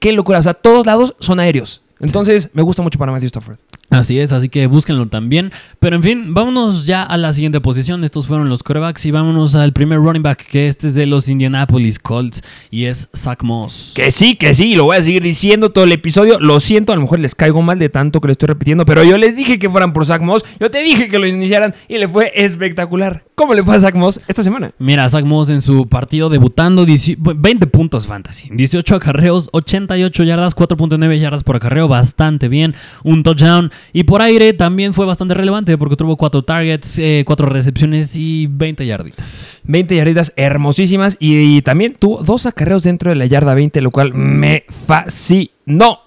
Qué 0.00 0.12
locura, 0.12 0.38
o 0.38 0.42
sea, 0.42 0.54
todos 0.54 0.86
lados 0.86 1.14
son 1.20 1.40
aéreos. 1.40 1.82
Entonces, 2.00 2.50
me 2.52 2.62
gusta 2.62 2.82
mucho 2.82 2.98
para 2.98 3.12
Matthew 3.12 3.28
Stafford. 3.28 3.58
Así 3.90 4.18
es, 4.18 4.32
así 4.32 4.48
que 4.48 4.66
búsquenlo 4.66 5.06
también. 5.06 5.52
Pero 5.78 5.96
en 5.96 6.02
fin, 6.02 6.34
vámonos 6.34 6.86
ya 6.86 7.02
a 7.02 7.16
la 7.16 7.32
siguiente 7.32 7.60
posición. 7.60 8.02
Estos 8.04 8.26
fueron 8.26 8.48
los 8.48 8.62
corebacks 8.62 9.06
y 9.06 9.12
vámonos 9.12 9.54
al 9.54 9.72
primer 9.72 9.98
running 9.98 10.22
back, 10.22 10.44
que 10.46 10.66
este 10.66 10.88
es 10.88 10.94
de 10.94 11.06
los 11.06 11.28
Indianapolis 11.28 11.98
Colts 11.98 12.42
y 12.70 12.86
es 12.86 13.08
Zach 13.14 13.42
Moss. 13.42 13.92
Que 13.94 14.10
sí, 14.10 14.34
que 14.34 14.54
sí, 14.54 14.74
lo 14.74 14.84
voy 14.84 14.96
a 14.96 15.02
seguir 15.02 15.22
diciendo 15.22 15.70
todo 15.70 15.84
el 15.84 15.92
episodio. 15.92 16.40
Lo 16.40 16.58
siento, 16.58 16.92
a 16.92 16.96
lo 16.96 17.02
mejor 17.02 17.20
les 17.20 17.34
caigo 17.34 17.62
mal 17.62 17.78
de 17.78 17.88
tanto 17.88 18.20
que 18.20 18.28
lo 18.28 18.32
estoy 18.32 18.48
repitiendo, 18.48 18.84
pero 18.84 19.04
yo 19.04 19.16
les 19.18 19.36
dije 19.36 19.58
que 19.58 19.70
fueran 19.70 19.92
por 19.92 20.04
Zach 20.04 20.20
Moss. 20.20 20.44
Yo 20.58 20.70
te 20.70 20.82
dije 20.82 21.06
que 21.06 21.18
lo 21.18 21.26
iniciaran 21.26 21.74
y 21.88 21.98
le 21.98 22.08
fue 22.08 22.32
espectacular. 22.34 23.24
¿Cómo 23.36 23.54
le 23.54 23.62
fue 23.62 23.76
a 23.76 23.80
Zach 23.80 23.94
Moss 23.94 24.20
esta 24.26 24.42
semana? 24.42 24.72
Mira, 24.78 25.08
Zach 25.08 25.24
Moss 25.24 25.50
en 25.50 25.62
su 25.62 25.86
partido 25.86 26.28
debutando, 26.28 26.86
20 26.86 27.66
puntos 27.68 28.06
fantasy, 28.06 28.48
18 28.50 28.96
acarreos, 28.96 29.48
88 29.52 30.24
yardas, 30.24 30.56
4.9 30.56 31.18
yardas 31.20 31.44
por 31.44 31.56
acarreo, 31.56 31.85
bastante 31.88 32.48
bien, 32.48 32.74
un 33.04 33.22
touchdown 33.22 33.70
y 33.92 34.04
por 34.04 34.22
aire 34.22 34.52
también 34.52 34.94
fue 34.94 35.06
bastante 35.06 35.34
relevante 35.34 35.76
porque 35.78 35.96
tuvo 35.96 36.16
4 36.16 36.42
targets, 36.42 37.00
4 37.24 37.46
eh, 37.46 37.50
recepciones 37.50 38.16
y 38.16 38.46
20 38.50 38.86
yarditas. 38.86 39.60
20 39.64 39.96
yarditas 39.96 40.32
hermosísimas 40.36 41.16
y, 41.18 41.62
también 41.62 41.94
tuvo 41.98 42.22
dos 42.22 42.46
acarreos 42.46 42.82
dentro 42.82 43.10
de 43.10 43.16
la 43.16 43.26
yarda 43.26 43.54
20, 43.54 43.80
lo 43.80 43.90
cual 43.90 44.14
me 44.14 44.64
fascinó. 44.86 46.00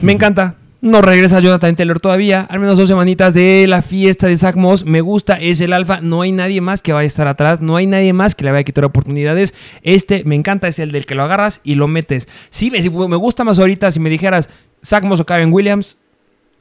Me 0.00 0.12
encanta. 0.12 0.56
No 0.84 1.00
regresa 1.00 1.40
Jonathan 1.40 1.74
Taylor 1.74 1.98
todavía. 1.98 2.42
Al 2.42 2.60
menos 2.60 2.76
dos 2.76 2.88
semanitas 2.88 3.32
de 3.32 3.64
la 3.66 3.80
fiesta 3.80 4.26
de 4.26 4.36
Zach 4.36 4.54
Moss. 4.54 4.84
Me 4.84 5.00
gusta, 5.00 5.36
es 5.40 5.62
el 5.62 5.72
alfa. 5.72 6.02
No 6.02 6.20
hay 6.20 6.30
nadie 6.30 6.60
más 6.60 6.82
que 6.82 6.92
vaya 6.92 7.04
a 7.04 7.06
estar 7.06 7.26
atrás. 7.26 7.62
No 7.62 7.76
hay 7.76 7.86
nadie 7.86 8.12
más 8.12 8.34
que 8.34 8.44
le 8.44 8.50
vaya 8.50 8.60
a 8.60 8.64
quitar 8.64 8.84
oportunidades. 8.84 9.54
Este 9.82 10.24
me 10.24 10.34
encanta, 10.34 10.68
es 10.68 10.78
el 10.78 10.92
del 10.92 11.06
que 11.06 11.14
lo 11.14 11.22
agarras 11.22 11.62
y 11.64 11.76
lo 11.76 11.88
metes. 11.88 12.28
Sí, 12.50 12.70
me 12.70 13.16
gusta 13.16 13.44
más 13.44 13.58
ahorita 13.58 13.90
si 13.92 13.98
me 13.98 14.10
dijeras 14.10 14.50
Zach 14.84 15.02
Moss 15.04 15.20
o 15.20 15.26
Karen 15.26 15.52
Williams. 15.52 15.96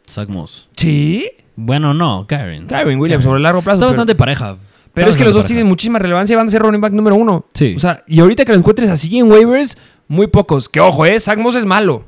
Zach 0.09 0.27
Moss. 0.29 0.69
Sí. 0.75 1.29
Bueno, 1.55 1.93
no, 1.93 2.25
Karen. 2.27 2.65
Karen 2.67 2.99
Williams 2.99 3.23
sobre 3.23 3.37
el 3.37 3.43
largo 3.43 3.61
plazo. 3.61 3.77
Está 3.79 3.87
bastante 3.87 4.15
pareja. 4.15 4.57
Pero 4.93 5.09
es 5.09 5.15
que 5.15 5.23
los 5.23 5.33
dos 5.33 5.45
tienen 5.45 5.67
muchísima 5.67 5.97
relevancia 5.99 6.33
y 6.33 6.37
van 6.37 6.47
a 6.47 6.51
ser 6.51 6.61
running 6.61 6.81
back 6.81 6.93
número 6.93 7.15
uno. 7.15 7.45
Sí. 7.53 7.73
O 7.75 7.79
sea, 7.79 8.03
y 8.07 8.19
ahorita 8.19 8.45
que 8.45 8.51
lo 8.51 8.59
encuentres 8.59 8.89
así 8.89 9.17
en 9.17 9.31
waivers, 9.31 9.77
muy 10.07 10.27
pocos. 10.27 10.69
Que 10.69 10.79
ojo, 10.79 11.05
eh, 11.05 11.19
Zach 11.19 11.37
Moss 11.39 11.55
es 11.55 11.65
malo. 11.65 12.05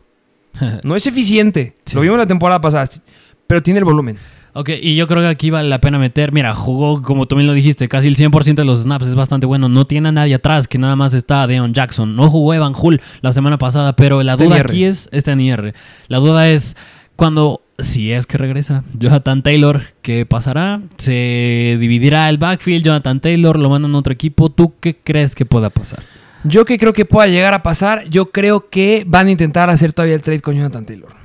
No 0.84 0.96
es 0.96 1.06
eficiente. 1.06 1.76
Lo 1.94 2.02
vimos 2.02 2.18
la 2.18 2.26
temporada 2.26 2.62
pasada, 2.62 2.88
pero 3.48 3.62
tiene 3.62 3.80
el 3.80 3.86
volumen. 3.86 4.18
Ok, 4.58 4.70
y 4.82 4.96
yo 4.96 5.06
creo 5.06 5.22
que 5.22 5.28
aquí 5.28 5.50
vale 5.50 5.68
la 5.68 5.82
pena 5.82 6.00
meter. 6.00 6.32
Mira, 6.32 6.56
jugó, 6.56 7.02
como 7.02 7.26
tú 7.26 7.36
bien 7.36 7.46
lo 7.46 7.52
dijiste, 7.52 7.90
casi 7.90 8.08
el 8.08 8.16
100% 8.16 8.56
de 8.56 8.64
los 8.64 8.84
snaps. 8.84 9.06
Es 9.06 9.16
bastante 9.16 9.46
bueno. 9.46 9.68
No 9.68 9.86
tiene 9.86 10.08
a 10.08 10.12
nadie 10.14 10.36
atrás, 10.36 10.70
que 10.70 10.78
nada 10.78 10.96
más 10.96 11.14
está 11.14 11.46
Deon 11.46 11.74
Jackson. 11.74 12.16
No 12.16 12.30
jugó 12.30 12.54
Evan 12.54 12.72
Hull 12.74 13.02
la 13.20 13.34
semana 13.34 13.58
pasada, 13.58 13.98
pero 13.98 14.24
la 14.24 14.38
duda 14.38 14.62
aquí 14.62 14.86
es. 14.86 15.10
Este 15.12 15.34
NR. 15.34 15.74
La 16.08 16.20
duda 16.20 16.50
es 16.50 16.78
cuando. 17.18 17.62
Si 17.80 18.14
es 18.14 18.26
que 18.26 18.38
regresa 18.38 18.86
Jonathan 18.98 19.44
Taylor, 19.44 19.82
¿qué 20.02 20.26
pasará? 20.26 20.80
¿Se 20.96 21.76
dividirá 21.78 22.30
el 22.30 22.38
backfield? 22.38 22.86
Jonathan 22.86 23.20
Taylor 23.20 23.60
lo 23.60 23.70
mandan 23.70 23.94
a 23.94 23.98
otro 23.98 24.14
equipo. 24.14 24.50
¿Tú 24.50 24.76
qué 24.80 24.96
crees 24.96 25.36
que 25.36 25.46
pueda 25.46 25.70
pasar? 25.70 26.00
Yo 26.46 26.64
que 26.64 26.78
creo 26.78 26.94
que 26.94 27.04
pueda 27.04 27.28
llegar 27.28 27.54
a 27.54 27.62
pasar, 27.62 28.06
yo 28.08 28.28
creo 28.28 28.70
que 28.70 29.04
van 29.06 29.28
a 29.28 29.32
intentar 29.32 29.70
hacer 29.70 29.92
todavía 29.92 30.16
el 30.16 30.22
trade 30.22 30.40
con 30.40 30.56
Jonathan 30.56 30.86
Taylor. 30.86 31.25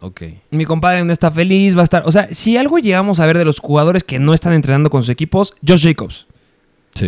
Ok. 0.00 0.22
Mi 0.50 0.64
compadre 0.64 1.04
no 1.04 1.12
está 1.12 1.30
feliz, 1.30 1.76
va 1.76 1.80
a 1.80 1.84
estar. 1.84 2.02
O 2.06 2.12
sea, 2.12 2.28
si 2.32 2.56
algo 2.56 2.78
llegamos 2.78 3.20
a 3.20 3.26
ver 3.26 3.38
de 3.38 3.44
los 3.44 3.58
jugadores 3.58 4.04
que 4.04 4.18
no 4.18 4.34
están 4.34 4.52
entrenando 4.52 4.90
con 4.90 5.02
sus 5.02 5.10
equipos, 5.10 5.54
Josh 5.66 5.84
Jacobs. 5.84 6.26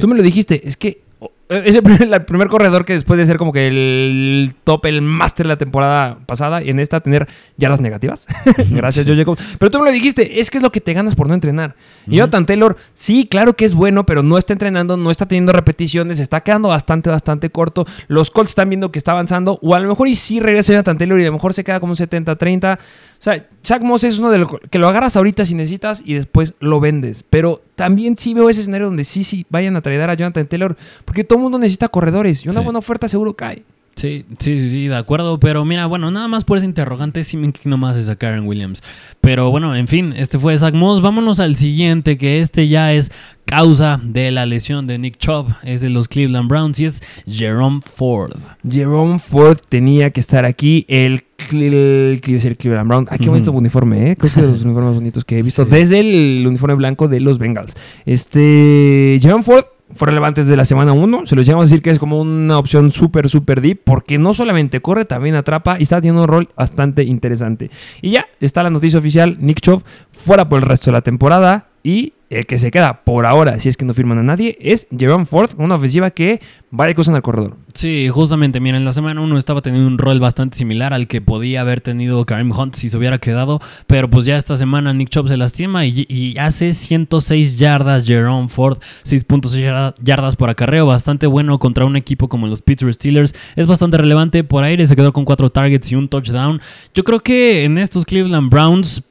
Tú 0.01 0.07
me 0.07 0.15
lo 0.15 0.23
dijiste, 0.23 0.67
es 0.67 0.77
que 0.77 1.03
es 1.51 1.75
el 1.75 1.83
primer, 1.83 2.03
el 2.15 2.25
primer 2.25 2.49
corredor 2.49 2.85
que 2.85 2.93
después 2.93 3.19
de 3.19 3.27
ser 3.27 3.37
como 3.37 3.53
que 3.53 3.67
el 3.67 4.55
top, 4.65 4.87
el 4.87 5.03
máster 5.03 5.47
de 5.47 5.49
la 5.49 5.59
temporada 5.59 6.19
pasada, 6.27 6.63
y 6.63 6.71
en 6.71 6.79
esta 6.79 7.01
tener 7.01 7.27
yardas 7.57 7.81
negativas. 7.81 8.27
Gracias, 8.71 9.05
Joe 9.05 9.17
Jacobs. 9.17 9.57
Pero 9.59 9.71
tú 9.71 9.79
me 9.81 9.87
lo 9.87 9.91
dijiste, 9.91 10.41
es 10.41 10.51
que 10.51 10.59
es 10.59 10.63
lo 10.63 10.71
que 10.71 10.81
te 10.81 10.93
ganas 10.93 11.15
por 11.15 11.27
no 11.27 11.35
entrenar. 11.35 11.75
Y 12.07 12.17
Jonathan 12.17 12.47
Taylor, 12.47 12.77
sí, 12.95 13.27
claro 13.29 13.55
que 13.55 13.65
es 13.65 13.75
bueno, 13.75 14.07
pero 14.07 14.23
no 14.23 14.39
está 14.39 14.53
entrenando, 14.53 14.97
no 14.97 15.11
está 15.11 15.27
teniendo 15.27 15.53
repeticiones, 15.53 16.21
está 16.21 16.41
quedando 16.43 16.69
bastante, 16.69 17.11
bastante 17.11 17.51
corto. 17.51 17.85
Los 18.07 18.31
Colts 18.31 18.51
están 18.51 18.69
viendo 18.69 18.93
que 18.93 18.99
está 18.99 19.13
avanzando, 19.13 19.59
o 19.61 19.75
a 19.75 19.81
lo 19.81 19.89
mejor 19.89 20.09
y 20.09 20.15
sí 20.15 20.39
regresa 20.39 20.73
Jonathan 20.73 20.99
Taylor 20.99 21.19
y 21.19 21.25
a 21.25 21.27
lo 21.27 21.33
mejor 21.33 21.53
se 21.53 21.65
queda 21.65 21.81
como 21.81 21.93
un 21.93 21.97
70-30. 21.97 22.79
O 22.79 22.79
sea, 23.19 23.47
Zach 23.67 23.83
Moss 23.83 24.05
es 24.05 24.19
uno 24.19 24.31
de 24.31 24.39
los 24.39 24.49
que 24.71 24.79
lo 24.79 24.89
agarras 24.89 25.17
ahorita 25.17 25.45
si 25.45 25.55
necesitas 25.55 26.03
y 26.05 26.15
después 26.15 26.55
lo 26.61 26.81
vendes. 26.81 27.25
Pero 27.29 27.63
también 27.75 28.17
sí 28.19 28.35
veo 28.35 28.51
ese 28.51 28.61
escenario 28.61 28.87
donde 28.87 29.05
sí, 29.05 29.25
sí 29.25 29.47
vayan 29.49 29.77
a 29.77 29.81
traer 29.81 30.09
a 30.09 30.15
Jonathan 30.15 30.47
Taylor, 30.47 30.77
porque 31.05 31.25
todo 31.25 31.39
el 31.39 31.40
mundo 31.41 31.59
necesita 31.59 31.89
corredores 31.89 32.45
y 32.45 32.49
una 32.49 32.61
Sí. 32.61 32.65
buena 32.65 32.79
oferta 32.79 33.09
seguro 33.09 33.35
cae. 33.35 33.63
Sí, 33.97 34.25
sí, 34.39 34.59
sí, 34.59 34.71
sí, 34.71 34.87
de 34.89 34.97
acuerdo. 34.97 35.39
Pero 35.41 35.65
mira, 35.65 35.85
bueno, 35.85 36.11
nada 36.11 36.27
más 36.29 36.45
por 36.45 36.57
ese 36.57 36.67
interrogante 36.67 37.23
sí 37.25 37.37
me 37.37 37.47
inclino 37.47 37.77
más 37.77 38.09
a 38.09 38.17
Karen 38.17 38.47
Williams. 38.47 38.83
Pero 39.21 39.51
bueno, 39.51 39.75
en 39.77 39.89
fin, 39.89 40.15
este 40.17 40.39
fue 40.39 40.57
Zach 40.57 40.73
Moss. 40.75 41.03
Vámonos 41.03 41.39
al 41.41 41.57
siguiente, 41.57 42.17
que 42.17 42.41
este 42.41 42.69
ya 42.69 42.95
es 42.95 43.11
causa 43.45 44.01
de 44.03 44.31
la 44.31 44.47
lesión 44.47 44.87
de 44.87 44.97
Nick 44.97 45.19
Chubb. 45.19 45.49
Es 45.65 45.81
de 45.83 45.91
los 45.91 46.09
Cleveland 46.09 46.49
Browns 46.49 46.79
y 46.81 46.87
es 46.87 47.03
Jerome 47.27 47.81
Ford. 47.85 48.37
Jerome 48.67 49.19
Ford 49.19 49.59
tenía 49.69 50.11
que 50.11 50.21
estar 50.21 50.47
aquí. 50.47 50.87
El, 50.89 51.25
Cle- 51.37 52.13
el, 52.13 52.21
Cle- 52.23 52.43
el 52.47 52.57
Cleveland 52.57 52.89
Brown. 52.89 53.07
Ay, 53.11 53.19
qué 53.19 53.29
bonito 53.29 53.53
uniforme, 53.53 54.13
¿eh? 54.13 54.17
Creo 54.17 54.33
que 54.33 54.41
de 54.41 54.47
los 54.53 54.63
uniformes 54.65 54.91
más 54.91 54.97
bonitos 54.97 55.25
que 55.27 55.41
he 55.41 55.43
visto 55.43 55.65
Sí. 55.65 55.71
desde 55.73 56.01
el 56.01 56.47
uniforme 56.47 56.77
blanco 56.77 57.07
de 57.09 57.21
los 57.21 57.39
Bengals. 57.39 57.75
Este. 58.07 59.19
Jerome 59.21 59.43
Ford 59.43 59.65
fue 59.95 60.07
relevante 60.07 60.43
desde 60.43 60.57
la 60.57 60.65
semana 60.65 60.93
1. 60.93 61.27
Se 61.27 61.37
los 61.37 61.45
llegamos 61.45 61.65
a 61.65 61.67
decir 61.67 61.83
que 61.83 61.91
es 61.91 61.99
como 61.99 62.21
una 62.21 62.59
opción 62.59 62.91
súper, 62.91 63.29
súper 63.29 63.61
deep. 63.61 63.83
Porque 63.85 64.19
no 64.19 64.35
solamente 64.35 64.81
corre, 64.81 65.05
también 65.05 65.35
atrapa 65.35 65.79
y 65.79 65.83
está 65.83 66.01
teniendo 66.01 66.23
un 66.23 66.29
rol 66.29 66.49
bastante 66.57 67.05
interesante. 67.05 67.71
Y 68.03 68.13
ya 68.13 68.27
está 68.41 68.63
la 68.63 68.71
noticia 68.71 68.99
oficial: 68.99 69.37
Nick 69.41 69.61
Chubb 69.61 69.83
fuera 70.13 70.49
por 70.49 70.61
el 70.61 70.69
resto 70.69 70.91
de 70.91 70.93
la 70.93 71.03
temporada. 71.03 71.69
Y 71.83 72.15
el 72.31 72.47
que 72.47 72.59
se 72.59 72.71
queda 72.71 73.03
por 73.05 73.27
ahora, 73.27 73.59
si 73.61 73.69
es 73.69 73.77
que 73.77 73.85
no 73.85 73.93
firman 73.93 74.19
a 74.19 74.23
nadie, 74.23 74.57
es 74.61 74.87
Jerome 74.97 75.27
Ford, 75.27 75.51
una 75.59 75.75
ofensiva 75.75 76.11
que 76.11 76.41
vale 76.71 76.95
cosas 76.95 77.11
en 77.11 77.17
el 77.17 77.23
corredor. 77.23 77.57
Sí, 77.75 78.09
justamente, 78.09 78.61
mira, 78.61 78.77
en 78.77 78.85
la 78.85 78.93
semana 78.93 79.21
1 79.21 79.37
estaba 79.37 79.61
teniendo 79.63 79.89
un 79.89 79.99
rol 79.99 80.21
bastante 80.21 80.57
similar 80.57 80.95
al 80.95 81.09
que 81.09 81.21
podía 81.21 81.61
haber 81.61 81.81
tenido 81.81 82.25
Kareem 82.25 82.53
Hunt 82.53 82.75
si 82.75 82.89
se 82.89 82.97
hubiera 82.97 83.19
quedado, 83.19 83.61
pero 83.89 84.09
pues 84.09 84.25
ya 84.27 84.37
esta 84.37 84.57
semana 84.57 84.93
Nick 84.93 85.09
Chubb 85.11 85.29
se 85.29 85.37
lastima 85.37 85.85
y, 85.87 86.37
hace 86.39 86.73
106 86.73 87.59
yardas 87.59 88.07
Jerome 88.07 88.49
Ford, 88.49 88.79
6.6 89.05 89.61
yarda- 89.65 89.95
yardas 90.03 90.37
por 90.37 90.51
acarreo, 90.51 90.87
bastante 90.87 91.27
bueno 91.27 91.59
contra 91.59 91.85
un 91.85 91.97
equipo 91.97 92.29
como 92.29 92.47
los 92.47 92.63
Pittsburgh 92.63 92.95
Steelers, 92.95 93.35
es 93.57 93.67
bastante 93.67 93.97
relevante 93.99 94.45
por 94.45 94.63
aire, 94.63 94.87
se 94.87 94.95
quedó 94.95 95.13
con 95.13 95.25
4 95.25 95.51
targets 95.51 95.91
y 95.91 95.97
un 95.97 96.09
touchdown. 96.09 96.61
Yo 96.95 97.03
creo 97.03 97.21
que 97.21 97.65
en 97.65 97.79
estos 97.79 98.05
Cleveland 98.05 98.51
Browns, 98.51 99.03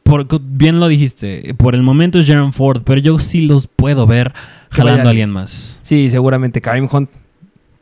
bien 0.41 0.79
lo 0.79 0.87
dijiste, 0.87 1.53
por 1.57 1.75
el 1.75 1.83
momento 1.83 2.19
es 2.19 2.25
Jerome 2.25 2.51
Ford, 2.53 2.81
pero 2.85 2.99
yo 2.99 3.08
sí 3.17 3.47
los 3.47 3.65
puedo 3.65 4.05
ver 4.05 4.33
jalando 4.69 5.07
a 5.07 5.09
alguien. 5.09 5.31
más. 5.31 5.79
Sí, 5.81 6.11
seguramente 6.11 6.61
Kareem 6.61 6.87
Hunt 6.91 7.09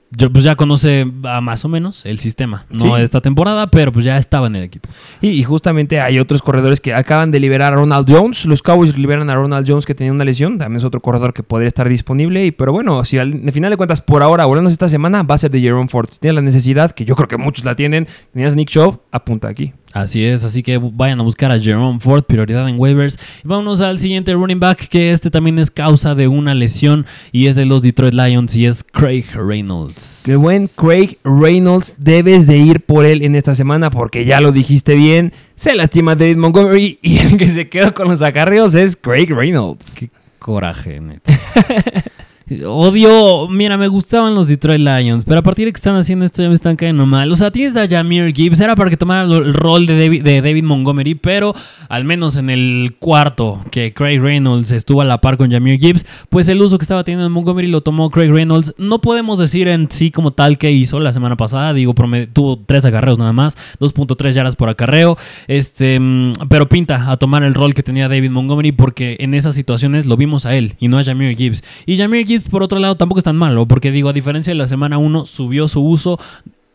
Yo, 0.09 0.31
pues 0.31 0.45
ya 0.45 0.55
conoce 0.55 1.05
a 1.25 1.41
más 1.41 1.65
o 1.65 1.67
menos 1.67 2.05
el 2.05 2.17
sistema. 2.19 2.65
No 2.69 2.79
Sí. 2.79 2.89
de 2.93 3.03
esta 3.03 3.19
temporada, 3.19 3.67
pero 3.69 3.91
pues 3.91 4.05
ya 4.05 4.17
estaba 4.17 4.47
en 4.47 4.55
el 4.55 4.63
equipo. 4.63 4.87
Y, 5.19 5.31
y 5.31 5.43
justamente 5.43 5.99
hay 5.99 6.17
otros 6.17 6.41
corredores 6.41 6.79
que 6.79 6.93
acaban 6.93 7.29
de 7.29 7.41
liberar 7.41 7.73
a 7.73 7.75
Ronald 7.75 8.09
Jones. 8.09 8.45
Los 8.45 8.61
Cowboys 8.61 8.97
liberan 8.97 9.29
a 9.29 9.35
Ronald 9.35 9.67
Jones 9.69 9.85
que 9.85 9.93
tenía 9.93 10.13
una 10.13 10.23
lesión. 10.23 10.57
También 10.57 10.77
es 10.77 10.85
otro 10.85 11.01
corredor 11.01 11.33
que 11.33 11.43
podría 11.43 11.67
estar 11.67 11.89
disponible. 11.89 12.45
Y, 12.45 12.51
pero 12.51 12.71
bueno, 12.71 13.03
si 13.03 13.17
al, 13.17 13.33
al 13.45 13.51
final 13.51 13.69
de 13.69 13.75
cuentas, 13.75 13.99
por 13.99 14.23
ahora, 14.23 14.45
volviendo 14.45 14.69
esta 14.69 14.87
semana, 14.87 15.23
va 15.23 15.35
a 15.35 15.39
ser 15.39 15.51
de 15.51 15.59
Jerome 15.59 15.89
Ford. 15.89 16.07
Si 16.09 16.19
tienes 16.19 16.35
la 16.35 16.41
necesidad, 16.41 16.91
que 16.91 17.03
yo 17.03 17.13
creo 17.17 17.27
que 17.27 17.35
muchos 17.35 17.65
la 17.65 17.75
tienen, 17.75 18.07
tenías 18.31 18.55
Nick 18.55 18.69
Chubb, 18.69 19.01
apunta 19.11 19.49
aquí. 19.49 19.73
Así 19.93 20.23
es, 20.23 20.43
así 20.43 20.63
que 20.63 20.77
vayan 20.77 21.19
a 21.19 21.23
buscar 21.23 21.51
a 21.51 21.59
Jerome 21.59 21.99
Ford, 21.99 22.23
prioridad 22.23 22.67
en 22.69 22.79
waivers. 22.79 23.17
Y 23.43 23.47
vámonos 23.47 23.81
al 23.81 23.99
siguiente 23.99 24.33
running 24.33 24.59
back, 24.59 24.89
que 24.89 25.11
este 25.11 25.31
también 25.31 25.57
es 25.59 25.71
causa 25.71 26.13
de 26.13 26.27
una 26.27 26.53
lesión 26.53 27.05
y 27.31 27.47
es 27.47 27.55
de 27.55 27.65
los 27.65 27.81
Detroit 27.81 28.13
Lions 28.13 28.55
y 28.55 28.65
es 28.65 28.83
Craig 28.83 29.25
Reynolds. 29.33 30.23
Que 30.25 30.35
buen 30.35 30.67
Craig 30.67 31.17
Reynolds, 31.23 31.95
debes 31.97 32.47
de 32.47 32.57
ir 32.57 32.81
por 32.81 33.05
él 33.05 33.23
en 33.23 33.35
esta 33.35 33.55
semana 33.55 33.89
porque 33.89 34.25
ya 34.25 34.41
lo 34.41 34.51
dijiste 34.51 34.95
bien. 34.95 35.33
Se 35.55 35.73
lastima 35.73 36.15
David 36.15 36.37
Montgomery 36.37 36.99
y 37.01 37.19
el 37.19 37.37
que 37.37 37.47
se 37.47 37.69
quedó 37.69 37.93
con 37.93 38.07
los 38.07 38.21
acarreos 38.21 38.75
es 38.75 38.95
Craig 38.95 39.27
Reynolds. 39.29 39.85
Qué 39.95 40.09
coraje, 40.37 40.99
neta. 40.99 41.33
Odio, 42.65 43.49
mira, 43.49 43.77
me 43.77 43.89
gustaban 43.89 44.33
los 44.33 44.47
Detroit 44.47 44.79
Lions, 44.79 45.25
pero 45.25 45.39
a 45.39 45.43
partir 45.43 45.65
de 45.65 45.73
que 45.73 45.77
están 45.77 45.97
haciendo 45.97 46.23
esto 46.23 46.41
ya 46.41 46.47
me 46.47 46.55
están 46.55 46.77
cayendo 46.77 47.05
mal. 47.05 47.29
O 47.29 47.35
sea, 47.35 47.51
tienes 47.51 47.75
a 47.75 47.89
Jameer 47.89 48.33
Gibbs, 48.33 48.61
era 48.61 48.73
para 48.73 48.89
que 48.89 48.95
tomara 48.95 49.23
el 49.23 49.53
rol 49.53 49.85
de 49.85 50.41
David, 50.41 50.63
Montgomery, 50.63 51.15
pero 51.15 51.53
al 51.89 52.05
menos 52.05 52.37
en 52.37 52.49
el 52.49 52.95
cuarto 52.99 53.61
que 53.69 53.93
Craig 53.93 54.19
Reynolds 54.19 54.71
estuvo 54.71 55.01
a 55.01 55.05
la 55.05 55.19
par 55.19 55.35
con 55.35 55.51
Jameer 55.51 55.77
Gibbs, 55.77 56.05
pues 56.29 56.47
el 56.47 56.61
uso 56.61 56.77
que 56.77 56.83
estaba 56.83 57.03
teniendo 57.03 57.25
en 57.25 57.33
Montgomery 57.33 57.67
lo 57.67 57.81
tomó 57.81 58.09
Craig 58.09 58.31
Reynolds. 58.31 58.73
No 58.77 59.01
podemos 59.01 59.39
decir 59.39 59.67
en 59.67 59.91
sí 59.91 60.09
como 60.09 60.31
tal 60.31 60.57
que 60.57 60.71
hizo 60.71 61.01
la 61.01 61.11
semana 61.11 61.35
pasada, 61.35 61.73
digo, 61.73 61.93
tuvo 62.31 62.59
tres 62.59 62.85
acarreos 62.85 63.19
nada 63.19 63.33
más, 63.33 63.57
2.3 63.81 64.31
yardas 64.31 64.55
por 64.55 64.69
acarreo, 64.69 65.17
este, 65.49 65.99
mm, 65.99 66.31
pero 66.47 66.69
pinta 66.69 67.11
a 67.11 67.17
tomar 67.17 67.43
el 67.43 67.53
rol 67.53 67.73
que 67.73 67.83
tenía 67.83 68.07
David 68.07 68.31
Montgomery 68.31 68.71
porque 68.71 69.17
en 69.19 69.33
esas 69.33 69.53
situaciones 69.53 70.05
lo 70.05 70.15
vimos 70.15 70.45
a 70.45 70.55
él 70.55 70.75
y 70.79 70.87
no 70.87 70.97
a 70.97 71.03
Jameer 71.03 71.35
Gibbs. 71.35 71.61
Y 71.85 71.97
Jameer 71.97 72.25
Gibbs, 72.25 72.36
por 72.39 72.63
otro 72.63 72.79
lado, 72.79 72.95
tampoco 72.95 73.19
es 73.19 73.25
tan 73.25 73.35
malo, 73.35 73.67
porque 73.67 73.91
digo, 73.91 74.09
a 74.09 74.13
diferencia 74.13 74.51
de 74.51 74.57
la 74.57 74.67
semana 74.67 74.97
1, 74.97 75.25
subió 75.25 75.67
su 75.67 75.81
uso 75.81 76.19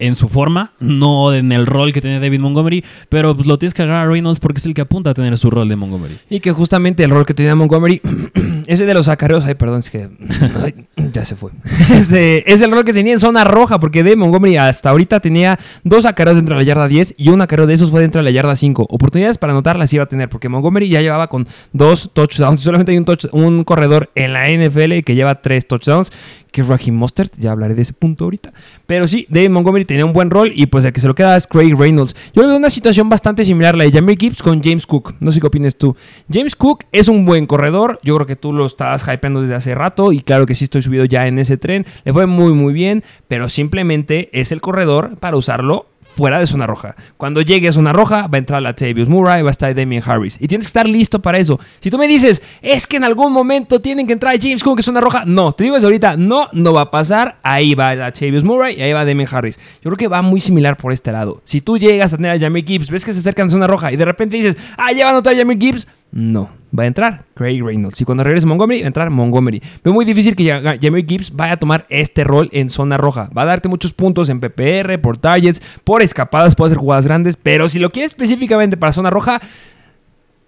en 0.03 0.17
su 0.17 0.29
forma, 0.29 0.73
no 0.81 1.33
en 1.35 1.53
el 1.53 1.67
rol 1.67 1.93
que 1.93 2.01
tenía 2.01 2.21
David 2.21 2.41
Montgomery, 2.41 2.85
pero 3.09 3.35
pues, 3.35 3.47
lo 3.47 3.59
tienes 3.59 3.73
que 3.75 3.83
agarrar 3.83 4.07
a 4.07 4.11
Reynolds 4.11 4.41
porque 4.41 4.59
es 4.59 4.67
el 4.67 4.75
que 4.75 4.81
apunta 4.83 5.11
a 5.11 5.15
tener 5.15 5.37
su 5.39 5.51
rol 5.51 5.69
de 5.69 5.77
Montgomery. 5.77 6.19
Y 6.29 6.41
que 6.41 6.53
justamente 6.53 7.05
el 7.05 7.11
rol 7.11 7.25
que 7.27 7.35
tenía 7.35 7.55
Montgomery, 7.55 8.01
ese 8.67 8.85
de 8.87 8.95
los 8.95 9.09
acarreos, 9.09 9.45
ay, 9.45 9.55
perdón, 9.55 9.81
es 9.81 9.91
que 9.91 10.09
ay, 10.65 10.87
ya 11.13 11.25
se 11.25 11.37
fue. 11.37 11.51
Este, 11.93 12.51
es 12.53 12.61
el 12.63 12.73
rol 12.73 12.85
que 12.85 12.93
tenía 12.93 13.13
en 13.13 13.21
zona 13.21 13.45
roja, 13.45 13.79
porque 13.79 14.03
de 14.03 14.17
Montgomery 14.17 14.57
hasta 14.57 14.91
ahorita 14.91 15.21
tenía 15.21 15.59
dos 15.85 16.05
acarreos 16.05 16.37
dentro 16.37 16.55
de 16.57 16.63
la 16.63 16.67
yarda 16.67 16.89
10 16.89 17.15
y 17.17 17.29
un 17.29 17.41
acarreo 17.41 17.67
de 17.67 17.75
esos 17.75 17.91
fue 17.91 18.01
dentro 18.01 18.19
de 18.19 18.25
la 18.25 18.31
yarda 18.31 18.57
5. 18.57 18.87
Oportunidades 18.91 19.39
para 19.39 19.53
anotar 19.53 19.79
las 19.79 19.93
iba 19.93 20.05
a 20.05 20.07
tener, 20.07 20.29
porque 20.29 20.49
Montgomery 20.49 20.89
ya 20.89 21.01
llevaba 21.01 21.29
con 21.29 21.47
dos 21.73 22.11
touchdowns. 22.13 22.61
Solamente 22.73 22.93
hay 22.93 22.99
un, 22.99 23.05
touch- 23.07 23.29
un 23.33 23.65
corredor 23.65 24.11
en 24.15 24.33
la 24.33 24.49
NFL 24.49 25.01
que 25.05 25.15
lleva 25.15 25.37
tres 25.43 25.67
touchdowns, 25.69 26.11
que 26.51 26.61
es 26.63 26.69
Raheem 26.69 26.95
Mostert. 26.97 27.33
Ya 27.39 27.53
hablaré 27.53 27.75
de 27.75 27.83
ese 27.83 27.93
punto 27.93 28.25
ahorita. 28.25 28.53
Pero 28.87 29.07
sí, 29.07 29.27
David 29.29 29.51
Montgomery 29.51 29.85
tenía 29.93 30.07
un 30.07 30.13
buen 30.13 30.31
rol 30.31 30.53
y 30.55 30.67
pues 30.67 30.85
el 30.85 30.93
que 30.93 31.01
se 31.01 31.07
lo 31.07 31.15
queda 31.15 31.37
es 31.37 31.47
Craig 31.47 31.75
Reynolds. 31.77 32.17
Yo 32.35 32.47
veo 32.47 32.57
una 32.57 32.71
situación 32.71 33.09
bastante 33.09 33.45
similar 33.45 33.75
a 33.75 33.79
la 33.79 33.85
de 33.85 33.93
Jameer 33.93 34.19
Gibbs 34.19 34.43
con 34.43 34.63
James 34.63 34.87
Cook. 34.87 35.15
No 35.21 35.31
sé 35.31 35.41
qué 35.41 35.47
opinas 35.47 35.77
tú. 35.77 35.95
James 36.33 36.57
Cook 36.57 36.85
es 36.93 37.09
un 37.09 37.27
buen 37.27 37.47
corredor. 37.47 38.01
Yo 38.03 38.15
creo 38.15 38.27
que 38.27 38.37
tú 38.37 38.53
lo 38.53 38.67
estás 38.67 39.07
hypeando 39.07 39.43
desde 39.43 39.55
hace 39.55 39.75
rato 39.75 40.13
y 40.13 40.23
claro 40.23 40.47
que 40.47 40.55
sí 40.55 40.65
estoy 40.65 40.83
subido 40.83 41.05
ya 41.05 41.27
en 41.27 41.39
ese 41.39 41.59
tren. 41.59 41.85
Le 42.05 42.13
fue 42.13 42.27
muy 42.27 42.55
muy 42.55 42.73
bien, 42.73 43.05
pero 43.29 43.49
simplemente 43.49 44.31
es 44.33 44.51
el 44.51 44.63
corredor 44.63 45.17
para 45.19 45.37
usarlo 45.37 45.92
fuera 46.15 46.39
de 46.39 46.47
zona 46.47 46.67
roja. 46.67 46.95
Cuando 47.17 47.41
llegue 47.41 47.69
a 47.69 47.73
zona 47.73 47.93
roja, 47.93 48.27
va 48.27 48.37
a 48.37 48.39
entrar 48.39 48.63
Latavius 48.63 49.09
Murray, 49.09 49.43
va 49.43 49.49
a 49.49 49.51
estar 49.51 49.75
Damien 49.75 50.03
Harris. 50.05 50.37
Y 50.41 50.49
tienes 50.49 50.67
que 50.67 50.69
estar 50.69 50.89
listo 50.89 51.21
para 51.23 51.39
eso. 51.39 51.59
Si 51.81 51.91
tú 51.91 51.99
me 51.99 52.07
dices, 52.07 52.43
es 52.61 52.87
que 52.87 52.99
en 52.99 53.05
algún 53.05 53.33
momento 53.33 53.81
tienen 53.81 54.07
que 54.07 54.13
entrar 54.13 54.39
James 54.41 54.63
Cook 54.63 54.79
en 54.79 54.83
zona 54.83 55.01
roja, 55.01 55.25
no, 55.27 55.53
te 55.53 55.65
digo 55.65 55.77
desde 55.77 55.87
ahorita, 55.87 56.17
no, 56.17 56.49
no 56.53 56.73
va 56.73 56.83
a 56.83 56.91
pasar. 56.91 57.39
Ahí 57.43 57.75
va 57.75 57.95
Latavius 57.95 58.45
Murray 58.45 58.79
y 58.79 58.83
ahí 58.83 58.93
va 58.93 59.05
Damien 59.05 59.29
Harris. 59.31 59.59
Yo 59.77 59.91
creo 59.91 59.97
que 59.97 60.09
va 60.09 60.23
muy 60.23 60.41
similar 60.41 60.77
por 60.77 60.93
este 60.93 61.13
lado. 61.13 61.41
Si 61.45 61.61
tú 61.61 61.79
llegas 61.79 62.13
a 62.13 62.17
tener 62.17 62.33
a 62.33 62.39
Jamie 62.39 62.65
Gibbs, 62.65 62.91
ves 62.91 63.05
que 63.05 63.13
se 63.13 63.21
acercan 63.21 63.47
a 63.47 63.51
zona 63.51 63.67
roja 63.67 63.93
y 63.93 63.97
de 63.97 64.05
repente 64.05 64.37
dices, 64.37 64.57
ah, 64.77 64.93
ya 64.93 65.05
va 65.05 65.11
a 65.11 65.13
anotar 65.15 65.37
Jamie 65.37 65.57
Gibbs, 65.59 65.89
no, 66.11 66.51
va 66.79 66.85
a 66.85 66.87
entrar 66.87 67.25
Craig 67.35 67.63
Reynolds. 67.63 68.01
Y 68.01 68.05
cuando 68.05 68.25
regrese 68.25 68.47
Montgomery, 68.47 68.81
va 68.81 68.87
a 68.87 68.89
entrar 68.89 69.11
Montgomery. 69.11 69.63
Veo 69.85 69.93
muy 69.93 70.05
difícil 70.05 70.35
que 70.35 70.47
Jamie 70.81 71.05
Gibbs 71.07 71.35
vaya 71.35 71.55
a 71.55 71.57
tomar 71.57 71.87
este 71.89 72.25
rol 72.25 72.49
en 72.53 72.71
zona 72.71 72.97
roja. 72.97 73.31
Va 73.37 73.43
a 73.43 73.47
darte 73.47 73.69
muchos 73.69 73.93
puntos 73.93 74.29
en 74.29 74.41
PPR, 74.41 74.99
por 75.01 75.19
targets, 75.19 75.63
por 75.85 76.03
escapadas, 76.03 76.55
puede 76.55 76.69
hacer 76.69 76.79
jugadas 76.79 77.07
grandes. 77.07 77.37
Pero 77.37 77.69
si 77.69 77.79
lo 77.79 77.91
quieres 77.91 78.13
específicamente 78.13 78.77
para 78.77 78.93
zona 78.93 79.11
roja, 79.11 79.41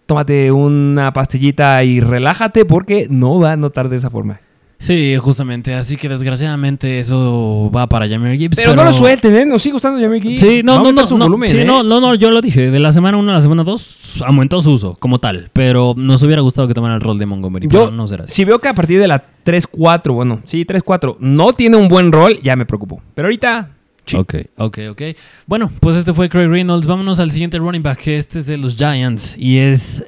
tómate 0.07 0.53
una 0.53 1.13
pastillita 1.13 1.83
y 1.85 2.01
relájate 2.01 2.65
porque 2.65 3.07
no 3.11 3.39
va 3.39 3.53
a 3.53 3.57
notar 3.57 3.89
de 3.89 3.97
esa 3.97 4.11
forma. 4.11 4.41
Sí, 4.79 5.17
justamente, 5.17 5.73
así 5.75 5.97
que 5.97 6.09
desgraciadamente 6.09 6.99
eso 6.99 7.71
va 7.75 7.89
para 7.89 8.07
Jameer 8.09 8.37
Gibbs. 8.37 8.57
Pero, 8.57 8.75
no 8.75 8.85
lo 8.85 8.93
suelten, 8.93 9.35
¿eh? 9.35 9.47
Nos 9.47 9.63
sigue 9.63 9.75
gustando 9.75 10.01
Jamie 10.01 10.21
Gibbs. 10.21 10.41
Sí, 10.41 10.63
no, 10.63 10.83
no, 10.83 10.93
no, 10.93 11.07
su 11.07 11.17
no, 11.17 11.25
volumen, 11.25 11.49
sí, 11.49 11.61
¿eh? 11.61 11.65
no, 11.65 11.83
no, 11.83 12.01
no, 12.01 12.15
yo 12.15 12.31
lo 12.31 12.41
dije, 12.43 12.71
de 12.71 12.81
la 12.81 12.93
semana 12.93 13.17
1 13.17 13.31
a 13.31 13.35
la 13.35 13.41
semana 13.41 13.65
2 13.65 14.23
aumentó 14.27 14.61
su 14.61 14.73
uso 14.73 14.97
como 14.99 15.19
tal, 15.21 15.51
pero 15.53 15.95
nos 15.97 16.23
hubiera 16.23 16.43
gustado 16.43 16.69
que 16.69 16.75
tomara 16.75 16.95
el 16.95 17.01
rol 17.01 17.19
de 17.19 17.27
Montgomery, 17.27 17.67
Yo, 17.69 17.85
pero 17.87 17.93
no 17.93 18.07
será 18.09 18.25
así. 18.25 18.35
si 18.35 18.45
veo 18.45 18.59
que 18.59 18.69
a 18.69 18.75
partir 18.75 19.01
de 19.01 19.09
la 19.09 19.25
3-4, 19.45 20.13
bueno, 20.13 20.41
sí, 20.45 20.65
3-4, 20.67 21.17
no 21.19 21.53
tiene 21.53 21.77
un 21.77 21.89
buen 21.89 22.13
rol, 22.13 22.41
ya 22.43 22.57
me 22.57 22.67
preocupo. 22.67 23.01
Pero 23.15 23.27
ahorita, 23.27 23.71
sí. 24.05 24.17
Ok, 24.17 24.35
ok, 24.59 24.79
ok. 24.91 25.03
Bueno, 25.47 25.71
pues 25.81 25.97
este 25.97 26.13
fue 26.13 26.29
Craig 26.29 26.49
Reynolds. 26.49 26.87
Vámonos 26.87 27.21
al 27.21 27.31
siguiente 27.31 27.59
running 27.59 27.83
back, 27.83 28.01
que 28.01 28.17
este 28.17 28.39
es 28.39 28.47
de 28.47 28.59
los 28.59 28.77
Giants 28.77 29.37
y 29.39 29.59
es 29.59 30.05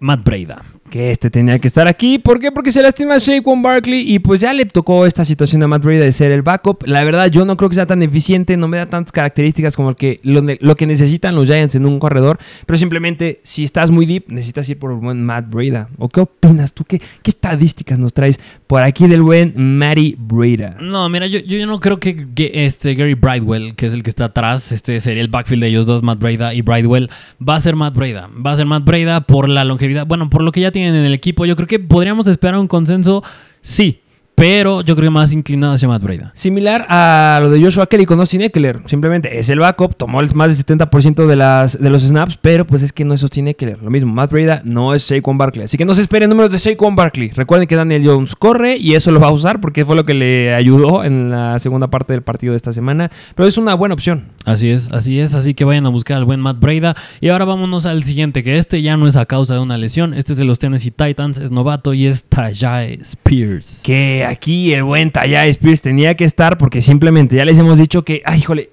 Matt 0.00 0.24
Breda. 0.24 0.64
Que 0.90 1.10
este 1.10 1.30
tenía 1.30 1.58
que 1.58 1.68
estar 1.68 1.86
aquí. 1.88 2.18
¿Por 2.18 2.40
qué? 2.40 2.52
Porque 2.52 2.72
se 2.72 2.82
lastima 2.82 3.20
Saquon 3.20 3.62
Barkley 3.62 4.12
y 4.14 4.18
pues 4.18 4.40
ya 4.40 4.52
le 4.52 4.64
tocó 4.66 5.06
esta 5.06 5.24
situación 5.24 5.62
a 5.62 5.68
Matt 5.68 5.84
Breda 5.84 6.04
de 6.04 6.12
ser 6.12 6.32
el 6.32 6.42
backup. 6.42 6.86
La 6.86 7.04
verdad, 7.04 7.30
yo 7.30 7.44
no 7.44 7.56
creo 7.56 7.68
que 7.68 7.74
sea 7.74 7.86
tan 7.86 8.02
eficiente, 8.02 8.56
no 8.56 8.68
me 8.68 8.78
da 8.78 8.86
tantas 8.86 9.12
características 9.12 9.76
como 9.76 9.90
el 9.90 9.96
que, 9.96 10.20
lo, 10.22 10.76
que 10.76 10.86
necesitan 10.86 11.34
los 11.34 11.46
Giants 11.46 11.74
en 11.74 11.86
un 11.86 11.98
corredor. 11.98 12.38
Pero 12.66 12.78
simplemente, 12.78 13.40
si 13.42 13.64
estás 13.64 13.90
muy 13.90 14.06
deep, 14.06 14.24
necesitas 14.28 14.68
ir 14.68 14.78
por 14.78 14.92
el 14.92 14.98
buen 14.98 15.22
Matt 15.24 15.50
Breda. 15.50 15.88
¿O 15.98 16.08
qué 16.08 16.20
opinas 16.20 16.72
tú? 16.72 16.84
¿Qué, 16.84 16.98
qué 16.98 17.30
estadísticas 17.30 17.98
nos 17.98 18.12
traes 18.12 18.38
por 18.66 18.82
aquí 18.82 19.06
del 19.06 19.22
buen 19.22 19.52
Matty 19.56 20.16
Breda? 20.18 20.76
No, 20.80 21.08
mira, 21.08 21.26
yo, 21.26 21.40
yo 21.40 21.66
no 21.66 21.80
creo 21.80 21.98
que, 21.98 22.26
que 22.34 22.66
este 22.66 22.94
Gary 22.94 23.14
Bridewell, 23.14 23.74
que 23.74 23.86
es 23.86 23.94
el 23.94 24.02
que 24.02 24.10
está 24.10 24.26
atrás, 24.26 24.72
este 24.72 25.00
sería 25.00 25.22
el 25.22 25.28
backfield 25.28 25.62
de 25.62 25.68
ellos 25.68 25.86
dos, 25.86 26.02
Matt 26.02 26.18
Breda 26.18 26.54
y 26.54 26.62
Bridewell, 26.62 27.10
va 27.46 27.56
a 27.56 27.60
ser 27.60 27.76
Matt 27.76 27.94
Breda. 27.94 28.28
Va 28.44 28.52
a 28.52 28.56
ser 28.56 28.66
Matt 28.66 28.84
Breda 28.84 29.20
por 29.22 29.48
la 29.48 29.64
longevidad, 29.64 30.06
bueno, 30.06 30.30
por 30.30 30.42
lo 30.42 30.52
que 30.52 30.60
ya 30.60 30.70
tienen 30.76 30.94
en 30.94 31.06
el 31.06 31.14
equipo. 31.14 31.46
Yo 31.46 31.56
creo 31.56 31.66
que 31.66 31.78
podríamos 31.78 32.26
esperar 32.28 32.58
un 32.58 32.68
consenso, 32.68 33.24
sí, 33.62 34.02
pero 34.36 34.82
yo 34.82 34.94
creo 34.94 35.06
que 35.06 35.10
más 35.10 35.32
inclinado 35.32 35.72
hacia 35.72 35.88
Matt 35.88 36.02
Breda. 36.02 36.30
Similar 36.34 36.86
a 36.90 37.38
lo 37.40 37.48
de 37.48 37.60
Joshua 37.60 37.86
Kelly 37.86 38.04
con 38.04 38.20
Austin 38.20 38.42
Eckler. 38.42 38.82
Simplemente 38.84 39.38
es 39.38 39.48
el 39.48 39.58
backup, 39.58 39.96
tomó 39.96 40.20
el 40.20 40.32
más 40.34 40.54
del 40.54 40.78
70% 40.78 41.26
de, 41.26 41.36
las, 41.36 41.80
de 41.80 41.88
los 41.88 42.02
snaps, 42.02 42.38
pero 42.40 42.66
pues 42.66 42.82
es 42.82 42.92
que 42.92 43.06
no 43.06 43.14
es 43.14 43.22
Austin 43.22 43.48
Eckler. 43.48 43.82
Lo 43.82 43.90
mismo, 43.90 44.12
Matt 44.12 44.30
Breda 44.30 44.60
no 44.62 44.94
es 44.94 45.04
Saquon 45.04 45.38
Barkley. 45.38 45.64
Así 45.64 45.78
que 45.78 45.86
no 45.86 45.94
se 45.94 46.02
esperen 46.02 46.28
números 46.28 46.52
de 46.52 46.58
Saquon 46.58 46.94
Barkley. 46.94 47.30
Recuerden 47.30 47.66
que 47.66 47.76
Daniel 47.76 48.02
Jones 48.04 48.36
corre 48.36 48.76
y 48.76 48.92
eso 48.92 49.10
lo 49.10 49.20
va 49.20 49.28
a 49.28 49.32
usar 49.32 49.58
porque 49.58 49.86
fue 49.86 49.96
lo 49.96 50.04
que 50.04 50.12
le 50.12 50.54
ayudó 50.54 51.02
en 51.02 51.30
la 51.30 51.58
segunda 51.58 51.88
parte 51.88 52.12
del 52.12 52.22
partido 52.22 52.52
de 52.52 52.58
esta 52.58 52.74
semana. 52.74 53.10
Pero 53.34 53.48
es 53.48 53.56
una 53.56 53.74
buena 53.74 53.94
opción. 53.94 54.26
Así 54.44 54.68
es, 54.68 54.92
así 54.92 55.18
es. 55.18 55.34
Así 55.34 55.54
que 55.54 55.64
vayan 55.64 55.86
a 55.86 55.88
buscar 55.88 56.18
al 56.18 56.26
buen 56.26 56.40
Matt 56.40 56.60
Breda. 56.60 56.94
Y 57.22 57.30
ahora 57.30 57.46
vámonos 57.46 57.86
al 57.86 58.04
siguiente, 58.04 58.42
que 58.42 58.58
este 58.58 58.82
ya 58.82 58.98
no 58.98 59.08
es 59.08 59.16
a 59.16 59.24
causa 59.24 59.54
de 59.54 59.60
una 59.60 59.78
lesión. 59.78 60.12
Este 60.12 60.34
es 60.34 60.38
de 60.38 60.44
los 60.44 60.58
Tennessee 60.58 60.90
Titans, 60.90 61.38
es 61.38 61.50
novato 61.50 61.94
y 61.94 62.06
es 62.06 62.24
Tajay 62.24 62.98
Spears. 63.00 63.80
Que 63.82 64.25
aquí 64.26 64.72
el 64.72 64.82
buen 64.82 65.10
Tajay 65.10 65.50
Spears 65.50 65.82
tenía 65.82 66.14
que 66.14 66.24
estar 66.24 66.58
porque 66.58 66.82
simplemente 66.82 67.36
ya 67.36 67.44
les 67.44 67.58
hemos 67.58 67.78
dicho 67.78 68.04
que, 68.04 68.22
ay, 68.24 68.40
híjole, 68.40 68.70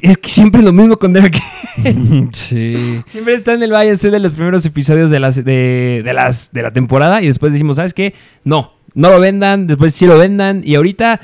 es 0.00 0.18
que 0.18 0.28
siempre 0.28 0.60
es 0.60 0.64
lo 0.64 0.72
mismo 0.72 0.98
con 0.98 1.12
Derek. 1.12 1.40
sí. 2.32 3.02
siempre 3.08 3.34
está 3.34 3.54
en 3.54 3.62
el 3.62 3.72
Valle 3.72 3.96
de 3.96 4.18
los 4.18 4.34
primeros 4.34 4.64
episodios 4.66 5.10
de, 5.10 5.20
las, 5.20 5.36
de, 5.36 6.02
de, 6.04 6.12
las, 6.12 6.52
de 6.52 6.62
la 6.62 6.72
temporada 6.72 7.22
y 7.22 7.28
después 7.28 7.52
decimos, 7.52 7.76
¿sabes 7.76 7.94
qué? 7.94 8.14
No, 8.44 8.72
no 8.94 9.10
lo 9.10 9.20
vendan, 9.20 9.66
después 9.66 9.94
sí 9.94 10.06
lo 10.06 10.18
vendan 10.18 10.62
y 10.64 10.74
ahorita 10.74 11.20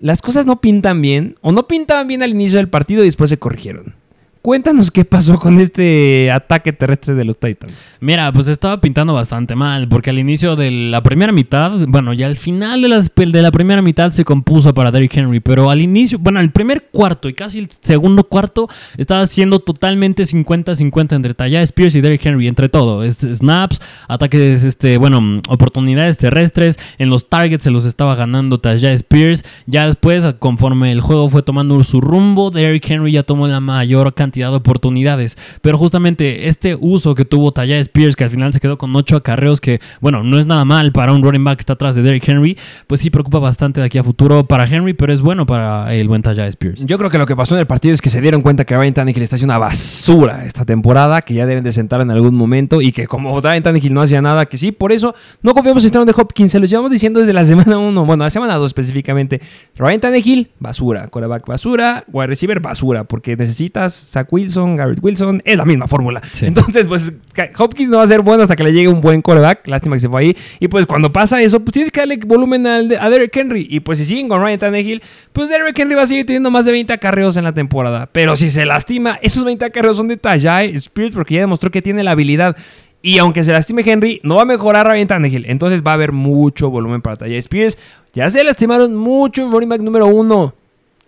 las 0.00 0.22
cosas 0.22 0.46
no 0.46 0.60
pintan 0.60 1.00
bien 1.00 1.36
o 1.42 1.52
no 1.52 1.68
pintaban 1.68 2.08
bien 2.08 2.22
al 2.22 2.30
inicio 2.30 2.58
del 2.58 2.68
partido 2.68 3.02
y 3.02 3.06
después 3.06 3.30
se 3.30 3.38
corrigieron. 3.38 3.94
Cuéntanos 4.42 4.90
qué 4.90 5.04
pasó 5.04 5.38
con 5.38 5.60
este 5.60 6.32
ataque 6.32 6.72
terrestre 6.72 7.14
de 7.14 7.24
los 7.24 7.38
Titans. 7.38 7.74
Mira, 8.00 8.32
pues 8.32 8.48
estaba 8.48 8.80
pintando 8.80 9.14
bastante 9.14 9.54
mal, 9.54 9.86
porque 9.86 10.10
al 10.10 10.18
inicio 10.18 10.56
de 10.56 10.68
la 10.72 11.00
primera 11.00 11.30
mitad, 11.30 11.70
bueno, 11.86 12.12
ya 12.12 12.26
al 12.26 12.36
final 12.36 12.82
de, 12.82 12.88
las, 12.88 13.12
de 13.14 13.40
la 13.40 13.52
primera 13.52 13.82
mitad 13.82 14.10
se 14.10 14.24
compuso 14.24 14.74
para 14.74 14.90
Derrick 14.90 15.16
Henry, 15.16 15.38
pero 15.38 15.70
al 15.70 15.80
inicio, 15.80 16.18
bueno, 16.18 16.40
el 16.40 16.50
primer 16.50 16.88
cuarto 16.90 17.28
y 17.28 17.34
casi 17.34 17.60
el 17.60 17.68
segundo 17.70 18.24
cuarto 18.24 18.68
estaba 18.96 19.24
siendo 19.26 19.60
totalmente 19.60 20.24
50-50 20.24 21.14
entre 21.14 21.34
Taya 21.34 21.62
Spears 21.62 21.94
y 21.94 22.00
Derrick 22.00 22.26
Henry, 22.26 22.48
entre 22.48 22.68
todo. 22.68 23.04
Es, 23.04 23.18
snaps, 23.18 23.80
ataques, 24.08 24.64
este, 24.64 24.98
bueno, 24.98 25.40
oportunidades 25.46 26.18
terrestres, 26.18 26.80
en 26.98 27.10
los 27.10 27.28
targets 27.28 27.62
se 27.62 27.70
los 27.70 27.84
estaba 27.84 28.16
ganando 28.16 28.58
Taya 28.58 28.92
Spears. 28.92 29.44
Ya 29.66 29.86
después, 29.86 30.26
conforme 30.40 30.90
el 30.90 31.00
juego 31.00 31.28
fue 31.30 31.44
tomando 31.44 31.84
su 31.84 32.00
rumbo, 32.00 32.50
Derrick 32.50 32.90
Henry 32.90 33.12
ya 33.12 33.22
tomó 33.22 33.46
la 33.46 33.60
mayor 33.60 34.12
cantidad 34.14 34.31
de 34.32 34.56
oportunidades. 34.56 35.36
Pero 35.60 35.78
justamente 35.78 36.48
este 36.48 36.76
uso 36.78 37.14
que 37.14 37.24
tuvo 37.24 37.52
Taya 37.52 37.78
Spears, 37.78 38.16
que 38.16 38.24
al 38.24 38.30
final 38.30 38.52
se 38.52 38.60
quedó 38.60 38.78
con 38.78 38.94
8 38.94 39.16
acarreos, 39.16 39.60
que 39.60 39.80
bueno, 40.00 40.22
no 40.22 40.38
es 40.38 40.46
nada 40.46 40.64
mal 40.64 40.92
para 40.92 41.12
un 41.12 41.22
running 41.22 41.44
back 41.44 41.58
que 41.58 41.62
está 41.62 41.74
atrás 41.74 41.94
de 41.94 42.02
Derrick 42.02 42.28
Henry, 42.28 42.56
pues 42.86 43.00
sí 43.00 43.10
preocupa 43.10 43.38
bastante 43.38 43.80
de 43.80 43.86
aquí 43.86 43.98
a 43.98 44.04
futuro 44.04 44.44
para 44.44 44.64
Henry, 44.64 44.94
pero 44.94 45.12
es 45.12 45.20
bueno 45.20 45.46
para 45.46 45.94
el 45.94 46.08
buen 46.08 46.22
Taya 46.22 46.46
Spears. 46.46 46.84
Yo 46.84 46.98
creo 46.98 47.10
que 47.10 47.18
lo 47.18 47.26
que 47.26 47.36
pasó 47.36 47.54
en 47.54 47.60
el 47.60 47.66
partido 47.66 47.94
es 47.94 48.00
que 48.00 48.10
se 48.10 48.20
dieron 48.20 48.42
cuenta 48.42 48.64
que 48.64 48.76
Ryan 48.76 48.94
Tannehill 48.94 49.22
está 49.22 49.36
haciendo 49.36 49.52
una 49.52 49.58
basura 49.58 50.44
esta 50.44 50.64
temporada, 50.64 51.22
que 51.22 51.34
ya 51.34 51.46
deben 51.46 51.64
de 51.64 51.72
sentar 51.72 52.00
en 52.00 52.10
algún 52.10 52.34
momento 52.34 52.80
y 52.80 52.92
que 52.92 53.06
como 53.06 53.40
Ryan 53.40 53.62
Tannehill 53.62 53.92
no 53.94 54.02
hacía 54.02 54.22
nada, 54.22 54.46
que 54.46 54.58
sí, 54.58 54.72
por 54.72 54.92
eso 54.92 55.14
no 55.42 55.54
confiamos 55.54 55.84
en 55.84 55.90
Aaron 55.92 56.06
de 56.06 56.14
Hopkins, 56.16 56.52
se 56.52 56.58
lo 56.58 56.66
llevamos 56.66 56.90
diciendo 56.90 57.20
desde 57.20 57.32
la 57.32 57.44
semana 57.44 57.78
1, 57.78 58.04
bueno, 58.04 58.24
la 58.24 58.30
semana 58.30 58.54
2 58.56 58.70
específicamente. 58.70 59.40
Ryan 59.76 60.00
Tannehill, 60.00 60.50
basura, 60.58 61.08
quarterback 61.08 61.46
basura, 61.46 62.04
wide 62.12 62.28
receiver 62.28 62.60
basura, 62.60 63.04
porque 63.04 63.36
necesitas 63.36 63.92
Wilson, 64.30 64.76
Garrett 64.76 64.98
Wilson, 65.02 65.42
es 65.44 65.56
la 65.56 65.64
misma 65.64 65.88
fórmula. 65.88 66.20
Entonces, 66.40 66.86
pues 66.86 67.12
Hopkins 67.58 67.90
no 67.90 67.98
va 67.98 68.04
a 68.04 68.06
ser 68.06 68.22
bueno 68.22 68.42
hasta 68.42 68.56
que 68.56 68.62
le 68.62 68.72
llegue 68.72 68.88
un 68.88 69.00
buen 69.00 69.22
coreback. 69.22 69.66
Lástima 69.66 69.96
que 69.96 70.00
se 70.00 70.08
fue 70.08 70.20
ahí. 70.20 70.36
Y 70.60 70.68
pues 70.68 70.86
cuando 70.86 71.12
pasa 71.12 71.40
eso, 71.40 71.60
pues 71.60 71.72
tienes 71.72 71.90
que 71.90 72.00
darle 72.00 72.18
volumen 72.24 72.66
a, 72.66 72.76
a 72.76 73.10
Derrick 73.10 73.36
Henry. 73.36 73.66
Y 73.70 73.80
pues 73.80 73.98
si 73.98 74.04
siguen 74.04 74.28
con 74.28 74.40
Ryan 74.40 74.58
Tannehill, 74.58 75.02
pues 75.32 75.48
Derrick 75.48 75.78
Henry 75.78 75.94
va 75.94 76.02
a 76.02 76.06
seguir 76.06 76.26
teniendo 76.26 76.50
más 76.50 76.64
de 76.64 76.72
20 76.72 76.92
acarreos 76.92 77.36
en 77.36 77.44
la 77.44 77.52
temporada. 77.52 78.08
Pero 78.12 78.36
si 78.36 78.50
se 78.50 78.66
lastima, 78.66 79.18
esos 79.22 79.44
20 79.44 79.64
acarreos 79.64 79.96
son 79.96 80.08
de 80.08 80.16
Tajay 80.16 80.74
Spirit 80.74 81.14
porque 81.14 81.34
ya 81.34 81.40
demostró 81.40 81.70
que 81.70 81.82
tiene 81.82 82.02
la 82.02 82.12
habilidad. 82.12 82.56
Y 83.04 83.18
aunque 83.18 83.42
se 83.42 83.52
lastime 83.52 83.82
Henry, 83.84 84.20
no 84.22 84.36
va 84.36 84.42
a 84.42 84.46
mejorar 84.46 84.86
Ryan 84.86 85.08
Tannehill. 85.08 85.46
Entonces 85.48 85.82
va 85.84 85.90
a 85.92 85.94
haber 85.94 86.12
mucho 86.12 86.70
volumen 86.70 87.02
para 87.02 87.16
Tajay 87.16 87.36
Spears. 87.38 87.78
Ya 88.12 88.30
se 88.30 88.44
lastimaron 88.44 88.94
mucho 88.94 89.50
running 89.50 89.68
back 89.68 89.80
número 89.80 90.06
uno 90.06 90.54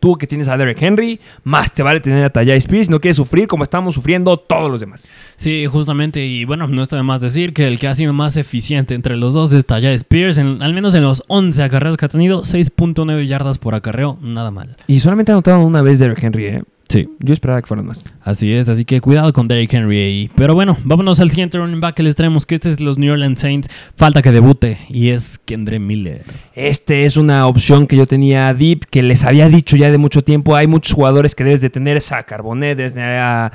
tú 0.04 0.18
que 0.18 0.26
tienes 0.26 0.48
a 0.48 0.58
Derek 0.58 0.82
Henry, 0.82 1.18
más 1.44 1.72
te 1.72 1.82
vale 1.82 1.98
tener 1.98 2.22
a 2.26 2.28
Tajay 2.28 2.58
Spears, 2.58 2.90
no 2.90 3.00
quieres 3.00 3.16
sufrir 3.16 3.46
como 3.46 3.62
estamos 3.62 3.94
sufriendo 3.94 4.36
todos 4.36 4.70
los 4.70 4.78
demás. 4.78 5.08
Sí, 5.36 5.64
justamente, 5.64 6.26
y 6.26 6.44
bueno, 6.44 6.68
no 6.68 6.82
está 6.82 6.96
de 6.96 7.02
más 7.02 7.22
decir 7.22 7.54
que 7.54 7.66
el 7.66 7.78
que 7.78 7.88
ha 7.88 7.94
sido 7.94 8.12
más 8.12 8.36
eficiente 8.36 8.92
entre 8.92 9.16
los 9.16 9.32
dos 9.32 9.54
es 9.54 9.64
Tajay 9.64 9.94
Spears, 9.94 10.38
al 10.38 10.74
menos 10.74 10.94
en 10.94 11.04
los 11.04 11.24
11 11.28 11.62
acarreos 11.62 11.96
que 11.96 12.04
ha 12.04 12.10
tenido, 12.10 12.42
6.9 12.42 13.26
yardas 13.26 13.56
por 13.56 13.74
acarreo, 13.74 14.18
nada 14.20 14.50
mal. 14.50 14.76
Y 14.88 15.00
solamente 15.00 15.32
ha 15.32 15.36
anotado 15.36 15.60
una 15.60 15.80
vez 15.80 16.00
Derek 16.00 16.22
Henry, 16.22 16.44
¿eh? 16.48 16.62
Sí. 16.94 17.08
Yo 17.18 17.32
esperaba 17.32 17.60
que 17.60 17.66
fueran 17.66 17.86
más. 17.86 18.04
Así 18.22 18.52
es, 18.52 18.68
así 18.68 18.84
que 18.84 19.00
cuidado 19.00 19.32
con 19.32 19.48
Derrick 19.48 19.74
Henry 19.74 19.98
ahí. 19.98 20.30
Pero 20.36 20.54
bueno, 20.54 20.76
vámonos 20.84 21.18
al 21.18 21.28
siguiente 21.28 21.58
running 21.58 21.80
back 21.80 21.96
que 21.96 22.04
les 22.04 22.14
traemos, 22.14 22.46
que 22.46 22.54
este 22.54 22.68
es 22.68 22.78
los 22.78 22.98
New 22.98 23.12
Orleans 23.12 23.40
Saints. 23.40 23.68
Falta 23.96 24.22
que 24.22 24.30
debute 24.30 24.78
y 24.88 25.08
es 25.08 25.40
Kendre 25.44 25.80
Miller. 25.80 26.22
Este 26.54 27.04
es 27.04 27.16
una 27.16 27.48
opción 27.48 27.88
que 27.88 27.96
yo 27.96 28.06
tenía 28.06 28.54
deep, 28.54 28.86
que 28.86 29.02
les 29.02 29.24
había 29.24 29.48
dicho 29.48 29.74
ya 29.74 29.90
de 29.90 29.98
mucho 29.98 30.22
tiempo. 30.22 30.54
Hay 30.54 30.68
muchos 30.68 30.92
jugadores 30.92 31.34
que 31.34 31.42
debes 31.42 31.60
de 31.60 31.70
tener. 31.70 32.00
A 32.12 32.22
Carbonet, 32.22 32.78
desde 32.78 33.02
a, 33.02 33.50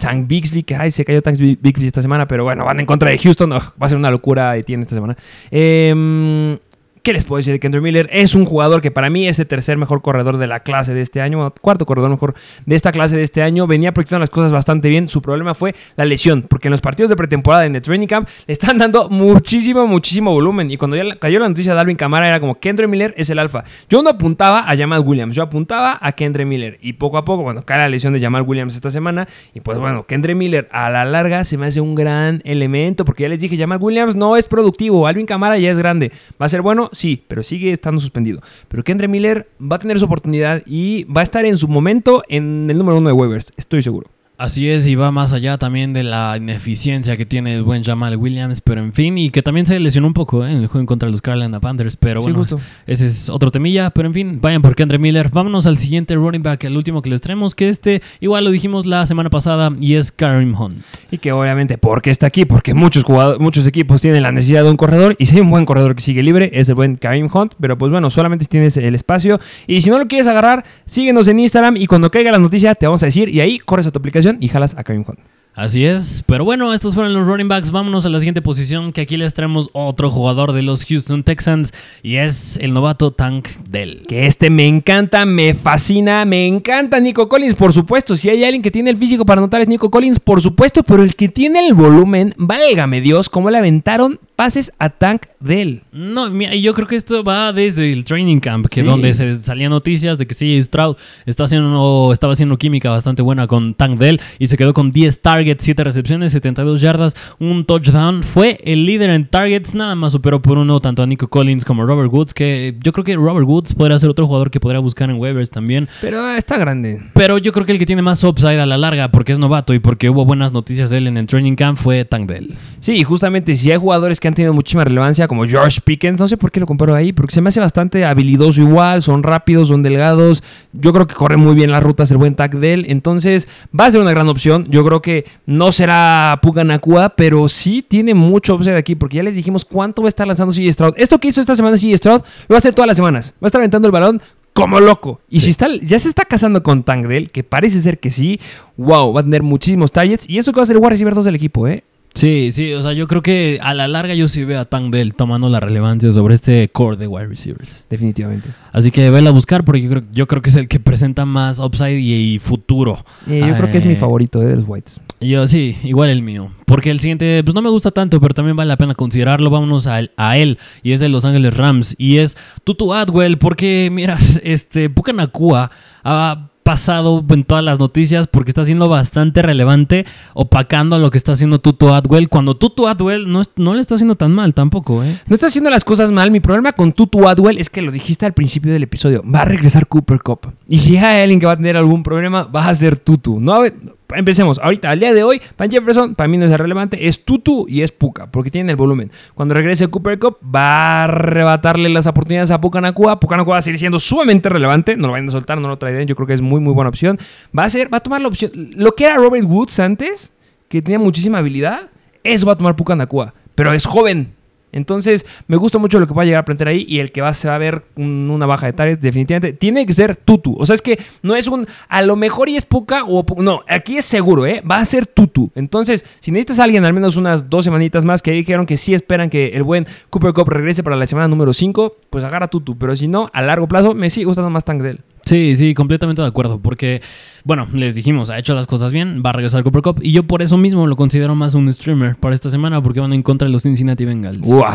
Tank 0.00 0.26
Bixby, 0.26 0.62
que 0.62 0.74
ay, 0.74 0.90
se 0.90 1.04
cayó 1.04 1.20
Tank 1.20 1.36
Bixby 1.38 1.86
esta 1.86 2.00
semana, 2.00 2.26
pero 2.26 2.44
bueno, 2.44 2.64
van 2.64 2.80
en 2.80 2.86
contra 2.86 3.10
de 3.10 3.18
Houston. 3.18 3.50
va 3.50 3.72
a 3.80 3.88
ser 3.90 3.98
una 3.98 4.10
locura 4.10 4.56
y 4.56 4.62
tiene 4.62 4.84
esta 4.84 4.94
semana. 4.94 5.14
Eh, 5.50 6.58
¿Qué 7.02 7.12
les 7.12 7.24
puedo 7.24 7.38
decir 7.38 7.52
de 7.52 7.60
Kendrick 7.60 7.82
Miller? 7.82 8.08
Es 8.12 8.34
un 8.34 8.44
jugador 8.44 8.80
que 8.80 8.90
para 8.90 9.10
mí 9.10 9.28
es 9.28 9.38
el 9.38 9.46
tercer 9.46 9.76
mejor 9.76 10.02
corredor 10.02 10.38
de 10.38 10.46
la 10.46 10.60
clase 10.60 10.94
de 10.94 11.02
este 11.02 11.20
año, 11.20 11.52
cuarto 11.60 11.86
corredor 11.86 12.10
mejor 12.10 12.34
de 12.66 12.76
esta 12.76 12.92
clase 12.92 13.16
de 13.16 13.22
este 13.22 13.42
año. 13.42 13.66
Venía 13.66 13.92
proyectando 13.92 14.20
las 14.20 14.30
cosas 14.30 14.52
bastante 14.52 14.88
bien. 14.88 15.08
Su 15.08 15.22
problema 15.22 15.54
fue 15.54 15.74
la 15.96 16.04
lesión, 16.04 16.42
porque 16.42 16.68
en 16.68 16.72
los 16.72 16.80
partidos 16.80 17.10
de 17.10 17.16
pretemporada 17.16 17.66
en 17.66 17.76
el 17.76 17.82
training 17.82 18.06
camp 18.06 18.28
le 18.46 18.52
están 18.52 18.78
dando 18.78 19.08
muchísimo, 19.08 19.86
muchísimo 19.86 20.32
volumen. 20.32 20.70
Y 20.70 20.76
cuando 20.76 20.96
ya 20.96 21.16
cayó 21.16 21.38
la 21.38 21.48
noticia 21.48 21.74
de 21.74 21.80
Alvin 21.80 21.96
Camara 21.96 22.28
era 22.28 22.40
como 22.40 22.58
Kendrick 22.58 22.88
Miller 22.88 23.14
es 23.16 23.30
el 23.30 23.38
alfa. 23.38 23.64
Yo 23.88 24.02
no 24.02 24.10
apuntaba 24.10 24.70
a 24.70 24.76
Jamal 24.76 25.00
Williams, 25.00 25.34
yo 25.34 25.42
apuntaba 25.42 25.98
a 26.00 26.12
Kendrick 26.12 26.46
Miller. 26.46 26.78
Y 26.80 26.94
poco 26.94 27.18
a 27.18 27.24
poco, 27.24 27.42
cuando 27.42 27.64
cae 27.64 27.78
la 27.78 27.88
lesión 27.88 28.12
de 28.12 28.20
Jamal 28.20 28.42
Williams 28.42 28.74
esta 28.74 28.90
semana, 28.90 29.28
y 29.54 29.60
pues 29.60 29.78
bueno, 29.78 30.04
Kendrick 30.04 30.36
Miller 30.36 30.68
a 30.72 30.90
la 30.90 31.04
larga 31.04 31.44
se 31.44 31.56
me 31.56 31.66
hace 31.66 31.80
un 31.80 31.94
gran 31.94 32.40
elemento, 32.44 33.04
porque 33.04 33.24
ya 33.24 33.28
les 33.28 33.40
dije, 33.40 33.56
Jamal 33.56 33.78
Williams 33.80 34.16
no 34.16 34.36
es 34.36 34.48
productivo, 34.48 35.06
Alvin 35.06 35.26
Camara 35.26 35.58
ya 35.58 35.70
es 35.70 35.78
grande. 35.78 36.12
¿Va 36.40 36.46
a 36.46 36.48
ser 36.48 36.62
bueno? 36.62 36.87
Sí, 36.92 37.22
pero 37.28 37.42
sigue 37.42 37.72
estando 37.72 38.00
suspendido. 38.00 38.40
Pero 38.68 38.84
Kendra 38.84 39.08
Miller 39.08 39.48
va 39.60 39.76
a 39.76 39.78
tener 39.78 39.98
su 39.98 40.04
oportunidad 40.04 40.62
y 40.66 41.04
va 41.04 41.20
a 41.20 41.24
estar 41.24 41.44
en 41.44 41.56
su 41.56 41.68
momento 41.68 42.22
en 42.28 42.68
el 42.70 42.78
número 42.78 42.98
uno 42.98 43.08
de 43.08 43.14
waivers, 43.14 43.52
estoy 43.56 43.82
seguro. 43.82 44.08
Así 44.40 44.70
es, 44.70 44.86
y 44.86 44.94
va 44.94 45.10
más 45.10 45.32
allá 45.32 45.58
también 45.58 45.92
de 45.92 46.04
la 46.04 46.36
ineficiencia 46.36 47.16
que 47.16 47.26
tiene 47.26 47.56
el 47.56 47.64
buen 47.64 47.82
Jamal 47.82 48.16
Williams, 48.16 48.60
pero 48.60 48.80
en 48.80 48.92
fin, 48.92 49.18
y 49.18 49.30
que 49.30 49.42
también 49.42 49.66
se 49.66 49.80
lesionó 49.80 50.06
un 50.06 50.14
poco 50.14 50.46
¿eh? 50.46 50.52
en 50.52 50.58
el 50.58 50.68
juego 50.68 50.86
contra 50.86 51.08
los 51.08 51.20
Carolina 51.20 51.58
Panthers, 51.58 51.96
pero 51.96 52.22
bueno, 52.22 52.44
ese 52.86 53.06
es 53.06 53.30
otro 53.30 53.50
temilla, 53.50 53.90
pero 53.90 54.06
en 54.06 54.14
fin, 54.14 54.38
vayan 54.40 54.62
por 54.62 54.76
Kendra 54.76 54.96
Miller. 54.96 55.28
Vámonos 55.30 55.66
al 55.66 55.76
siguiente 55.76 56.14
running 56.14 56.44
back, 56.44 56.62
el 56.62 56.76
último 56.76 57.02
que 57.02 57.10
les 57.10 57.20
traemos, 57.20 57.56
que 57.56 57.68
este, 57.68 58.00
igual 58.20 58.44
lo 58.44 58.52
dijimos 58.52 58.86
la 58.86 59.06
semana 59.06 59.28
pasada, 59.28 59.72
y 59.80 59.94
es 59.94 60.12
Karim 60.12 60.54
Hunt. 60.56 60.84
Y 61.10 61.18
que 61.18 61.32
obviamente, 61.32 61.76
¿por 61.76 62.00
qué 62.00 62.10
está 62.10 62.28
aquí? 62.28 62.44
Porque 62.44 62.74
muchos, 62.74 63.02
jugadores, 63.02 63.40
muchos 63.40 63.66
equipos 63.66 64.00
tienen 64.00 64.22
la 64.22 64.30
necesidad 64.30 64.62
de 64.62 64.70
un 64.70 64.76
corredor, 64.76 65.16
y 65.18 65.26
si 65.26 65.34
hay 65.34 65.40
un 65.40 65.50
buen 65.50 65.66
corredor 65.66 65.96
que 65.96 66.02
sigue 66.02 66.22
libre, 66.22 66.52
es 66.54 66.68
el 66.68 66.76
buen 66.76 66.94
Karim 66.94 67.28
Hunt, 67.34 67.54
pero 67.58 67.76
pues 67.76 67.90
bueno, 67.90 68.08
solamente 68.08 68.44
tienes 68.44 68.76
el 68.76 68.94
espacio, 68.94 69.40
y 69.66 69.80
si 69.80 69.90
no 69.90 69.98
lo 69.98 70.06
quieres 70.06 70.28
agarrar, 70.28 70.64
síguenos 70.86 71.26
en 71.26 71.40
Instagram, 71.40 71.76
y 71.76 71.88
cuando 71.88 72.08
caiga 72.12 72.30
la 72.30 72.38
noticia 72.38 72.76
te 72.76 72.86
vamos 72.86 73.02
a 73.02 73.06
decir, 73.06 73.28
y 73.30 73.40
ahí 73.40 73.58
corres 73.58 73.88
a 73.88 73.90
tu 73.90 73.98
aplicación 73.98 74.27
y 74.40 74.48
jalas 74.48 74.76
a 74.76 74.84
Karim 74.84 75.04
Hunt. 75.06 75.20
Así 75.58 75.84
es, 75.84 76.22
pero 76.24 76.44
bueno, 76.44 76.72
estos 76.72 76.94
fueron 76.94 77.12
los 77.14 77.26
running 77.26 77.48
backs. 77.48 77.72
Vámonos 77.72 78.06
a 78.06 78.08
la 78.10 78.20
siguiente 78.20 78.40
posición, 78.40 78.92
que 78.92 79.00
aquí 79.00 79.16
les 79.16 79.34
traemos 79.34 79.70
otro 79.72 80.08
jugador 80.08 80.52
de 80.52 80.62
los 80.62 80.84
Houston 80.84 81.24
Texans 81.24 81.74
y 82.00 82.14
es 82.14 82.58
el 82.58 82.72
novato 82.72 83.10
Tank 83.10 83.48
Dell. 83.68 84.04
Que 84.06 84.26
este 84.26 84.50
me 84.50 84.68
encanta, 84.68 85.26
me 85.26 85.54
fascina, 85.54 86.24
me 86.24 86.46
encanta 86.46 87.00
Nico 87.00 87.28
Collins, 87.28 87.56
por 87.56 87.72
supuesto. 87.72 88.16
Si 88.16 88.30
hay 88.30 88.44
alguien 88.44 88.62
que 88.62 88.70
tiene 88.70 88.90
el 88.90 88.98
físico 88.98 89.26
para 89.26 89.40
anotar 89.40 89.60
es 89.60 89.66
Nico 89.66 89.90
Collins, 89.90 90.20
por 90.20 90.40
supuesto, 90.40 90.84
pero 90.84 91.02
el 91.02 91.16
que 91.16 91.28
tiene 91.28 91.66
el 91.66 91.74
volumen, 91.74 92.34
válgame 92.36 93.00
Dios, 93.00 93.28
cómo 93.28 93.50
le 93.50 93.58
aventaron 93.58 94.20
pases 94.36 94.72
a 94.78 94.90
Tank 94.90 95.22
Dell. 95.40 95.82
No, 95.90 96.30
mira, 96.30 96.54
yo 96.54 96.72
creo 96.72 96.86
que 96.86 96.94
esto 96.94 97.24
va 97.24 97.52
desde 97.52 97.92
el 97.92 98.04
training 98.04 98.38
camp, 98.38 98.66
que 98.68 98.82
Sí. 98.82 98.86
donde 98.86 99.12
se 99.12 99.40
salían 99.40 99.70
noticias 99.70 100.16
de 100.18 100.28
que 100.28 100.34
CJ 100.36 100.62
Stroud 100.62 100.96
está 101.26 101.42
haciendo, 101.42 102.12
estaba 102.12 102.34
haciendo 102.34 102.56
química 102.56 102.90
bastante 102.90 103.22
buena 103.22 103.48
con 103.48 103.74
Tank 103.74 103.98
Dell 103.98 104.20
y 104.38 104.46
se 104.46 104.56
quedó 104.56 104.72
con 104.72 104.92
10 104.92 105.20
targets, 105.22 105.47
7 105.58 105.84
recepciones, 105.84 106.32
72 106.32 106.80
yardas, 106.80 107.16
un 107.38 107.64
touchdown. 107.64 108.22
Fue 108.22 108.60
el 108.64 108.86
líder 108.86 109.10
en 109.10 109.26
targets, 109.26 109.74
nada 109.74 109.94
más 109.94 110.12
superó 110.12 110.42
por 110.42 110.58
uno 110.58 110.80
tanto 110.80 111.02
a 111.02 111.06
Nico 111.06 111.28
Collins 111.28 111.64
como 111.64 111.82
a 111.82 111.86
Robert 111.86 112.12
Woods, 112.12 112.34
que 112.34 112.76
yo 112.82 112.92
creo 112.92 113.04
que 113.04 113.16
Robert 113.16 113.46
Woods 113.46 113.74
podría 113.74 113.98
ser 113.98 114.10
otro 114.10 114.26
jugador 114.26 114.50
que 114.50 114.60
podría 114.60 114.80
buscar 114.80 115.10
en 115.10 115.16
waivers 115.16 115.50
también. 115.50 115.88
Pero 116.00 116.30
está 116.32 116.58
grande. 116.58 117.00
Pero 117.14 117.38
yo 117.38 117.52
creo 117.52 117.66
que 117.66 117.72
el 117.72 117.78
que 117.78 117.86
tiene 117.86 118.02
más 118.02 118.22
upside 118.24 118.60
a 118.60 118.66
la 118.66 118.76
larga, 118.76 119.10
porque 119.10 119.32
es 119.32 119.38
novato 119.38 119.74
y 119.74 119.78
porque 119.78 120.10
hubo 120.10 120.24
buenas 120.24 120.52
noticias 120.52 120.90
de 120.90 120.98
él 120.98 121.06
en 121.06 121.16
el 121.16 121.26
training 121.26 121.54
camp, 121.54 121.78
fue 121.78 122.04
Tank 122.04 122.28
Dell. 122.28 122.54
Sí, 122.80 122.92
y 122.92 123.04
justamente 123.04 123.56
si 123.56 123.70
hay 123.70 123.78
jugadores 123.78 124.20
que 124.20 124.28
han 124.28 124.34
tenido 124.34 124.52
muchísima 124.52 124.84
relevancia, 124.84 125.28
como 125.28 125.46
George 125.46 125.80
Pickens, 125.84 126.20
no 126.20 126.28
sé 126.28 126.36
por 126.36 126.50
qué 126.50 126.60
lo 126.60 126.66
comparo 126.66 126.94
ahí, 126.94 127.12
porque 127.12 127.34
se 127.34 127.40
me 127.40 127.48
hace 127.48 127.60
bastante 127.60 128.04
habilidoso 128.04 128.60
igual, 128.60 129.02
son 129.02 129.22
rápidos, 129.22 129.68
son 129.68 129.82
delgados, 129.82 130.42
yo 130.72 130.92
creo 130.92 131.06
que 131.06 131.14
corre 131.14 131.36
muy 131.36 131.54
bien 131.54 131.70
las 131.70 131.82
rutas 131.82 132.10
el 132.10 132.16
buen 132.16 132.34
tag 132.34 132.58
de 132.58 132.74
él, 132.74 132.86
entonces 132.88 133.48
va 133.78 133.86
a 133.86 133.90
ser 133.90 134.00
una 134.00 134.10
gran 134.10 134.28
opción, 134.28 134.66
yo 134.70 134.84
creo 134.84 135.02
que 135.02 135.24
no 135.46 135.72
será 135.72 136.38
Puka 136.42 136.64
Nakua, 136.64 137.10
pero 137.10 137.48
sí 137.48 137.82
tiene 137.86 138.14
mucho 138.14 138.54
upside 138.54 138.76
aquí, 138.76 138.94
porque 138.94 139.16
ya 139.16 139.22
les 139.22 139.34
dijimos 139.34 139.64
cuánto 139.64 140.02
va 140.02 140.08
a 140.08 140.10
estar 140.10 140.26
lanzando 140.26 140.54
CJ 140.54 140.72
Stroud. 140.72 140.94
Esto 140.96 141.18
que 141.18 141.28
hizo 141.28 141.40
esta 141.40 141.56
semana 141.56 141.76
CJ 141.76 141.96
Stroud, 141.96 142.22
lo 142.48 142.52
va 142.52 142.56
a 142.56 142.58
hacer 142.58 142.74
todas 142.74 142.86
las 142.86 142.96
semanas, 142.96 143.34
va 143.42 143.46
a 143.46 143.48
estar 143.48 143.60
aventando 143.60 143.86
el 143.86 143.92
balón 143.92 144.20
como 144.54 144.80
loco. 144.80 145.20
Y 145.28 145.40
si 145.40 145.50
está, 145.50 145.68
ya 145.82 145.98
se 145.98 146.08
está 146.08 146.24
casando 146.24 146.62
con 146.62 146.82
Tangdell, 146.82 147.30
que 147.30 147.44
parece 147.44 147.80
ser 147.80 147.98
que 147.98 148.10
sí, 148.10 148.40
wow, 148.76 149.12
va 149.12 149.20
a 149.20 149.24
tener 149.24 149.42
muchísimos 149.42 149.92
targets, 149.92 150.28
y 150.28 150.38
eso 150.38 150.52
que 150.52 150.56
va 150.56 150.64
a 150.64 150.66
ser 150.66 150.76
el 150.76 150.82
wide 150.82 150.90
receiver 150.90 151.14
2 151.14 151.24
del 151.24 151.34
equipo, 151.36 151.68
¿eh? 151.68 151.84
Sí, 152.18 152.50
sí, 152.50 152.72
o 152.72 152.82
sea, 152.82 152.94
yo 152.94 153.06
creo 153.06 153.22
que 153.22 153.60
a 153.62 153.74
la 153.74 153.86
larga 153.86 154.12
yo 154.12 154.26
sí 154.26 154.42
veo 154.44 154.58
a 154.58 154.64
Tank 154.64 154.92
Dell 154.92 155.14
tomando 155.14 155.48
la 155.48 155.60
relevancia 155.60 156.12
sobre 156.12 156.34
este 156.34 156.68
core 156.68 156.96
de 156.96 157.06
wide 157.06 157.28
receivers. 157.28 157.86
Definitivamente. 157.88 158.48
Así 158.72 158.90
que 158.90 159.08
vela 159.10 159.30
a 159.30 159.32
buscar 159.32 159.64
porque 159.64 159.82
yo 159.82 159.88
creo, 159.90 160.02
yo 160.10 160.26
creo 160.26 160.42
que 160.42 160.50
es 160.50 160.56
el 160.56 160.66
que 160.66 160.80
presenta 160.80 161.24
más 161.24 161.60
upside 161.60 162.00
y, 162.00 162.34
y 162.34 162.38
futuro. 162.40 163.04
Eh, 163.28 163.44
yo 163.46 163.54
creo 163.56 163.70
que 163.70 163.78
es 163.78 163.84
mi 163.84 163.92
Eh, 163.92 163.96
favorito 163.96 164.42
eh, 164.42 164.46
de 164.46 164.56
los 164.56 164.64
Whites. 164.66 165.00
Yo 165.20 165.46
sí, 165.46 165.76
igual 165.84 166.10
el 166.10 166.22
mío. 166.22 166.50
Porque 166.66 166.90
el 166.90 166.98
siguiente, 166.98 167.42
pues 167.44 167.54
no 167.54 167.62
me 167.62 167.70
gusta 167.70 167.92
tanto, 167.92 168.20
pero 168.20 168.34
también 168.34 168.56
vale 168.56 168.68
la 168.68 168.76
pena 168.76 168.94
considerarlo. 168.96 169.48
Vámonos 169.50 169.86
a, 169.86 170.00
a 170.16 170.38
él. 170.38 170.58
Y 170.82 170.90
es 170.92 170.98
de 171.00 171.08
Los 171.08 171.24
Ángeles 171.24 171.56
Rams. 171.56 171.94
Y 171.98 172.16
es 172.18 172.36
Tutu 172.64 172.94
Atwell. 172.94 173.38
Porque, 173.38 173.90
miras, 173.92 174.40
este, 174.42 174.90
Puka 174.90 175.12
Nakua 175.12 175.70
ha 176.02 176.48
pasado 176.68 177.24
en 177.30 177.44
todas 177.44 177.64
las 177.64 177.78
noticias 177.78 178.26
porque 178.26 178.50
está 178.50 178.62
siendo 178.62 178.90
bastante 178.90 179.40
relevante, 179.40 180.04
opacando 180.34 180.96
a 180.96 180.98
lo 180.98 181.10
que 181.10 181.16
está 181.16 181.32
haciendo 181.32 181.60
Tutu 181.60 181.94
Atwell. 181.94 182.28
Cuando 182.28 182.58
Tutu 182.58 182.88
Atwell 182.88 183.26
no, 183.32 183.40
es- 183.40 183.50
no 183.56 183.72
le 183.72 183.80
está 183.80 183.94
haciendo 183.94 184.16
tan 184.16 184.32
mal 184.32 184.52
tampoco, 184.52 185.02
¿eh? 185.02 185.16
No 185.28 185.34
está 185.34 185.46
haciendo 185.46 185.70
las 185.70 185.82
cosas 185.82 186.10
mal. 186.10 186.30
Mi 186.30 186.40
problema 186.40 186.72
con 186.72 186.92
Tutu 186.92 187.26
Adwell 187.26 187.56
es 187.56 187.70
que 187.70 187.80
lo 187.80 187.90
dijiste 187.90 188.26
al 188.26 188.34
principio 188.34 188.70
del 188.70 188.82
episodio. 188.82 189.22
Va 189.24 189.40
a 189.40 189.44
regresar 189.46 189.86
Cooper 189.86 190.20
Cup. 190.20 190.40
Y 190.68 190.76
si 190.76 190.98
hay 190.98 191.22
alguien 191.22 191.40
que 191.40 191.46
va 191.46 191.52
a 191.52 191.56
tener 191.56 191.78
algún 191.78 192.02
problema, 192.02 192.42
va 192.44 192.68
a 192.68 192.74
ser 192.74 192.96
Tutu. 192.96 193.40
No, 193.40 193.54
a 193.54 193.60
ver, 193.62 193.74
empecemos. 194.14 194.58
Ahorita, 194.58 194.90
al 194.90 195.00
día 195.00 195.12
de 195.12 195.22
hoy, 195.22 195.40
Van 195.56 195.70
Jefferson, 195.70 196.14
para 196.14 196.28
mí 196.28 196.36
no 196.36 196.46
es 196.46 196.52
relevante. 196.52 197.08
Es 197.08 197.24
Tutu 197.24 197.66
y 197.68 197.82
es 197.82 197.92
Puka, 197.92 198.30
porque 198.30 198.50
tienen 198.50 198.70
el 198.70 198.76
volumen. 198.76 199.10
Cuando 199.34 199.54
regrese 199.54 199.88
Cooper 199.88 200.18
Cup, 200.18 200.38
va 200.42 200.70
a 200.70 201.04
arrebatarle 201.04 201.88
las 201.88 202.06
oportunidades 202.06 202.50
a 202.50 202.60
Puka 202.60 202.80
Nakua. 202.80 203.20
Puka 203.20 203.36
Nakua 203.36 203.54
va 203.54 203.58
a 203.58 203.62
seguir 203.62 203.78
siendo 203.78 203.98
sumamente 203.98 204.48
relevante. 204.48 204.96
No 204.96 205.08
lo 205.08 205.12
vayan 205.12 205.28
a 205.28 205.32
soltar, 205.32 205.60
no 205.60 205.68
lo 205.68 205.78
traen. 205.78 206.06
Yo 206.06 206.16
creo 206.16 206.26
que 206.26 206.34
es 206.34 206.40
muy, 206.40 206.60
muy 206.60 206.72
buena 206.72 206.88
opción. 206.88 207.18
Va 207.56 207.64
a 207.64 207.70
ser, 207.70 207.92
va 207.92 207.98
a 207.98 208.00
tomar 208.00 208.20
la 208.20 208.28
opción. 208.28 208.50
Lo 208.54 208.94
que 208.94 209.04
era 209.04 209.16
Robert 209.16 209.44
Woods 209.44 209.78
antes, 209.80 210.32
que 210.68 210.82
tenía 210.82 210.98
muchísima 210.98 211.38
habilidad, 211.38 211.88
eso 212.24 212.46
va 212.46 212.52
a 212.52 212.56
tomar 212.56 212.76
Puka 212.76 212.96
Nakua. 212.96 213.34
Pero 213.54 213.72
es 213.72 213.86
joven. 213.86 214.37
Entonces, 214.72 215.24
me 215.46 215.56
gusta 215.56 215.78
mucho 215.78 215.98
lo 215.98 216.06
que 216.06 216.14
va 216.14 216.22
a 216.22 216.24
llegar 216.24 216.40
a 216.40 216.44
plantear 216.44 216.68
ahí 216.68 216.84
y 216.88 216.98
el 216.98 217.10
que 217.12 217.20
va, 217.20 217.32
se 217.34 217.48
va 217.48 217.54
a 217.54 217.58
ver 217.58 217.84
un- 217.96 218.30
una 218.30 218.46
baja 218.46 218.66
de 218.66 218.72
targets, 218.72 219.00
definitivamente, 219.02 219.52
tiene 219.52 219.86
que 219.86 219.92
ser 219.92 220.16
Tutu. 220.16 220.56
O 220.58 220.66
sea, 220.66 220.74
es 220.74 220.82
que 220.82 220.98
no 221.22 221.34
es 221.36 221.48
un, 221.48 221.66
a 221.88 222.02
lo 222.02 222.16
mejor 222.16 222.48
y 222.48 222.56
es 222.56 222.64
Puka 222.64 223.04
o... 223.06 223.24
No, 223.38 223.62
aquí 223.68 223.96
es 223.98 224.04
seguro, 224.04 224.46
¿eh? 224.46 224.62
Va 224.68 224.76
a 224.78 224.84
ser 224.84 225.06
Tutu. 225.06 225.50
Entonces, 225.54 226.04
si 226.20 226.30
necesitas 226.30 226.58
a 226.58 226.64
alguien 226.64 226.84
al 226.84 226.92
menos 226.92 227.16
unas 227.16 227.48
dos 227.48 227.64
semanitas 227.64 228.04
más 228.04 228.22
que 228.22 228.32
dijeron 228.32 228.66
que 228.66 228.76
sí 228.76 228.94
esperan 228.94 229.30
que 229.30 229.48
el 229.48 229.62
buen 229.62 229.86
Cooper 230.10 230.32
Cup 230.32 230.48
regrese 230.48 230.82
para 230.82 230.96
la 230.96 231.06
semana 231.06 231.28
número 231.28 231.52
5, 231.52 231.96
pues 232.10 232.24
agarra 232.24 232.48
Tutu. 232.48 232.76
Pero 232.78 232.94
si 232.96 233.08
no, 233.08 233.30
a 233.32 233.42
largo 233.42 233.66
plazo, 233.68 233.94
me 233.94 234.10
sigue 234.10 234.26
gustando 234.26 234.50
más 234.50 234.64
Tank 234.64 234.82
Dell. 234.82 235.00
Sí, 235.28 235.56
sí, 235.56 235.74
completamente 235.74 236.22
de 236.22 236.28
acuerdo. 236.28 236.58
Porque, 236.58 237.02
bueno, 237.44 237.68
les 237.74 237.94
dijimos, 237.94 238.30
ha 238.30 238.38
hecho 238.38 238.54
las 238.54 238.66
cosas 238.66 238.92
bien, 238.92 239.22
va 239.24 239.30
a 239.30 239.32
regresar 239.34 239.62
Cooper 239.62 239.82
Cup. 239.82 240.00
Y 240.02 240.12
yo 240.12 240.22
por 240.22 240.40
eso 240.40 240.56
mismo 240.56 240.86
lo 240.86 240.96
considero 240.96 241.34
más 241.34 241.54
un 241.54 241.70
streamer 241.70 242.16
para 242.16 242.34
esta 242.34 242.48
semana, 242.48 242.82
porque 242.82 243.00
van 243.00 243.12
en 243.12 243.22
contra 243.22 243.46
de 243.46 243.52
los 243.52 243.64
Cincinnati 243.64 244.06
Bengals. 244.06 244.48
¡Uah! 244.48 244.74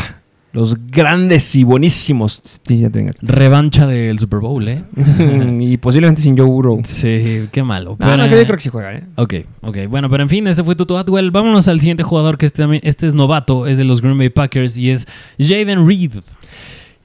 Los 0.51 0.77
grandes 0.91 1.55
y 1.55 1.63
buenísimos 1.63 2.39
Cincinnati 2.67 2.99
Bengals. 2.99 3.17
Revancha 3.23 3.87
del 3.87 4.19
Super 4.19 4.39
Bowl, 4.41 4.67
¿eh? 4.67 4.83
y 5.59 5.77
posiblemente 5.77 6.21
sin 6.21 6.37
Joe 6.37 6.45
Burrow. 6.45 6.79
Sí, 6.83 7.47
qué 7.51 7.63
malo. 7.63 7.97
No, 7.99 8.15
no, 8.15 8.23
Pero- 8.25 8.37
yo 8.37 8.43
creo 8.43 8.57
que 8.57 8.61
sí 8.61 8.69
juega, 8.69 8.93
¿eh? 8.93 9.03
Ok, 9.15 9.33
ok. 9.61 9.77
Bueno, 9.89 10.11
pero 10.11 10.21
en 10.21 10.29
fin, 10.29 10.45
ese 10.45 10.63
fue 10.63 10.75
Tutu 10.75 10.95
Atwell. 10.95 11.31
Vámonos 11.31 11.67
al 11.67 11.79
siguiente 11.79 12.03
jugador 12.03 12.37
que 12.37 12.45
este, 12.45 12.63
este 12.87 13.07
es 13.07 13.15
novato, 13.15 13.65
es 13.65 13.79
de 13.79 13.85
los 13.85 14.01
Green 14.03 14.19
Bay 14.19 14.29
Packers 14.29 14.77
y 14.77 14.91
es 14.91 15.07
Jaden 15.39 15.87
Reed. 15.87 16.11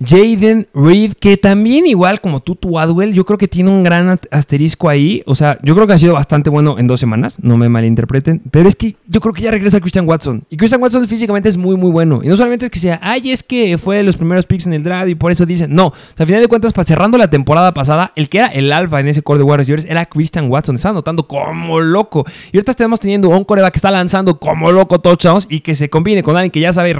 Jaden 0.04 0.68
Reed, 0.74 1.14
que 1.14 1.36
también 1.36 1.86
igual 1.86 2.20
como 2.20 2.40
Tutu 2.40 2.78
Adwell, 2.78 3.12
yo 3.12 3.24
creo 3.24 3.36
que 3.36 3.48
tiene 3.48 3.70
un 3.70 3.82
gran 3.82 4.20
asterisco 4.30 4.88
ahí. 4.88 5.22
O 5.26 5.34
sea, 5.34 5.58
yo 5.62 5.74
creo 5.74 5.86
que 5.86 5.92
ha 5.92 5.98
sido 5.98 6.14
bastante 6.14 6.50
bueno 6.50 6.78
en 6.78 6.86
dos 6.86 7.00
semanas, 7.00 7.36
no 7.42 7.56
me 7.56 7.68
malinterpreten. 7.68 8.42
Pero 8.50 8.68
es 8.68 8.76
que 8.76 8.96
yo 9.06 9.20
creo 9.20 9.34
que 9.34 9.42
ya 9.42 9.50
regresa 9.50 9.80
Christian 9.80 10.08
Watson. 10.08 10.44
Y 10.50 10.56
Christian 10.56 10.80
Watson 10.80 11.06
físicamente 11.08 11.48
es 11.48 11.56
muy, 11.56 11.76
muy 11.76 11.90
bueno. 11.90 12.20
Y 12.22 12.28
no 12.28 12.36
solamente 12.36 12.66
es 12.66 12.70
que 12.70 12.78
sea, 12.78 13.00
ay, 13.02 13.30
es 13.32 13.42
que 13.42 13.76
fue 13.78 13.96
de 13.96 14.02
los 14.04 14.16
primeros 14.16 14.46
picks 14.46 14.66
en 14.66 14.74
el 14.74 14.84
draft 14.84 15.08
y 15.08 15.14
por 15.16 15.32
eso 15.32 15.44
dicen, 15.46 15.74
no. 15.74 15.88
O 15.88 15.94
sea, 16.14 16.24
a 16.24 16.26
final 16.26 16.40
de 16.42 16.48
cuentas, 16.48 16.72
cerrando 16.86 17.18
la 17.18 17.28
temporada 17.28 17.74
pasada, 17.74 18.12
el 18.14 18.28
que 18.28 18.38
era 18.38 18.46
el 18.46 18.72
alfa 18.72 19.00
en 19.00 19.08
ese 19.08 19.22
core 19.22 19.38
de 19.38 19.44
wide 19.44 19.56
receivers 19.58 19.84
era 19.84 20.06
Christian 20.06 20.48
Watson. 20.50 20.76
Estaba 20.76 20.92
anotando 20.92 21.26
como 21.26 21.80
loco. 21.80 22.24
Y 22.52 22.58
ahorita 22.58 22.70
estamos 22.70 23.00
teniendo 23.00 23.28
un 23.30 23.44
coreback 23.44 23.72
que 23.72 23.78
está 23.78 23.90
lanzando 23.90 24.38
como 24.38 24.70
loco 24.70 25.00
touchdowns 25.00 25.46
y 25.50 25.60
que 25.60 25.74
se 25.74 25.90
combine 25.90 26.22
con 26.22 26.36
alguien 26.36 26.52
que 26.52 26.60
ya 26.60 26.72
sabe 26.72 26.94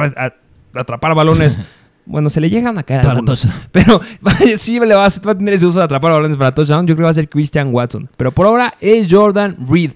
atrapar 0.74 1.14
balones. 1.14 1.59
Bueno, 2.09 2.30
se 2.30 2.40
le 2.40 2.48
llegan 2.48 2.78
a 2.78 2.82
caer 2.82 3.02
Para 3.02 3.12
algunos. 3.12 3.42
touchdown. 3.42 3.62
Pero 3.72 4.00
sí 4.56 4.80
le 4.80 4.94
va 4.94 5.04
a, 5.04 5.09
va 5.26 5.32
a 5.32 5.38
tener 5.38 5.54
ese 5.54 5.66
uso 5.66 5.78
de 5.78 5.84
atrapar 5.84 6.12
balones 6.12 6.36
para 6.38 6.54
touchdown. 6.54 6.86
Yo 6.86 6.94
creo 6.94 7.04
que 7.04 7.04
va 7.04 7.11
a 7.11 7.14
ser 7.14 7.28
Christian 7.28 7.72
Watson. 7.72 8.09
Pero 8.16 8.32
por 8.32 8.46
ahora 8.46 8.74
es 8.80 9.06
Jordan 9.11 9.56
Reed. 9.70 9.92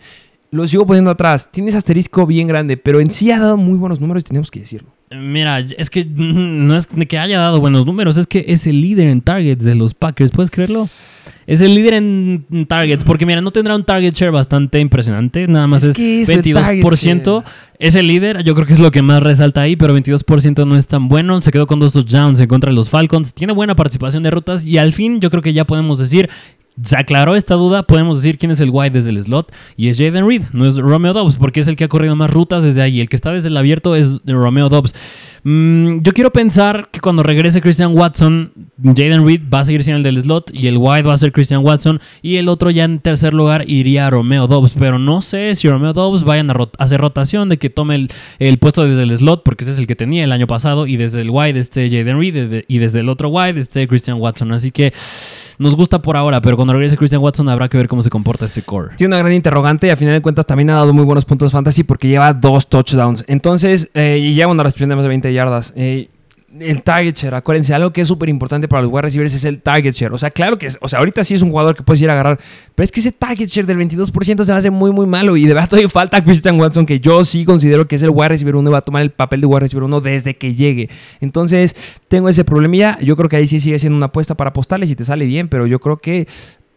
Lo 0.50 0.66
sigo 0.68 0.84
poniendo 0.86 1.10
atrás. 1.10 1.48
Tiene 1.50 1.70
ese 1.70 1.78
asterisco 1.78 2.26
bien 2.26 2.46
grande, 2.46 2.76
pero 2.76 3.00
en 3.00 3.10
sí 3.10 3.30
ha 3.32 3.40
dado 3.40 3.56
muy 3.56 3.78
buenos 3.78 4.00
números 4.00 4.20
y 4.22 4.24
tenemos 4.24 4.50
que 4.50 4.60
decirlo. 4.60 4.91
Mira, 5.16 5.60
es 5.60 5.90
que 5.90 6.04
no 6.08 6.76
es 6.76 6.86
que 6.86 7.18
haya 7.18 7.38
dado 7.38 7.60
buenos 7.60 7.86
números, 7.86 8.16
es 8.16 8.26
que 8.26 8.44
es 8.48 8.66
el 8.66 8.80
líder 8.80 9.08
en 9.08 9.20
targets 9.20 9.64
de 9.64 9.74
los 9.74 9.94
Packers. 9.94 10.30
¿Puedes 10.30 10.50
creerlo? 10.50 10.88
Es 11.46 11.60
el 11.60 11.74
líder 11.74 11.94
en 11.94 12.66
targets, 12.68 13.04
porque 13.04 13.26
mira, 13.26 13.40
no 13.40 13.50
tendrá 13.50 13.74
un 13.74 13.84
target 13.84 14.14
share 14.14 14.30
bastante 14.30 14.78
impresionante, 14.78 15.48
nada 15.48 15.66
más 15.66 15.82
Es 15.82 15.90
es, 15.90 15.96
que 15.96 16.22
es 16.22 16.28
el 16.28 16.42
22%. 16.42 17.42
target 17.42 17.52
Es 17.78 17.94
el 17.96 18.06
líder, 18.06 18.44
yo 18.44 18.54
creo 18.54 18.66
que 18.66 18.72
es 18.72 18.78
lo 18.78 18.92
que 18.92 19.02
más 19.02 19.22
resalta 19.22 19.60
ahí, 19.60 19.74
pero 19.74 19.96
22% 19.96 20.66
no 20.66 20.76
es 20.76 20.86
tan 20.86 21.08
bueno. 21.08 21.40
Se 21.42 21.50
quedó 21.50 21.66
con 21.66 21.80
dos 21.80 21.94
touchdowns 21.94 22.40
en 22.40 22.46
contra 22.46 22.70
de 22.70 22.76
los 22.76 22.90
Falcons. 22.90 23.34
Tiene 23.34 23.52
buena 23.52 23.74
participación 23.74 24.22
de 24.22 24.30
rutas 24.30 24.64
y 24.64 24.78
al 24.78 24.92
fin 24.92 25.20
yo 25.20 25.30
creo 25.30 25.42
que 25.42 25.52
ya 25.52 25.66
podemos 25.66 25.98
decir, 25.98 26.30
se 26.82 26.96
aclaró 26.96 27.36
esta 27.36 27.54
duda, 27.54 27.82
podemos 27.82 28.16
decir 28.16 28.38
quién 28.38 28.50
es 28.50 28.60
el 28.60 28.70
wide 28.70 28.90
desde 28.90 29.10
el 29.10 29.22
slot 29.22 29.52
y 29.76 29.88
es 29.88 29.98
Jaden 29.98 30.26
Reed, 30.26 30.42
no 30.52 30.66
es 30.66 30.76
Romeo 30.78 31.12
Dobbs, 31.12 31.36
porque 31.36 31.60
es 31.60 31.68
el 31.68 31.76
que 31.76 31.84
ha 31.84 31.88
corrido 31.88 32.16
más 32.16 32.30
rutas 32.30 32.64
desde 32.64 32.82
ahí. 32.82 33.00
El 33.00 33.08
que 33.08 33.16
está 33.16 33.32
desde 33.32 33.48
el 33.48 33.56
abierto 33.56 33.94
es 33.94 34.20
Romeo 34.24 34.68
Dobbs. 34.68 34.94
Mm, 35.44 35.98
yo 36.02 36.12
quiero 36.12 36.30
pensar 36.30 36.88
que 36.90 37.00
cuando 37.00 37.22
regrese 37.24 37.60
Christian 37.60 37.96
Watson, 37.96 38.52
Jaden 38.82 39.26
Reed 39.26 39.42
va 39.52 39.60
a 39.60 39.64
seguir 39.64 39.82
siendo 39.82 40.08
el 40.08 40.14
del 40.14 40.22
slot 40.22 40.50
y 40.54 40.68
el 40.68 40.76
wide 40.78 41.02
va 41.02 41.14
a 41.14 41.16
ser 41.16 41.32
Christian 41.32 41.64
Watson 41.64 42.00
y 42.20 42.36
el 42.36 42.48
otro 42.48 42.70
ya 42.70 42.84
en 42.84 43.00
tercer 43.00 43.34
lugar 43.34 43.68
iría 43.68 44.06
a 44.06 44.10
Romeo 44.10 44.46
Dobbs, 44.46 44.74
pero 44.78 44.98
no 45.00 45.20
sé 45.20 45.54
si 45.56 45.68
Romeo 45.68 45.92
Dobbs 45.92 46.22
vayan 46.22 46.50
a 46.50 46.54
hacer 46.78 47.00
rotación 47.00 47.48
de 47.48 47.58
que 47.58 47.70
tome 47.70 48.08
el, 48.38 48.58
puesto 48.58 48.86
desde 48.86 49.02
el 49.02 49.16
slot, 49.16 49.42
porque 49.42 49.64
ese 49.64 49.72
es 49.72 49.78
el 49.78 49.88
que 49.88 49.96
tenía 49.96 50.22
el 50.22 50.32
año 50.32 50.46
pasado 50.46 50.86
y 50.86 50.96
desde 50.96 51.22
el 51.22 51.30
wide 51.30 51.58
este 51.58 51.90
Jaden 51.90 52.20
Reed 52.20 52.64
y 52.68 52.78
desde 52.78 53.00
el 53.00 53.08
otro 53.08 53.28
wide 53.28 53.58
este 53.58 53.88
Christian 53.88 54.20
Watson, 54.20 54.52
así 54.52 54.70
que 54.70 54.92
nos 55.58 55.76
gusta 55.76 56.02
por 56.02 56.16
ahora, 56.16 56.40
pero 56.40 56.56
cuando 56.56 56.72
regrese 56.72 56.96
Christian 56.96 57.22
Watson 57.22 57.48
habrá 57.48 57.68
que 57.68 57.76
ver 57.76 57.88
cómo 57.88 58.02
se 58.02 58.10
comporta 58.10 58.46
este 58.46 58.62
core. 58.62 58.96
Tiene 58.96 59.14
una 59.14 59.18
gran 59.18 59.32
interrogante 59.32 59.86
y 59.86 59.90
a 59.90 59.96
final 59.96 60.14
de 60.14 60.20
cuentas 60.20 60.46
también 60.46 60.70
ha 60.70 60.74
dado 60.74 60.92
muy 60.92 61.04
buenos 61.04 61.24
puntos 61.24 61.52
fantasy 61.52 61.84
porque 61.84 62.08
lleva 62.08 62.32
dos 62.32 62.68
touchdowns. 62.68 63.24
Entonces, 63.28 63.88
eh, 63.94 64.18
y 64.20 64.34
lleva 64.34 64.50
una 64.50 64.62
recepción 64.62 64.88
de 64.88 64.96
más 64.96 65.04
de 65.04 65.10
20 65.10 65.31
yardas. 65.32 65.72
Eh, 65.76 66.08
el 66.60 66.82
target 66.82 67.14
share, 67.16 67.34
acuérdense, 67.34 67.72
algo 67.72 67.92
que 67.92 68.02
es 68.02 68.08
súper 68.08 68.28
importante 68.28 68.68
para 68.68 68.82
los 68.82 68.92
wide 68.92 69.02
receivers 69.02 69.32
es 69.32 69.44
el 69.44 69.62
target 69.62 69.92
share. 69.92 70.12
O 70.12 70.18
sea, 70.18 70.30
claro 70.30 70.58
que, 70.58 70.68
o 70.80 70.88
sea, 70.88 70.98
ahorita 70.98 71.24
sí 71.24 71.34
es 71.34 71.42
un 71.42 71.50
jugador 71.50 71.74
que 71.74 71.82
puedes 71.82 72.02
ir 72.02 72.10
a 72.10 72.12
agarrar, 72.12 72.38
pero 72.74 72.84
es 72.84 72.92
que 72.92 73.00
ese 73.00 73.12
target 73.12 73.46
share 73.48 73.66
del 73.66 73.78
22% 73.78 74.44
se 74.44 74.52
me 74.52 74.58
hace 74.58 74.70
muy, 74.70 74.92
muy 74.92 75.06
malo. 75.06 75.36
Y 75.36 75.46
de 75.46 75.54
verdad 75.54 75.68
todavía 75.68 75.88
falta 75.88 76.18
a 76.18 76.24
Christian 76.24 76.60
Watson, 76.60 76.84
que 76.84 77.00
yo 77.00 77.24
sí 77.24 77.44
considero 77.44 77.88
que 77.88 77.96
es 77.96 78.02
el 78.02 78.10
wide 78.10 78.28
receiver 78.28 78.56
1 78.56 78.68
y 78.68 78.72
va 78.72 78.78
a 78.78 78.82
tomar 78.82 79.02
el 79.02 79.10
papel 79.10 79.40
de 79.40 79.46
wide 79.46 79.60
receiver 79.60 79.84
1 79.84 80.00
desde 80.00 80.36
que 80.36 80.54
llegue. 80.54 80.90
Entonces, 81.20 81.74
tengo 82.08 82.28
ese 82.28 82.44
problemilla. 82.44 82.98
Yo 83.00 83.16
creo 83.16 83.28
que 83.28 83.36
ahí 83.36 83.46
sí 83.46 83.58
sigue 83.58 83.78
siendo 83.78 83.96
una 83.96 84.06
apuesta 84.06 84.34
para 84.34 84.50
apostarle 84.50 84.86
si 84.86 84.94
te 84.94 85.04
sale 85.04 85.24
bien, 85.24 85.48
pero 85.48 85.66
yo 85.66 85.80
creo 85.80 85.98
que 85.98 86.28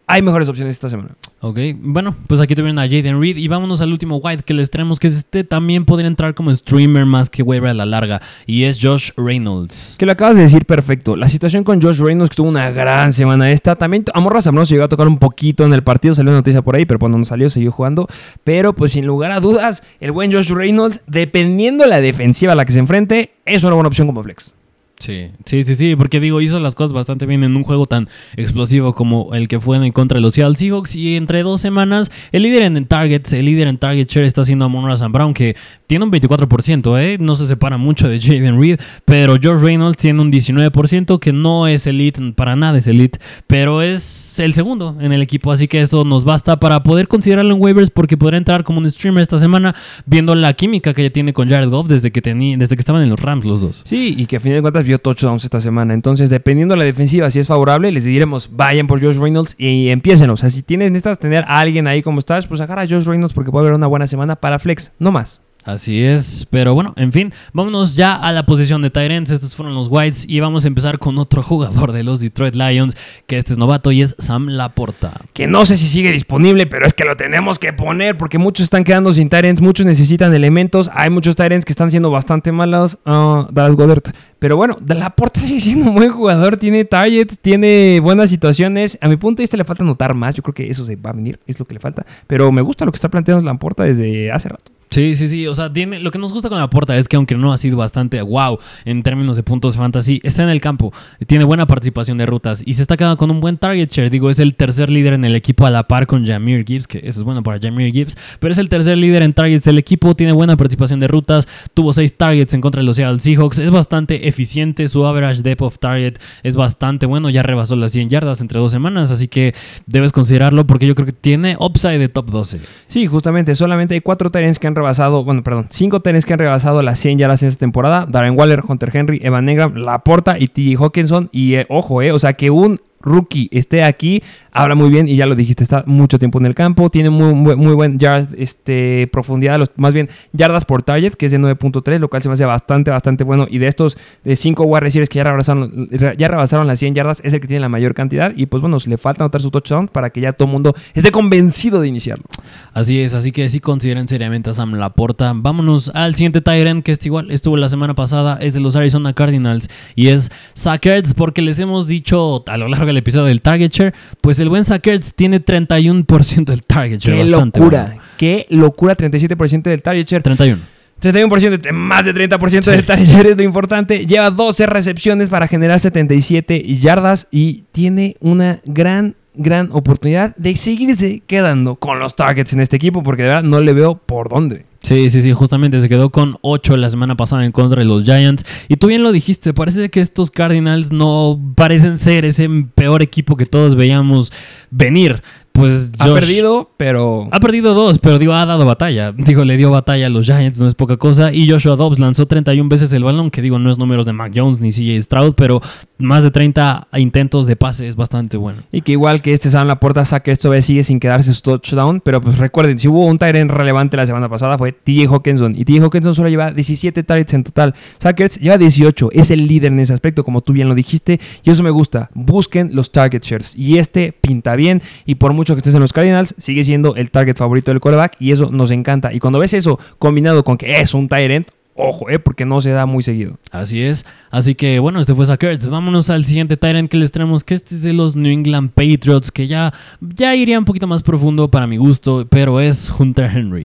hay 0.06 0.22
mejores 0.22 0.48
opciones 0.48 0.76
esta 0.76 0.88
semana. 0.88 1.10
Ok, 1.40 1.58
bueno, 1.78 2.14
pues 2.26 2.40
aquí 2.40 2.54
tuvieron 2.54 2.78
a 2.78 2.82
Jaden 2.82 3.20
Reed 3.20 3.36
y 3.36 3.48
vámonos 3.48 3.80
al 3.80 3.92
último 3.92 4.16
white 4.16 4.42
que 4.42 4.54
les 4.54 4.70
traemos, 4.70 4.98
que 4.98 5.08
este 5.08 5.44
también 5.44 5.84
podría 5.84 6.08
entrar 6.08 6.34
como 6.34 6.54
streamer 6.54 7.04
más 7.06 7.28
que 7.28 7.42
waiver 7.42 7.70
a 7.70 7.74
la 7.74 7.86
larga, 7.86 8.22
y 8.46 8.64
es 8.64 8.78
Josh 8.80 9.10
Reynolds. 9.16 9.96
Que 9.98 10.06
lo 10.06 10.12
acabas 10.12 10.36
de 10.36 10.42
decir 10.42 10.64
perfecto. 10.64 11.16
La 11.16 11.28
situación 11.28 11.64
con 11.64 11.82
Josh 11.82 11.98
Reynolds, 11.98 12.30
que 12.30 12.36
tuvo 12.36 12.48
una 12.48 12.70
gran 12.70 13.12
semana 13.12 13.50
esta, 13.50 13.76
también 13.76 14.04
Amorra 14.14 14.42
se 14.42 14.50
llegó 14.50 14.84
a 14.84 14.88
tocar 14.88 15.08
un 15.08 15.18
poquito 15.18 15.64
en 15.64 15.74
el 15.74 15.82
partido, 15.82 16.14
salió 16.14 16.30
una 16.30 16.38
noticia 16.38 16.62
por 16.62 16.76
ahí, 16.76 16.86
pero 16.86 16.98
cuando 16.98 17.18
no 17.18 17.24
salió 17.24 17.50
siguió 17.50 17.72
jugando. 17.72 18.08
Pero 18.44 18.72
pues 18.72 18.92
sin 18.92 19.06
lugar 19.06 19.32
a 19.32 19.40
dudas, 19.40 19.82
el 20.00 20.12
buen 20.12 20.32
Josh 20.32 20.50
Reynolds, 20.50 21.00
dependiendo 21.06 21.84
de 21.84 21.90
la 21.90 22.00
defensiva 22.00 22.52
a 22.52 22.56
la 22.56 22.64
que 22.64 22.72
se 22.72 22.78
enfrente, 22.78 23.32
es 23.44 23.62
una 23.64 23.74
buena 23.74 23.88
opción 23.88 24.06
como 24.06 24.22
flex. 24.22 24.55
Sí, 24.98 25.28
sí, 25.44 25.62
sí, 25.62 25.74
sí, 25.74 25.94
porque 25.94 26.20
digo, 26.20 26.40
hizo 26.40 26.58
las 26.58 26.74
cosas 26.74 26.94
bastante 26.94 27.26
bien 27.26 27.44
en 27.44 27.54
un 27.54 27.64
juego 27.64 27.86
tan 27.86 28.08
explosivo 28.36 28.94
como 28.94 29.34
el 29.34 29.46
que 29.46 29.60
fue 29.60 29.76
en 29.76 29.92
contra 29.92 30.16
de 30.16 30.22
los 30.22 30.32
Seattle 30.32 30.56
Seahawks 30.56 30.96
y 30.96 31.16
entre 31.16 31.42
dos 31.42 31.60
semanas 31.60 32.10
el 32.32 32.42
líder 32.42 32.62
en 32.62 32.86
targets, 32.86 33.34
el 33.34 33.44
líder 33.44 33.68
en 33.68 33.76
target 33.76 34.08
share 34.08 34.24
está 34.24 34.42
siendo 34.44 34.64
Amon 34.64 34.86
Razan 34.86 35.12
Brown 35.12 35.34
que 35.34 35.54
tiene 35.86 36.06
un 36.06 36.10
24%, 36.10 36.98
¿eh? 36.98 37.18
no 37.20 37.36
se 37.36 37.46
separa 37.46 37.76
mucho 37.76 38.08
de 38.08 38.18
Jaden 38.18 38.58
Reed, 38.58 38.80
pero 39.04 39.36
George 39.40 39.64
Reynolds 39.64 39.98
tiene 39.98 40.22
un 40.22 40.32
19% 40.32 41.18
que 41.18 41.32
no 41.32 41.66
es 41.66 41.86
elite, 41.86 42.32
para 42.34 42.56
nada 42.56 42.78
es 42.78 42.86
elite, 42.86 43.18
pero 43.46 43.82
es 43.82 44.40
el 44.40 44.54
segundo 44.54 44.96
en 44.98 45.12
el 45.12 45.20
equipo, 45.20 45.52
así 45.52 45.68
que 45.68 45.82
eso 45.82 46.04
nos 46.04 46.24
basta 46.24 46.58
para 46.58 46.82
poder 46.82 47.06
considerarlo 47.06 47.54
en 47.54 47.60
waivers 47.60 47.90
porque 47.90 48.16
podrá 48.16 48.38
entrar 48.38 48.64
como 48.64 48.78
un 48.78 48.90
streamer 48.90 49.22
esta 49.22 49.38
semana 49.38 49.74
viendo 50.06 50.34
la 50.34 50.54
química 50.54 50.94
que 50.94 51.02
ya 51.02 51.10
tiene 51.10 51.34
con 51.34 51.50
Jared 51.50 51.68
Goff 51.68 51.86
desde 51.86 52.10
que, 52.10 52.22
tenía, 52.22 52.56
desde 52.56 52.76
que 52.76 52.80
estaban 52.80 53.02
en 53.02 53.10
los 53.10 53.20
Rams 53.20 53.44
los 53.44 53.60
dos. 53.60 53.82
Sí, 53.84 54.14
y 54.16 54.24
que 54.24 54.36
a 54.36 54.40
fin 54.40 54.52
de 54.52 54.62
cuentas 54.62 54.85
vio 54.86 54.98
touchdowns 54.98 55.44
esta 55.44 55.60
semana. 55.60 55.94
Entonces, 55.94 56.30
dependiendo 56.30 56.74
de 56.74 56.78
la 56.78 56.84
defensiva, 56.84 57.30
si 57.30 57.38
es 57.38 57.46
favorable, 57.46 57.92
les 57.92 58.04
diremos, 58.04 58.50
vayan 58.52 58.86
por 58.86 59.02
Josh 59.02 59.18
Reynolds 59.18 59.54
y 59.58 59.88
empiecen. 59.88 60.30
O 60.30 60.36
sea, 60.36 60.50
si 60.50 60.62
tienes, 60.62 60.90
necesitas 60.90 61.18
tener 61.18 61.44
a 61.44 61.60
alguien 61.60 61.86
ahí 61.86 62.02
como 62.02 62.18
estás, 62.18 62.46
pues 62.46 62.60
agarra 62.60 62.82
a 62.82 62.88
Josh 62.88 63.04
Reynolds 63.04 63.34
porque 63.34 63.50
puede 63.50 63.64
haber 63.64 63.74
una 63.74 63.86
buena 63.86 64.06
semana 64.06 64.36
para 64.36 64.58
flex, 64.58 64.92
no 64.98 65.12
más. 65.12 65.42
Así 65.66 66.04
es, 66.04 66.46
pero 66.48 66.74
bueno, 66.74 66.94
en 66.96 67.10
fin, 67.10 67.32
vámonos 67.52 67.96
ya 67.96 68.14
a 68.14 68.30
la 68.30 68.46
posición 68.46 68.82
de 68.82 68.90
Tyrants. 68.90 69.32
Estos 69.32 69.56
fueron 69.56 69.74
los 69.74 69.88
Whites 69.90 70.24
y 70.28 70.38
vamos 70.38 70.64
a 70.64 70.68
empezar 70.68 71.00
con 71.00 71.18
otro 71.18 71.42
jugador 71.42 71.90
de 71.90 72.04
los 72.04 72.20
Detroit 72.20 72.54
Lions, 72.54 72.96
que 73.26 73.36
este 73.36 73.54
es 73.54 73.58
novato 73.58 73.90
y 73.90 74.00
es 74.00 74.14
Sam 74.20 74.46
Laporta. 74.46 75.12
Que 75.32 75.48
no 75.48 75.64
sé 75.64 75.76
si 75.76 75.88
sigue 75.88 76.12
disponible, 76.12 76.66
pero 76.68 76.86
es 76.86 76.94
que 76.94 77.04
lo 77.04 77.16
tenemos 77.16 77.58
que 77.58 77.72
poner 77.72 78.16
porque 78.16 78.38
muchos 78.38 78.62
están 78.62 78.84
quedando 78.84 79.12
sin 79.12 79.28
Tyrants, 79.28 79.60
muchos 79.60 79.84
necesitan 79.84 80.32
elementos. 80.32 80.88
Hay 80.94 81.10
muchos 81.10 81.34
Tyrants 81.34 81.64
que 81.64 81.72
están 81.72 81.90
siendo 81.90 82.12
bastante 82.12 82.52
malos. 82.52 82.96
Uh, 83.04 83.46
Dallas 83.50 83.74
Goddard. 83.74 84.12
Pero 84.38 84.56
bueno, 84.56 84.78
Laporta 84.86 85.40
sigue 85.40 85.60
siendo 85.60 85.86
un 85.86 85.96
buen 85.96 86.12
jugador, 86.12 86.58
tiene 86.58 86.84
targets, 86.84 87.40
tiene 87.40 87.98
buenas 87.98 88.30
situaciones. 88.30 88.98
A 89.00 89.08
mi 89.08 89.16
punto 89.16 89.38
de 89.38 89.42
vista 89.42 89.56
le 89.56 89.64
falta 89.64 89.82
notar 89.82 90.14
más. 90.14 90.36
Yo 90.36 90.44
creo 90.44 90.54
que 90.54 90.70
eso 90.70 90.84
se 90.84 90.94
va 90.94 91.10
a 91.10 91.14
venir, 91.14 91.40
es 91.44 91.58
lo 91.58 91.64
que 91.64 91.74
le 91.74 91.80
falta. 91.80 92.06
Pero 92.28 92.52
me 92.52 92.62
gusta 92.62 92.84
lo 92.84 92.92
que 92.92 92.96
está 92.98 93.08
planteando 93.08 93.42
Laporta 93.42 93.82
desde 93.82 94.30
hace 94.30 94.48
rato. 94.48 94.75
Sí, 94.96 95.14
sí, 95.14 95.28
sí. 95.28 95.46
O 95.46 95.52
sea, 95.52 95.70
tiene, 95.70 96.00
lo 96.00 96.10
que 96.10 96.18
nos 96.18 96.32
gusta 96.32 96.48
con 96.48 96.58
la 96.58 96.70
porta 96.70 96.96
es 96.96 97.06
que 97.06 97.16
aunque 97.16 97.34
no 97.34 97.52
ha 97.52 97.58
sido 97.58 97.76
bastante 97.76 98.22
wow 98.22 98.58
en 98.86 99.02
términos 99.02 99.36
de 99.36 99.42
puntos 99.42 99.76
fantasy, 99.76 100.20
está 100.22 100.42
en 100.42 100.48
el 100.48 100.62
campo, 100.62 100.90
tiene 101.26 101.44
buena 101.44 101.66
participación 101.66 102.16
de 102.16 102.24
rutas 102.24 102.62
y 102.64 102.72
se 102.72 102.80
está 102.80 102.96
quedando 102.96 103.18
con 103.18 103.30
un 103.30 103.40
buen 103.40 103.58
target 103.58 103.90
share. 103.90 104.08
Digo, 104.08 104.30
es 104.30 104.38
el 104.38 104.54
tercer 104.54 104.88
líder 104.88 105.12
en 105.12 105.26
el 105.26 105.36
equipo 105.36 105.66
a 105.66 105.70
la 105.70 105.86
par 105.86 106.06
con 106.06 106.24
Jamir 106.24 106.64
Gibbs, 106.64 106.86
que 106.86 107.00
eso 107.00 107.20
es 107.20 107.24
bueno 107.24 107.42
para 107.42 107.60
Jamir 107.60 107.92
Gibbs, 107.92 108.16
pero 108.40 108.52
es 108.52 108.56
el 108.56 108.70
tercer 108.70 108.96
líder 108.96 109.22
en 109.22 109.34
targets 109.34 109.64
del 109.64 109.76
equipo, 109.76 110.16
tiene 110.16 110.32
buena 110.32 110.56
participación 110.56 110.98
de 110.98 111.08
rutas, 111.08 111.46
tuvo 111.74 111.92
seis 111.92 112.16
targets 112.16 112.54
en 112.54 112.62
contra 112.62 112.80
de 112.80 112.86
los 112.86 112.96
Seattle 112.96 113.20
Seahawks, 113.20 113.58
es 113.58 113.70
bastante 113.70 114.28
eficiente, 114.28 114.88
su 114.88 115.04
average 115.04 115.42
depth 115.42 115.60
of 115.60 115.78
target 115.78 116.14
es 116.42 116.56
bastante 116.56 117.04
bueno, 117.04 117.28
ya 117.28 117.42
rebasó 117.42 117.76
las 117.76 117.92
100 117.92 118.08
yardas 118.08 118.40
entre 118.40 118.60
dos 118.60 118.72
semanas, 118.72 119.10
así 119.10 119.28
que 119.28 119.54
debes 119.84 120.12
considerarlo 120.12 120.66
porque 120.66 120.86
yo 120.86 120.94
creo 120.94 121.04
que 121.04 121.12
tiene 121.12 121.54
upside 121.60 121.98
de 121.98 122.08
top 122.08 122.30
12. 122.30 122.60
Sí, 122.88 123.06
justamente, 123.06 123.54
solamente 123.54 123.92
hay 123.92 124.00
cuatro 124.00 124.30
targets 124.30 124.58
que 124.58 124.66
han 124.66 124.74
rebasado, 124.74 124.85
bueno, 125.24 125.42
perdón, 125.42 125.66
cinco 125.70 126.00
tenis 126.00 126.24
que 126.24 126.32
han 126.32 126.38
rebasado 126.38 126.82
las 126.82 126.98
100 126.98 127.18
yardas 127.18 127.42
en 127.42 127.48
esta 127.48 127.60
temporada. 127.60 128.06
Darren 128.08 128.38
Waller, 128.38 128.62
Hunter 128.66 128.90
Henry, 128.94 129.20
Evan 129.22 129.44
Negram, 129.44 129.74
Laporta 129.74 130.38
y 130.38 130.48
T. 130.48 130.76
Hawkinson. 130.76 131.28
Y 131.32 131.54
eh, 131.54 131.66
ojo, 131.68 132.02
eh, 132.02 132.12
o 132.12 132.18
sea 132.18 132.32
que 132.32 132.50
un 132.50 132.80
rookie 133.06 133.48
esté 133.52 133.82
aquí, 133.82 134.22
habla 134.52 134.74
muy 134.74 134.90
bien 134.90 135.08
y 135.08 135.16
ya 135.16 135.26
lo 135.26 135.34
dijiste, 135.34 135.62
está 135.62 135.84
mucho 135.86 136.18
tiempo 136.18 136.38
en 136.38 136.46
el 136.46 136.54
campo, 136.54 136.90
tiene 136.90 137.10
muy, 137.10 137.34
muy, 137.34 137.74
buen 137.74 137.98
yard, 137.98 138.28
este, 138.36 139.08
profundidad, 139.12 139.58
los, 139.58 139.70
más 139.76 139.94
bien 139.94 140.08
yardas 140.32 140.64
por 140.64 140.82
target, 140.82 141.14
que 141.14 141.26
es 141.26 141.32
de 141.32 141.38
9.3, 141.38 141.98
lo 141.98 142.08
cual 142.08 142.22
se 142.22 142.28
me 142.28 142.34
hace 142.34 142.44
bastante, 142.44 142.90
bastante 142.90 143.24
bueno. 143.24 143.46
Y 143.48 143.58
de 143.58 143.68
estos 143.68 143.96
de 144.24 144.36
5 144.36 144.64
wide 144.64 144.80
receivers 144.80 145.08
que 145.08 145.16
ya 145.16 145.24
rebasaron, 145.24 145.88
ya 145.90 146.28
rebasaron 146.28 146.66
las 146.66 146.78
100 146.78 146.94
yardas, 146.94 147.20
es 147.24 147.32
el 147.32 147.40
que 147.40 147.46
tiene 147.46 147.60
la 147.60 147.68
mayor 147.68 147.94
cantidad. 147.94 148.32
Y 148.36 148.46
pues 148.46 148.60
bueno, 148.60 148.76
le 148.84 148.98
falta 148.98 149.24
anotar 149.24 149.40
su 149.40 149.50
touchdown 149.50 149.88
para 149.88 150.10
que 150.10 150.20
ya 150.20 150.32
todo 150.32 150.46
el 150.46 150.52
mundo 150.52 150.74
esté 150.94 151.10
convencido 151.10 151.80
de 151.80 151.88
iniciarlo. 151.88 152.24
Así 152.72 153.00
es, 153.00 153.14
así 153.14 153.32
que 153.32 153.48
sí 153.48 153.60
consideren 153.60 154.08
seriamente 154.08 154.50
a 154.50 154.52
Sam 154.52 154.74
Laporta. 154.74 155.32
Vámonos 155.34 155.90
al 155.94 156.14
siguiente 156.14 156.40
Tyrant, 156.40 156.84
que 156.84 156.92
es 156.92 157.06
igual, 157.06 157.30
estuvo 157.30 157.56
la 157.56 157.68
semana 157.68 157.94
pasada, 157.94 158.38
es 158.40 158.54
de 158.54 158.60
los 158.60 158.76
Arizona 158.76 159.12
Cardinals 159.12 159.70
y 159.94 160.08
es 160.08 160.30
Sackers, 160.54 161.14
porque 161.14 161.42
les 161.42 161.58
hemos 161.58 161.86
dicho 161.86 162.44
a 162.46 162.56
lo 162.56 162.68
largo 162.68 162.95
del 162.96 163.02
episodio 163.02 163.26
del 163.26 163.42
Target 163.42 163.70
Share, 163.70 163.94
pues 164.20 164.40
el 164.40 164.48
buen 164.48 164.64
Sackers 164.64 165.14
tiene 165.14 165.44
31% 165.44 166.44
del 166.44 166.62
Target 166.64 167.00
Share. 167.00 167.18
Qué 167.18 167.24
locura, 167.24 167.96
qué 168.16 168.46
locura, 168.50 168.96
37% 168.96 169.62
del 169.62 169.82
Target 169.82 170.06
Share. 170.06 170.22
31. 170.22 170.76
31%, 171.00 171.72
más 171.72 172.04
de 172.06 172.14
30% 172.14 172.64
del 172.64 172.86
target 172.86 173.06
share 173.06 173.26
es 173.26 173.36
lo 173.36 173.42
importante. 173.42 174.06
Lleva 174.06 174.30
12 174.30 174.64
recepciones 174.64 175.28
para 175.28 175.46
generar 175.46 175.78
77 175.78 176.62
yardas 176.74 177.28
y 177.30 177.64
tiene 177.72 178.16
una 178.20 178.60
gran 178.64 179.14
gran 179.38 179.68
oportunidad 179.72 180.34
de 180.36 180.56
seguirse 180.56 181.22
quedando 181.26 181.76
con 181.76 181.98
los 181.98 182.16
targets 182.16 182.54
en 182.54 182.60
este 182.60 182.76
equipo 182.76 183.02
porque 183.02 183.22
de 183.22 183.28
verdad 183.28 183.42
no 183.42 183.60
le 183.60 183.74
veo 183.74 183.96
por 183.96 184.30
dónde. 184.30 184.64
Sí, 184.86 185.10
sí, 185.10 185.20
sí, 185.20 185.32
justamente 185.32 185.80
se 185.80 185.88
quedó 185.88 186.10
con 186.10 186.38
8 186.42 186.76
la 186.76 186.88
semana 186.88 187.16
pasada 187.16 187.44
en 187.44 187.50
contra 187.50 187.80
de 187.80 187.86
los 187.86 188.04
Giants. 188.04 188.44
Y 188.68 188.76
tú 188.76 188.86
bien 188.86 189.02
lo 189.02 189.10
dijiste, 189.10 189.52
parece 189.52 189.90
que 189.90 189.98
estos 189.98 190.30
Cardinals 190.30 190.92
no 190.92 191.40
parecen 191.56 191.98
ser 191.98 192.24
ese 192.24 192.48
peor 192.76 193.02
equipo 193.02 193.36
que 193.36 193.46
todos 193.46 193.74
veíamos 193.74 194.32
venir 194.70 195.24
pues 195.56 195.92
ha 195.98 196.06
perdido, 196.06 196.70
pero 196.76 197.28
ha 197.32 197.40
perdido 197.40 197.74
dos, 197.74 197.98
pero 197.98 198.18
digo, 198.18 198.32
ha 198.34 198.46
dado 198.46 198.64
batalla. 198.64 199.12
Digo, 199.12 199.44
le 199.44 199.56
dio 199.56 199.70
batalla 199.70 200.06
a 200.06 200.10
los 200.10 200.26
Giants, 200.26 200.60
no 200.60 200.68
es 200.68 200.74
poca 200.74 200.96
cosa. 200.96 201.32
Y 201.32 201.50
Joshua 201.50 201.76
Dobbs 201.76 201.98
lanzó 201.98 202.26
31 202.26 202.68
veces 202.68 202.92
el 202.92 203.02
balón, 203.02 203.30
que 203.30 203.42
digo, 203.42 203.58
no 203.58 203.70
es 203.70 203.78
números 203.78 204.06
de 204.06 204.12
Mac 204.12 204.32
Jones 204.34 204.60
ni 204.60 204.70
CJ 204.70 205.02
Stroud, 205.02 205.34
pero 205.34 205.60
más 205.98 206.22
de 206.22 206.30
30 206.30 206.88
intentos 206.94 207.46
de 207.46 207.56
pase 207.56 207.86
es 207.88 207.96
bastante 207.96 208.36
bueno. 208.36 208.62
Y 208.70 208.82
que 208.82 208.92
igual 208.92 209.22
que 209.22 209.32
este 209.32 209.50
la 209.64 209.80
puerta 209.80 210.04
saque 210.04 210.32
esto 210.32 210.52
sigue 210.60 210.82
sin 210.84 211.00
quedarse 211.00 211.32
su 211.32 211.40
touchdown, 211.40 212.00
pero 212.00 212.20
pues 212.20 212.38
recuerden, 212.38 212.78
si 212.78 212.88
hubo 212.88 213.06
un 213.06 213.18
Tyrant 213.18 213.50
relevante 213.50 213.96
la 213.96 214.06
semana 214.06 214.28
pasada 214.28 214.58
fue 214.58 214.72
TJ 214.72 215.06
Hawkinson 215.06 215.54
y 215.56 215.64
TJ 215.64 215.84
Hawkinson 215.84 216.14
solo 216.14 216.28
lleva 216.28 216.50
17 216.50 217.02
targets 217.02 217.34
en 217.34 217.44
total. 217.44 217.74
Sackers 217.98 218.38
lleva 218.38 218.58
18, 218.58 219.10
es 219.12 219.30
el 219.30 219.46
líder 219.46 219.72
en 219.72 219.80
ese 219.80 219.94
aspecto, 219.94 220.24
como 220.24 220.42
tú 220.42 220.52
bien 220.52 220.68
lo 220.68 220.74
dijiste, 220.74 221.20
y 221.42 221.50
eso 221.50 221.62
me 221.62 221.70
gusta. 221.70 222.10
Busquen 222.14 222.70
los 222.74 222.92
target 222.92 223.22
shares 223.22 223.52
y 223.56 223.78
este 223.78 224.12
pinta 224.12 224.56
bien 224.56 224.82
y 225.04 225.16
por 225.16 225.32
mucho 225.32 225.45
que 225.54 225.60
estés 225.60 225.74
en 225.74 225.80
los 225.80 225.92
Cardinals, 225.92 226.34
sigue 226.38 226.64
siendo 226.64 226.96
el 226.96 227.10
target 227.10 227.36
favorito 227.36 227.70
del 227.70 227.80
quarterback 227.80 228.16
y 228.18 228.32
eso 228.32 228.50
nos 228.50 228.70
encanta. 228.70 229.12
Y 229.12 229.20
cuando 229.20 229.38
ves 229.38 229.54
eso 229.54 229.78
combinado 229.98 230.44
con 230.44 230.58
que 230.58 230.72
es 230.72 230.94
un 230.94 231.08
Tyrant, 231.08 231.48
ojo, 231.74 232.08
eh, 232.10 232.18
porque 232.18 232.44
no 232.44 232.60
se 232.60 232.70
da 232.70 232.86
muy 232.86 233.02
seguido. 233.02 233.38
Así 233.50 233.82
es. 233.82 234.06
Así 234.30 234.54
que 234.54 234.78
bueno, 234.78 235.00
este 235.00 235.14
fue 235.14 235.26
Sackers. 235.26 235.68
Vámonos 235.68 236.10
al 236.10 236.24
siguiente 236.24 236.56
Tyrant 236.56 236.90
que 236.90 236.96
les 236.96 237.12
traemos, 237.12 237.44
que 237.44 237.54
este 237.54 237.74
es 237.74 237.82
de 237.82 237.92
los 237.92 238.16
New 238.16 238.32
England 238.32 238.70
Patriots, 238.70 239.30
que 239.30 239.46
ya, 239.46 239.72
ya 240.00 240.34
iría 240.34 240.58
un 240.58 240.64
poquito 240.64 240.86
más 240.86 241.02
profundo 241.02 241.50
para 241.50 241.66
mi 241.66 241.76
gusto, 241.76 242.26
pero 242.28 242.60
es 242.60 242.90
Hunter 242.98 243.30
Henry. 243.32 243.65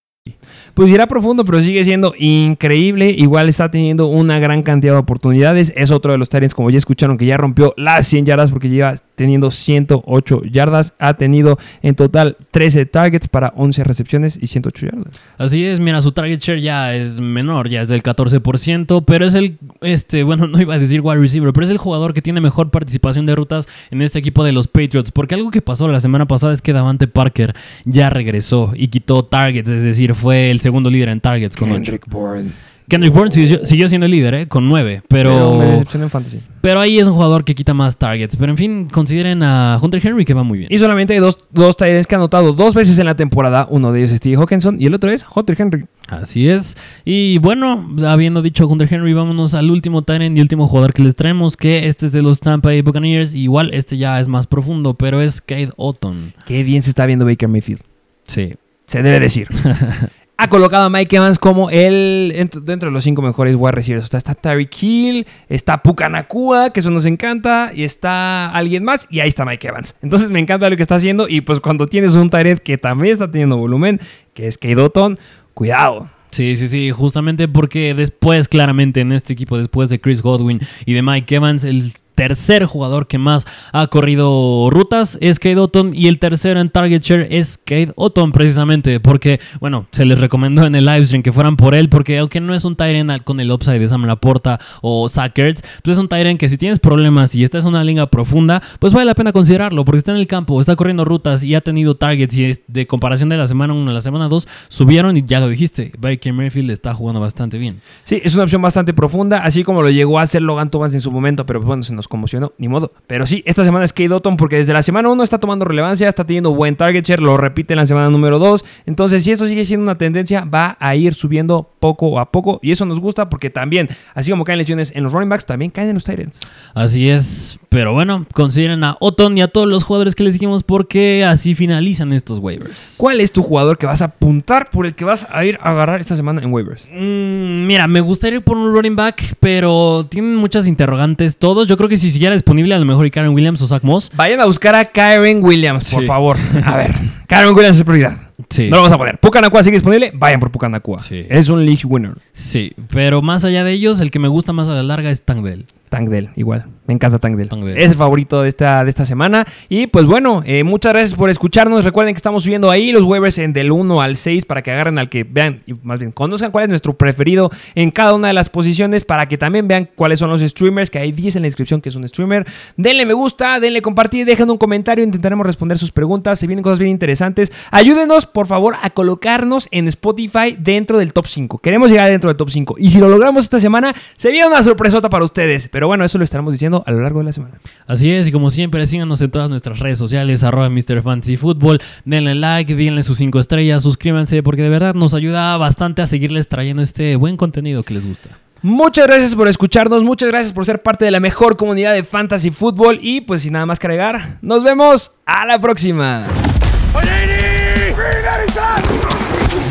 Pues 0.73 0.89
irá 0.91 1.07
profundo, 1.07 1.43
pero 1.45 1.61
sigue 1.61 1.83
siendo 1.83 2.13
increíble. 2.17 3.13
Igual 3.17 3.49
está 3.49 3.71
teniendo 3.71 4.07
una 4.07 4.39
gran 4.39 4.63
cantidad 4.63 4.93
de 4.93 4.99
oportunidades. 4.99 5.73
Es 5.75 5.91
otro 5.91 6.11
de 6.11 6.17
los 6.17 6.29
Tyrants, 6.29 6.55
como 6.55 6.69
ya 6.69 6.77
escucharon, 6.77 7.17
que 7.17 7.25
ya 7.25 7.37
rompió 7.37 7.73
las 7.77 8.07
100 8.07 8.25
yardas 8.25 8.51
porque 8.51 8.69
lleva 8.69 8.95
teniendo 9.21 9.51
108 9.51 10.43
yardas. 10.45 10.93
Ha 10.99 11.13
tenido 11.13 11.57
en 11.81 11.95
total 11.95 12.37
13 12.51 12.85
targets 12.85 13.27
para 13.27 13.53
11 13.55 13.83
recepciones 13.83 14.37
y 14.41 14.47
108 14.47 14.87
yardas. 14.87 15.21
Así 15.37 15.63
es, 15.65 15.79
mira, 15.79 16.01
su 16.01 16.11
target 16.11 16.39
share 16.39 16.61
ya 16.61 16.95
es 16.95 17.19
menor, 17.19 17.69
ya 17.69 17.81
es 17.81 17.87
del 17.87 18.03
14%, 18.03 19.03
pero 19.05 19.25
es 19.25 19.33
el, 19.33 19.57
este, 19.81 20.23
bueno, 20.23 20.47
no 20.51 20.59
iba 20.59 20.75
a 20.75 20.79
decir 20.79 21.01
wide 21.01 21.19
receiver, 21.19 21.53
pero 21.53 21.63
es 21.63 21.71
el 21.71 21.77
jugador 21.77 22.13
que 22.13 22.21
tiene 22.21 22.41
mejor 22.41 22.71
participación 22.71 23.25
de 23.25 23.35
rutas 23.35 23.67
en 23.91 24.01
este 24.01 24.19
equipo 24.19 24.43
de 24.43 24.51
los 24.51 24.67
Patriots. 24.67 25.11
Porque 25.11 25.35
algo 25.35 25.51
que 25.51 25.61
pasó 25.61 25.87
la 25.87 25.99
semana 25.99 26.27
pasada 26.27 26.53
es 26.53 26.61
que 26.61 26.73
Davante 26.73 27.07
Parker 27.07 27.53
ya 27.85 28.09
regresó 28.09 28.73
y 28.75 28.87
quitó 28.87 29.23
targets, 29.23 29.69
es 29.69 29.83
decir, 29.83 30.15
fue 30.15 30.51
el 30.51 30.59
segundo 30.59 30.89
líder 30.89 31.09
en 31.09 31.21
targets 31.21 31.55
con 31.55 31.69
Kendrick 31.69 32.07
Bourne. 32.09 32.51
Kendrick 32.87 33.13
Bourne 33.13 33.31
siguió, 33.31 33.63
siguió 33.63 33.87
siendo 33.87 34.05
el 34.05 34.11
líder, 34.11 34.33
¿eh? 34.33 34.47
Con 34.47 34.67
9. 34.67 35.01
Pero, 35.07 35.61
en 35.61 36.09
fantasy. 36.09 36.39
pero 36.61 36.79
ahí 36.79 36.99
es 36.99 37.07
un 37.07 37.13
jugador 37.13 37.43
que 37.45 37.55
quita 37.55 37.73
más 37.73 37.97
targets. 37.97 38.35
Pero 38.35 38.51
en 38.51 38.57
fin, 38.57 38.87
consideren 38.89 39.43
a 39.43 39.79
Hunter 39.81 40.05
Henry 40.05 40.25
que 40.25 40.33
va 40.33 40.43
muy 40.43 40.59
bien. 40.59 40.69
Y 40.71 40.77
solamente 40.77 41.13
hay 41.13 41.19
dos, 41.19 41.39
dos 41.51 41.77
Tyrants 41.77 42.07
que 42.07 42.15
han 42.15 42.21
anotado 42.21 42.53
dos 42.53 42.73
veces 42.73 42.99
en 42.99 43.05
la 43.05 43.15
temporada. 43.15 43.67
Uno 43.69 43.91
de 43.91 43.99
ellos 43.99 44.11
es 44.11 44.17
Steve 44.17 44.35
Hawkinson 44.37 44.81
y 44.81 44.85
el 44.85 44.93
otro 44.93 45.11
es 45.11 45.25
Hunter 45.33 45.55
Henry. 45.59 45.85
Así 46.07 46.49
es. 46.49 46.77
Y 47.05 47.37
bueno, 47.37 47.89
habiendo 48.05 48.41
dicho 48.41 48.67
Hunter 48.67 48.87
Henry, 48.91 49.13
vámonos 49.13 49.53
al 49.53 49.71
último 49.71 50.01
Tyrant 50.01 50.37
y 50.37 50.41
último 50.41 50.67
jugador 50.67 50.93
que 50.93 51.03
les 51.03 51.15
traemos. 51.15 51.55
Que 51.55 51.87
este 51.87 52.07
es 52.07 52.11
de 52.11 52.21
los 52.21 52.39
Tampa 52.39 52.69
Bay 52.69 52.81
Buccaneers. 52.81 53.33
Igual 53.33 53.73
este 53.73 53.97
ya 53.97 54.19
es 54.19 54.27
más 54.27 54.47
profundo, 54.47 54.93
pero 54.95 55.21
es 55.21 55.41
Cade 55.41 55.71
Otton. 55.77 56.33
Qué 56.45 56.63
bien 56.63 56.83
se 56.83 56.89
está 56.89 57.05
viendo 57.05 57.25
Baker 57.25 57.47
Mayfield. 57.47 57.81
Sí. 58.27 58.55
Se 58.85 59.01
debe 59.01 59.19
decir. 59.19 59.47
ha 60.41 60.47
colocado 60.47 60.85
a 60.85 60.89
Mike 60.89 61.17
Evans 61.17 61.37
como 61.37 61.69
el 61.69 62.33
dentro, 62.63 62.89
de 62.89 62.91
los 62.91 63.03
cinco 63.03 63.21
mejores 63.21 63.55
wide 63.55 63.73
receivers. 63.73 64.11
O 64.11 64.17
está 64.17 64.33
Tyreek 64.33 64.75
Hill, 64.81 65.27
está 65.49 65.83
Pucanacua, 65.83 66.71
que 66.71 66.79
eso 66.79 66.89
nos 66.89 67.05
encanta, 67.05 67.71
y 67.75 67.83
está 67.83 68.49
alguien 68.49 68.83
más, 68.83 69.07
y 69.11 69.19
ahí 69.19 69.27
está 69.27 69.45
Mike 69.45 69.67
Evans. 69.67 69.93
Entonces 70.01 70.31
me 70.31 70.39
encanta 70.39 70.67
lo 70.67 70.75
que 70.75 70.81
está 70.81 70.95
haciendo, 70.95 71.29
y 71.29 71.41
pues 71.41 71.59
cuando 71.59 71.85
tienes 71.85 72.15
un 72.15 72.31
Tyrant 72.31 72.57
que 72.57 72.79
también 72.79 73.13
está 73.13 73.29
teniendo 73.29 73.55
volumen, 73.55 73.99
que 74.33 74.47
es 74.47 74.57
Kate 74.57 74.77
Otton, 74.77 75.19
cuidado. 75.53 76.09
Sí, 76.31 76.55
sí, 76.55 76.67
sí, 76.67 76.89
justamente 76.89 77.47
porque 77.47 77.93
después, 77.93 78.47
claramente 78.47 79.01
en 79.01 79.11
este 79.11 79.33
equipo, 79.33 79.59
después 79.59 79.89
de 79.89 80.01
Chris 80.01 80.23
Godwin 80.23 80.59
y 80.87 80.93
de 80.93 81.03
Mike 81.03 81.35
Evans, 81.35 81.65
el 81.65 81.93
tercer 82.21 82.65
jugador 82.65 83.07
que 83.07 83.17
más 83.17 83.47
ha 83.73 83.87
corrido 83.87 84.69
rutas 84.69 85.17
es 85.21 85.39
Kate 85.39 85.57
Otton 85.57 85.89
y 85.91 86.07
el 86.07 86.19
tercero 86.19 86.59
en 86.59 86.69
target 86.69 87.01
share 87.01 87.27
es 87.31 87.57
Kate 87.57 87.93
Otton 87.95 88.31
precisamente 88.31 88.99
porque, 88.99 89.39
bueno, 89.59 89.87
se 89.91 90.05
les 90.05 90.19
recomendó 90.19 90.63
en 90.67 90.75
el 90.75 90.85
livestream 90.85 91.23
que 91.23 91.31
fueran 91.31 91.57
por 91.57 91.73
él 91.73 91.89
porque 91.89 92.19
aunque 92.19 92.39
no 92.39 92.53
es 92.53 92.63
un 92.63 92.75
Tyrant 92.75 93.23
con 93.23 93.39
el 93.39 93.51
upside 93.51 93.79
de 93.79 93.87
Sam 93.87 94.05
Laporta 94.05 94.59
o 94.83 95.09
Sackers, 95.09 95.63
pues 95.83 95.95
es 95.95 95.99
un 95.99 96.07
Tyrant 96.07 96.39
que 96.39 96.47
si 96.47 96.59
tienes 96.59 96.77
problemas 96.77 97.33
y 97.33 97.43
estás 97.43 97.63
en 97.63 97.69
una 97.69 97.83
liga 97.83 98.05
profunda, 98.05 98.61
pues 98.77 98.93
vale 98.93 99.07
la 99.07 99.15
pena 99.15 99.31
considerarlo 99.31 99.83
porque 99.83 99.97
está 99.97 100.11
en 100.11 100.17
el 100.17 100.27
campo, 100.27 100.59
está 100.59 100.75
corriendo 100.75 101.05
rutas 101.05 101.43
y 101.43 101.55
ha 101.55 101.61
tenido 101.61 101.95
targets 101.95 102.37
y 102.37 102.51
de 102.67 102.85
comparación 102.85 103.29
de 103.29 103.37
la 103.37 103.47
semana 103.47 103.73
1 103.73 103.89
a 103.89 103.93
la 103.95 104.01
semana 104.01 104.27
2 104.27 104.47
subieron 104.67 105.17
y 105.17 105.23
ya 105.23 105.39
lo 105.39 105.49
dijiste, 105.49 105.91
Baker 105.97 106.33
Mayfield 106.33 106.69
está 106.69 106.93
jugando 106.93 107.19
bastante 107.19 107.57
bien. 107.57 107.81
Sí, 108.03 108.21
es 108.23 108.35
una 108.35 108.43
opción 108.43 108.61
bastante 108.61 108.93
profunda, 108.93 109.39
así 109.39 109.63
como 109.63 109.81
lo 109.81 109.89
llegó 109.89 110.19
a 110.19 110.21
hacer 110.21 110.43
Logan 110.43 110.69
Thomas 110.69 110.93
en 110.93 111.01
su 111.01 111.09
momento, 111.09 111.47
pero 111.47 111.61
bueno, 111.61 111.81
se 111.81 111.95
nos 111.95 112.10
conmocionó, 112.11 112.53
ni 112.59 112.67
modo. 112.67 112.91
Pero 113.07 113.25
sí, 113.25 113.41
esta 113.47 113.63
semana 113.63 113.85
es 113.85 113.93
Kate 113.93 114.13
Otton 114.13 114.37
porque 114.37 114.57
desde 114.57 114.73
la 114.73 114.83
semana 114.83 115.09
1 115.09 115.23
está 115.23 115.39
tomando 115.39 115.65
relevancia, 115.65 116.07
está 116.07 116.25
teniendo 116.25 116.53
buen 116.53 116.75
target 116.75 117.03
share, 117.03 117.21
lo 117.21 117.37
repite 117.37 117.73
en 117.73 117.77
la 117.77 117.87
semana 117.87 118.09
número 118.09 118.37
2. 118.37 118.63
Entonces, 118.85 119.23
si 119.23 119.31
eso 119.31 119.47
sigue 119.47 119.65
siendo 119.65 119.83
una 119.83 119.97
tendencia, 119.97 120.45
va 120.45 120.77
a 120.79 120.95
ir 120.95 121.15
subiendo 121.15 121.71
poco 121.79 122.19
a 122.19 122.31
poco. 122.31 122.59
Y 122.61 122.71
eso 122.71 122.85
nos 122.85 122.99
gusta 122.99 123.29
porque 123.29 123.49
también, 123.49 123.89
así 124.13 124.29
como 124.29 124.43
caen 124.43 124.59
lesiones 124.59 124.91
en 124.95 125.03
los 125.03 125.13
running 125.13 125.29
backs, 125.29 125.45
también 125.45 125.71
caen 125.71 125.89
en 125.89 125.95
los 125.95 126.03
Titans. 126.03 126.41
Así 126.75 127.09
es, 127.09 127.59
pero 127.69 127.93
bueno, 127.93 128.25
consideren 128.33 128.83
a 128.83 128.97
Otton 128.99 129.37
y 129.37 129.41
a 129.41 129.47
todos 129.47 129.67
los 129.67 129.83
jugadores 129.83 130.13
que 130.13 130.23
les 130.23 130.33
dijimos 130.33 130.63
porque 130.63 131.25
así 131.25 131.55
finalizan 131.55 132.13
estos 132.13 132.39
waivers. 132.39 132.95
¿Cuál 132.97 133.21
es 133.21 133.31
tu 133.31 133.41
jugador 133.41 133.77
que 133.77 133.85
vas 133.85 134.01
a 134.01 134.05
apuntar 134.05 134.69
por 134.69 134.85
el 134.85 134.93
que 134.93 135.05
vas 135.05 135.25
a 135.31 135.45
ir 135.45 135.57
a 135.61 135.71
agarrar 135.71 136.01
esta 136.01 136.15
semana 136.15 136.41
en 136.41 136.51
waivers? 136.51 136.87
Mm, 136.91 137.65
mira, 137.65 137.87
me 137.87 138.01
gustaría 138.01 138.37
ir 138.37 138.43
por 138.43 138.57
un 138.57 138.73
running 138.73 138.95
back, 138.95 139.35
pero 139.39 140.05
tienen 140.09 140.35
muchas 140.35 140.67
interrogantes 140.67 141.37
todos. 141.37 141.67
Yo 141.67 141.77
creo 141.77 141.89
que 141.89 141.90
si 141.97 142.11
siguiera 142.11 142.33
disponible, 142.35 142.73
a 142.75 142.79
lo 142.79 142.85
mejor 142.85 143.05
y 143.05 143.11
Karen 143.11 143.31
Williams 143.33 143.61
o 143.61 143.67
Zach 143.67 143.83
Moss. 143.83 144.11
Vayan 144.15 144.39
a 144.41 144.45
buscar 144.45 144.75
a 144.75 144.85
Kyron 144.85 145.43
Williams, 145.43 145.91
por 145.91 146.01
Sí. 146.01 146.07
favor. 146.07 146.37
A 146.65 146.77
ver, 146.77 146.93
Kyron 147.27 147.55
Williams 147.55 147.77
es 147.77 147.83
prioridad. 147.83 148.17
Sí. 148.49 148.63
No 148.69 148.77
lo 148.77 148.81
vamos 148.83 148.91
a 148.93 148.97
poner. 148.97 149.17
Pucanacua 149.19 149.63
sigue 149.63 149.75
disponible, 149.75 150.11
vayan 150.15 150.39
por 150.39 150.51
Pucanacua. 150.51 150.99
Sí. 150.99 151.25
Es 151.29 151.49
un 151.49 151.65
league 151.65 151.81
winner. 151.85 152.13
Sí, 152.33 152.73
pero 152.89 153.21
más 153.21 153.45
allá 153.45 153.63
de 153.63 153.71
ellos, 153.71 154.01
el 154.01 154.11
que 154.11 154.19
me 154.19 154.27
gusta 154.27 154.51
más 154.53 154.67
a 154.69 154.73
la 154.73 154.83
larga 154.83 155.11
es 155.11 155.21
Tank 155.23 155.43
Dell. 155.43 155.65
Tank 155.89 156.09
Dell, 156.09 156.29
igual. 156.35 156.65
Me 156.87 156.95
encanta 156.95 157.19
Tank 157.19 157.35
Dell. 157.35 157.47
Tank 157.47 157.63
Dell. 157.63 157.77
Es 157.77 157.91
el 157.91 157.97
favorito 157.97 158.41
de 158.41 158.49
esta, 158.49 158.83
de 158.83 158.89
esta 158.89 159.05
semana. 159.05 159.45
Y 159.69 159.87
pues 159.87 160.05
bueno, 160.05 160.41
eh, 160.45 160.63
muchas 160.63 160.93
gracias 160.93 161.13
por 161.13 161.29
escucharnos. 161.29 161.83
Recuerden 161.83 162.13
que 162.13 162.17
estamos 162.17 162.43
subiendo 162.43 162.71
ahí 162.71 162.91
los 162.91 163.03
waivers 163.03 163.37
en 163.37 163.53
del 163.53 163.71
1 163.71 164.01
al 164.01 164.15
6 164.15 164.45
para 164.45 164.63
que 164.63 164.71
agarren 164.71 164.97
al 164.97 165.07
que 165.07 165.23
vean 165.23 165.61
y 165.67 165.73
más 165.83 165.99
bien 165.99 166.11
conozcan 166.11 166.51
cuál 166.51 166.63
es 166.63 166.69
nuestro 166.69 166.93
preferido 166.93 167.51
en 167.75 167.91
cada 167.91 168.15
una 168.15 168.29
de 168.29 168.33
las 168.33 168.49
posiciones 168.49 169.05
para 169.05 169.27
que 169.27 169.37
también 169.37 169.67
vean 169.67 169.89
cuáles 169.95 170.19
son 170.19 170.29
los 170.29 170.41
streamers, 170.41 170.89
que 170.89 170.97
hay 170.97 171.11
10 171.11 171.35
en 171.35 171.43
la 171.43 171.47
descripción 171.47 171.81
que 171.81 171.89
es 171.89 171.95
un 171.95 172.07
streamer. 172.07 172.47
Denle 172.77 173.05
me 173.05 173.13
gusta, 173.13 173.59
denle 173.59 173.81
compartir, 173.81 174.25
dejen 174.25 174.49
un 174.49 174.57
comentario, 174.57 175.03
intentaremos 175.03 175.45
responder 175.45 175.77
sus 175.77 175.91
preguntas. 175.91 176.39
Se 176.39 176.47
vienen 176.47 176.63
cosas 176.63 176.79
bien 176.79 176.91
interesantes. 176.91 177.51
Ayúdenos, 177.69 178.25
por 178.25 178.47
favor, 178.47 178.75
a 178.81 178.89
colocarnos 178.89 179.67
en 179.71 179.87
Spotify 179.87 180.57
dentro 180.57 180.97
del 180.97 181.13
top 181.13 181.27
5. 181.27 181.59
Queremos 181.59 181.91
llegar 181.91 182.09
dentro 182.09 182.29
del 182.29 182.37
top 182.37 182.49
5. 182.49 182.75
Y 182.79 182.89
si 182.89 182.99
lo 182.99 183.07
logramos 183.07 183.43
esta 183.43 183.59
semana, 183.59 183.93
se 184.15 184.31
viene 184.31 184.47
una 184.47 184.63
sorpresota 184.63 185.09
para 185.09 185.23
ustedes. 185.23 185.67
Pero 185.69 185.87
bueno, 185.87 186.03
eso 186.03 186.17
lo 186.17 186.23
estaremos 186.23 186.53
diciendo 186.53 186.70
a 186.85 186.91
lo 186.91 187.01
largo 187.01 187.19
de 187.19 187.25
la 187.25 187.33
semana. 187.33 187.59
Así 187.87 188.11
es, 188.11 188.27
y 188.27 188.31
como 188.31 188.49
siempre, 188.49 188.85
síganos 188.87 189.21
en 189.21 189.31
todas 189.31 189.49
nuestras 189.49 189.79
redes 189.79 189.99
sociales, 189.99 190.43
arroba 190.43 190.69
Mr. 190.69 191.01
Fantasy 191.01 191.37
Football, 191.37 191.81
denle 192.05 192.35
like, 192.35 192.75
denle 192.75 193.03
sus 193.03 193.17
5 193.17 193.39
estrellas, 193.39 193.83
suscríbanse, 193.83 194.43
porque 194.43 194.61
de 194.61 194.69
verdad 194.69 194.95
nos 194.95 195.13
ayuda 195.13 195.57
bastante 195.57 196.01
a 196.01 196.07
seguirles 196.07 196.47
trayendo 196.47 196.81
este 196.81 197.15
buen 197.15 197.37
contenido 197.37 197.83
que 197.83 197.93
les 197.93 198.07
gusta. 198.07 198.29
Muchas 198.63 199.07
gracias 199.07 199.33
por 199.33 199.47
escucharnos, 199.47 200.03
muchas 200.03 200.29
gracias 200.29 200.53
por 200.53 200.65
ser 200.65 200.83
parte 200.83 201.03
de 201.03 201.11
la 201.11 201.19
mejor 201.19 201.57
comunidad 201.57 201.93
de 201.93 202.03
fantasy 202.03 202.51
fútbol 202.51 202.99
y 203.01 203.21
pues 203.21 203.41
sin 203.41 203.53
nada 203.53 203.65
más 203.65 203.79
que 203.79 203.87
agregar, 203.87 204.37
nos 204.41 204.63
vemos 204.63 205.13
a 205.25 205.45
la 205.47 205.59
próxima. 205.59 206.27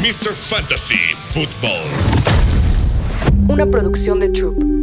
Mr. 0.03 0.35
Fantasy 0.35 0.97
Football. 1.29 1.87
Una 3.49 3.67
producción 3.67 4.19
de 4.19 4.31
Troop. 4.31 4.80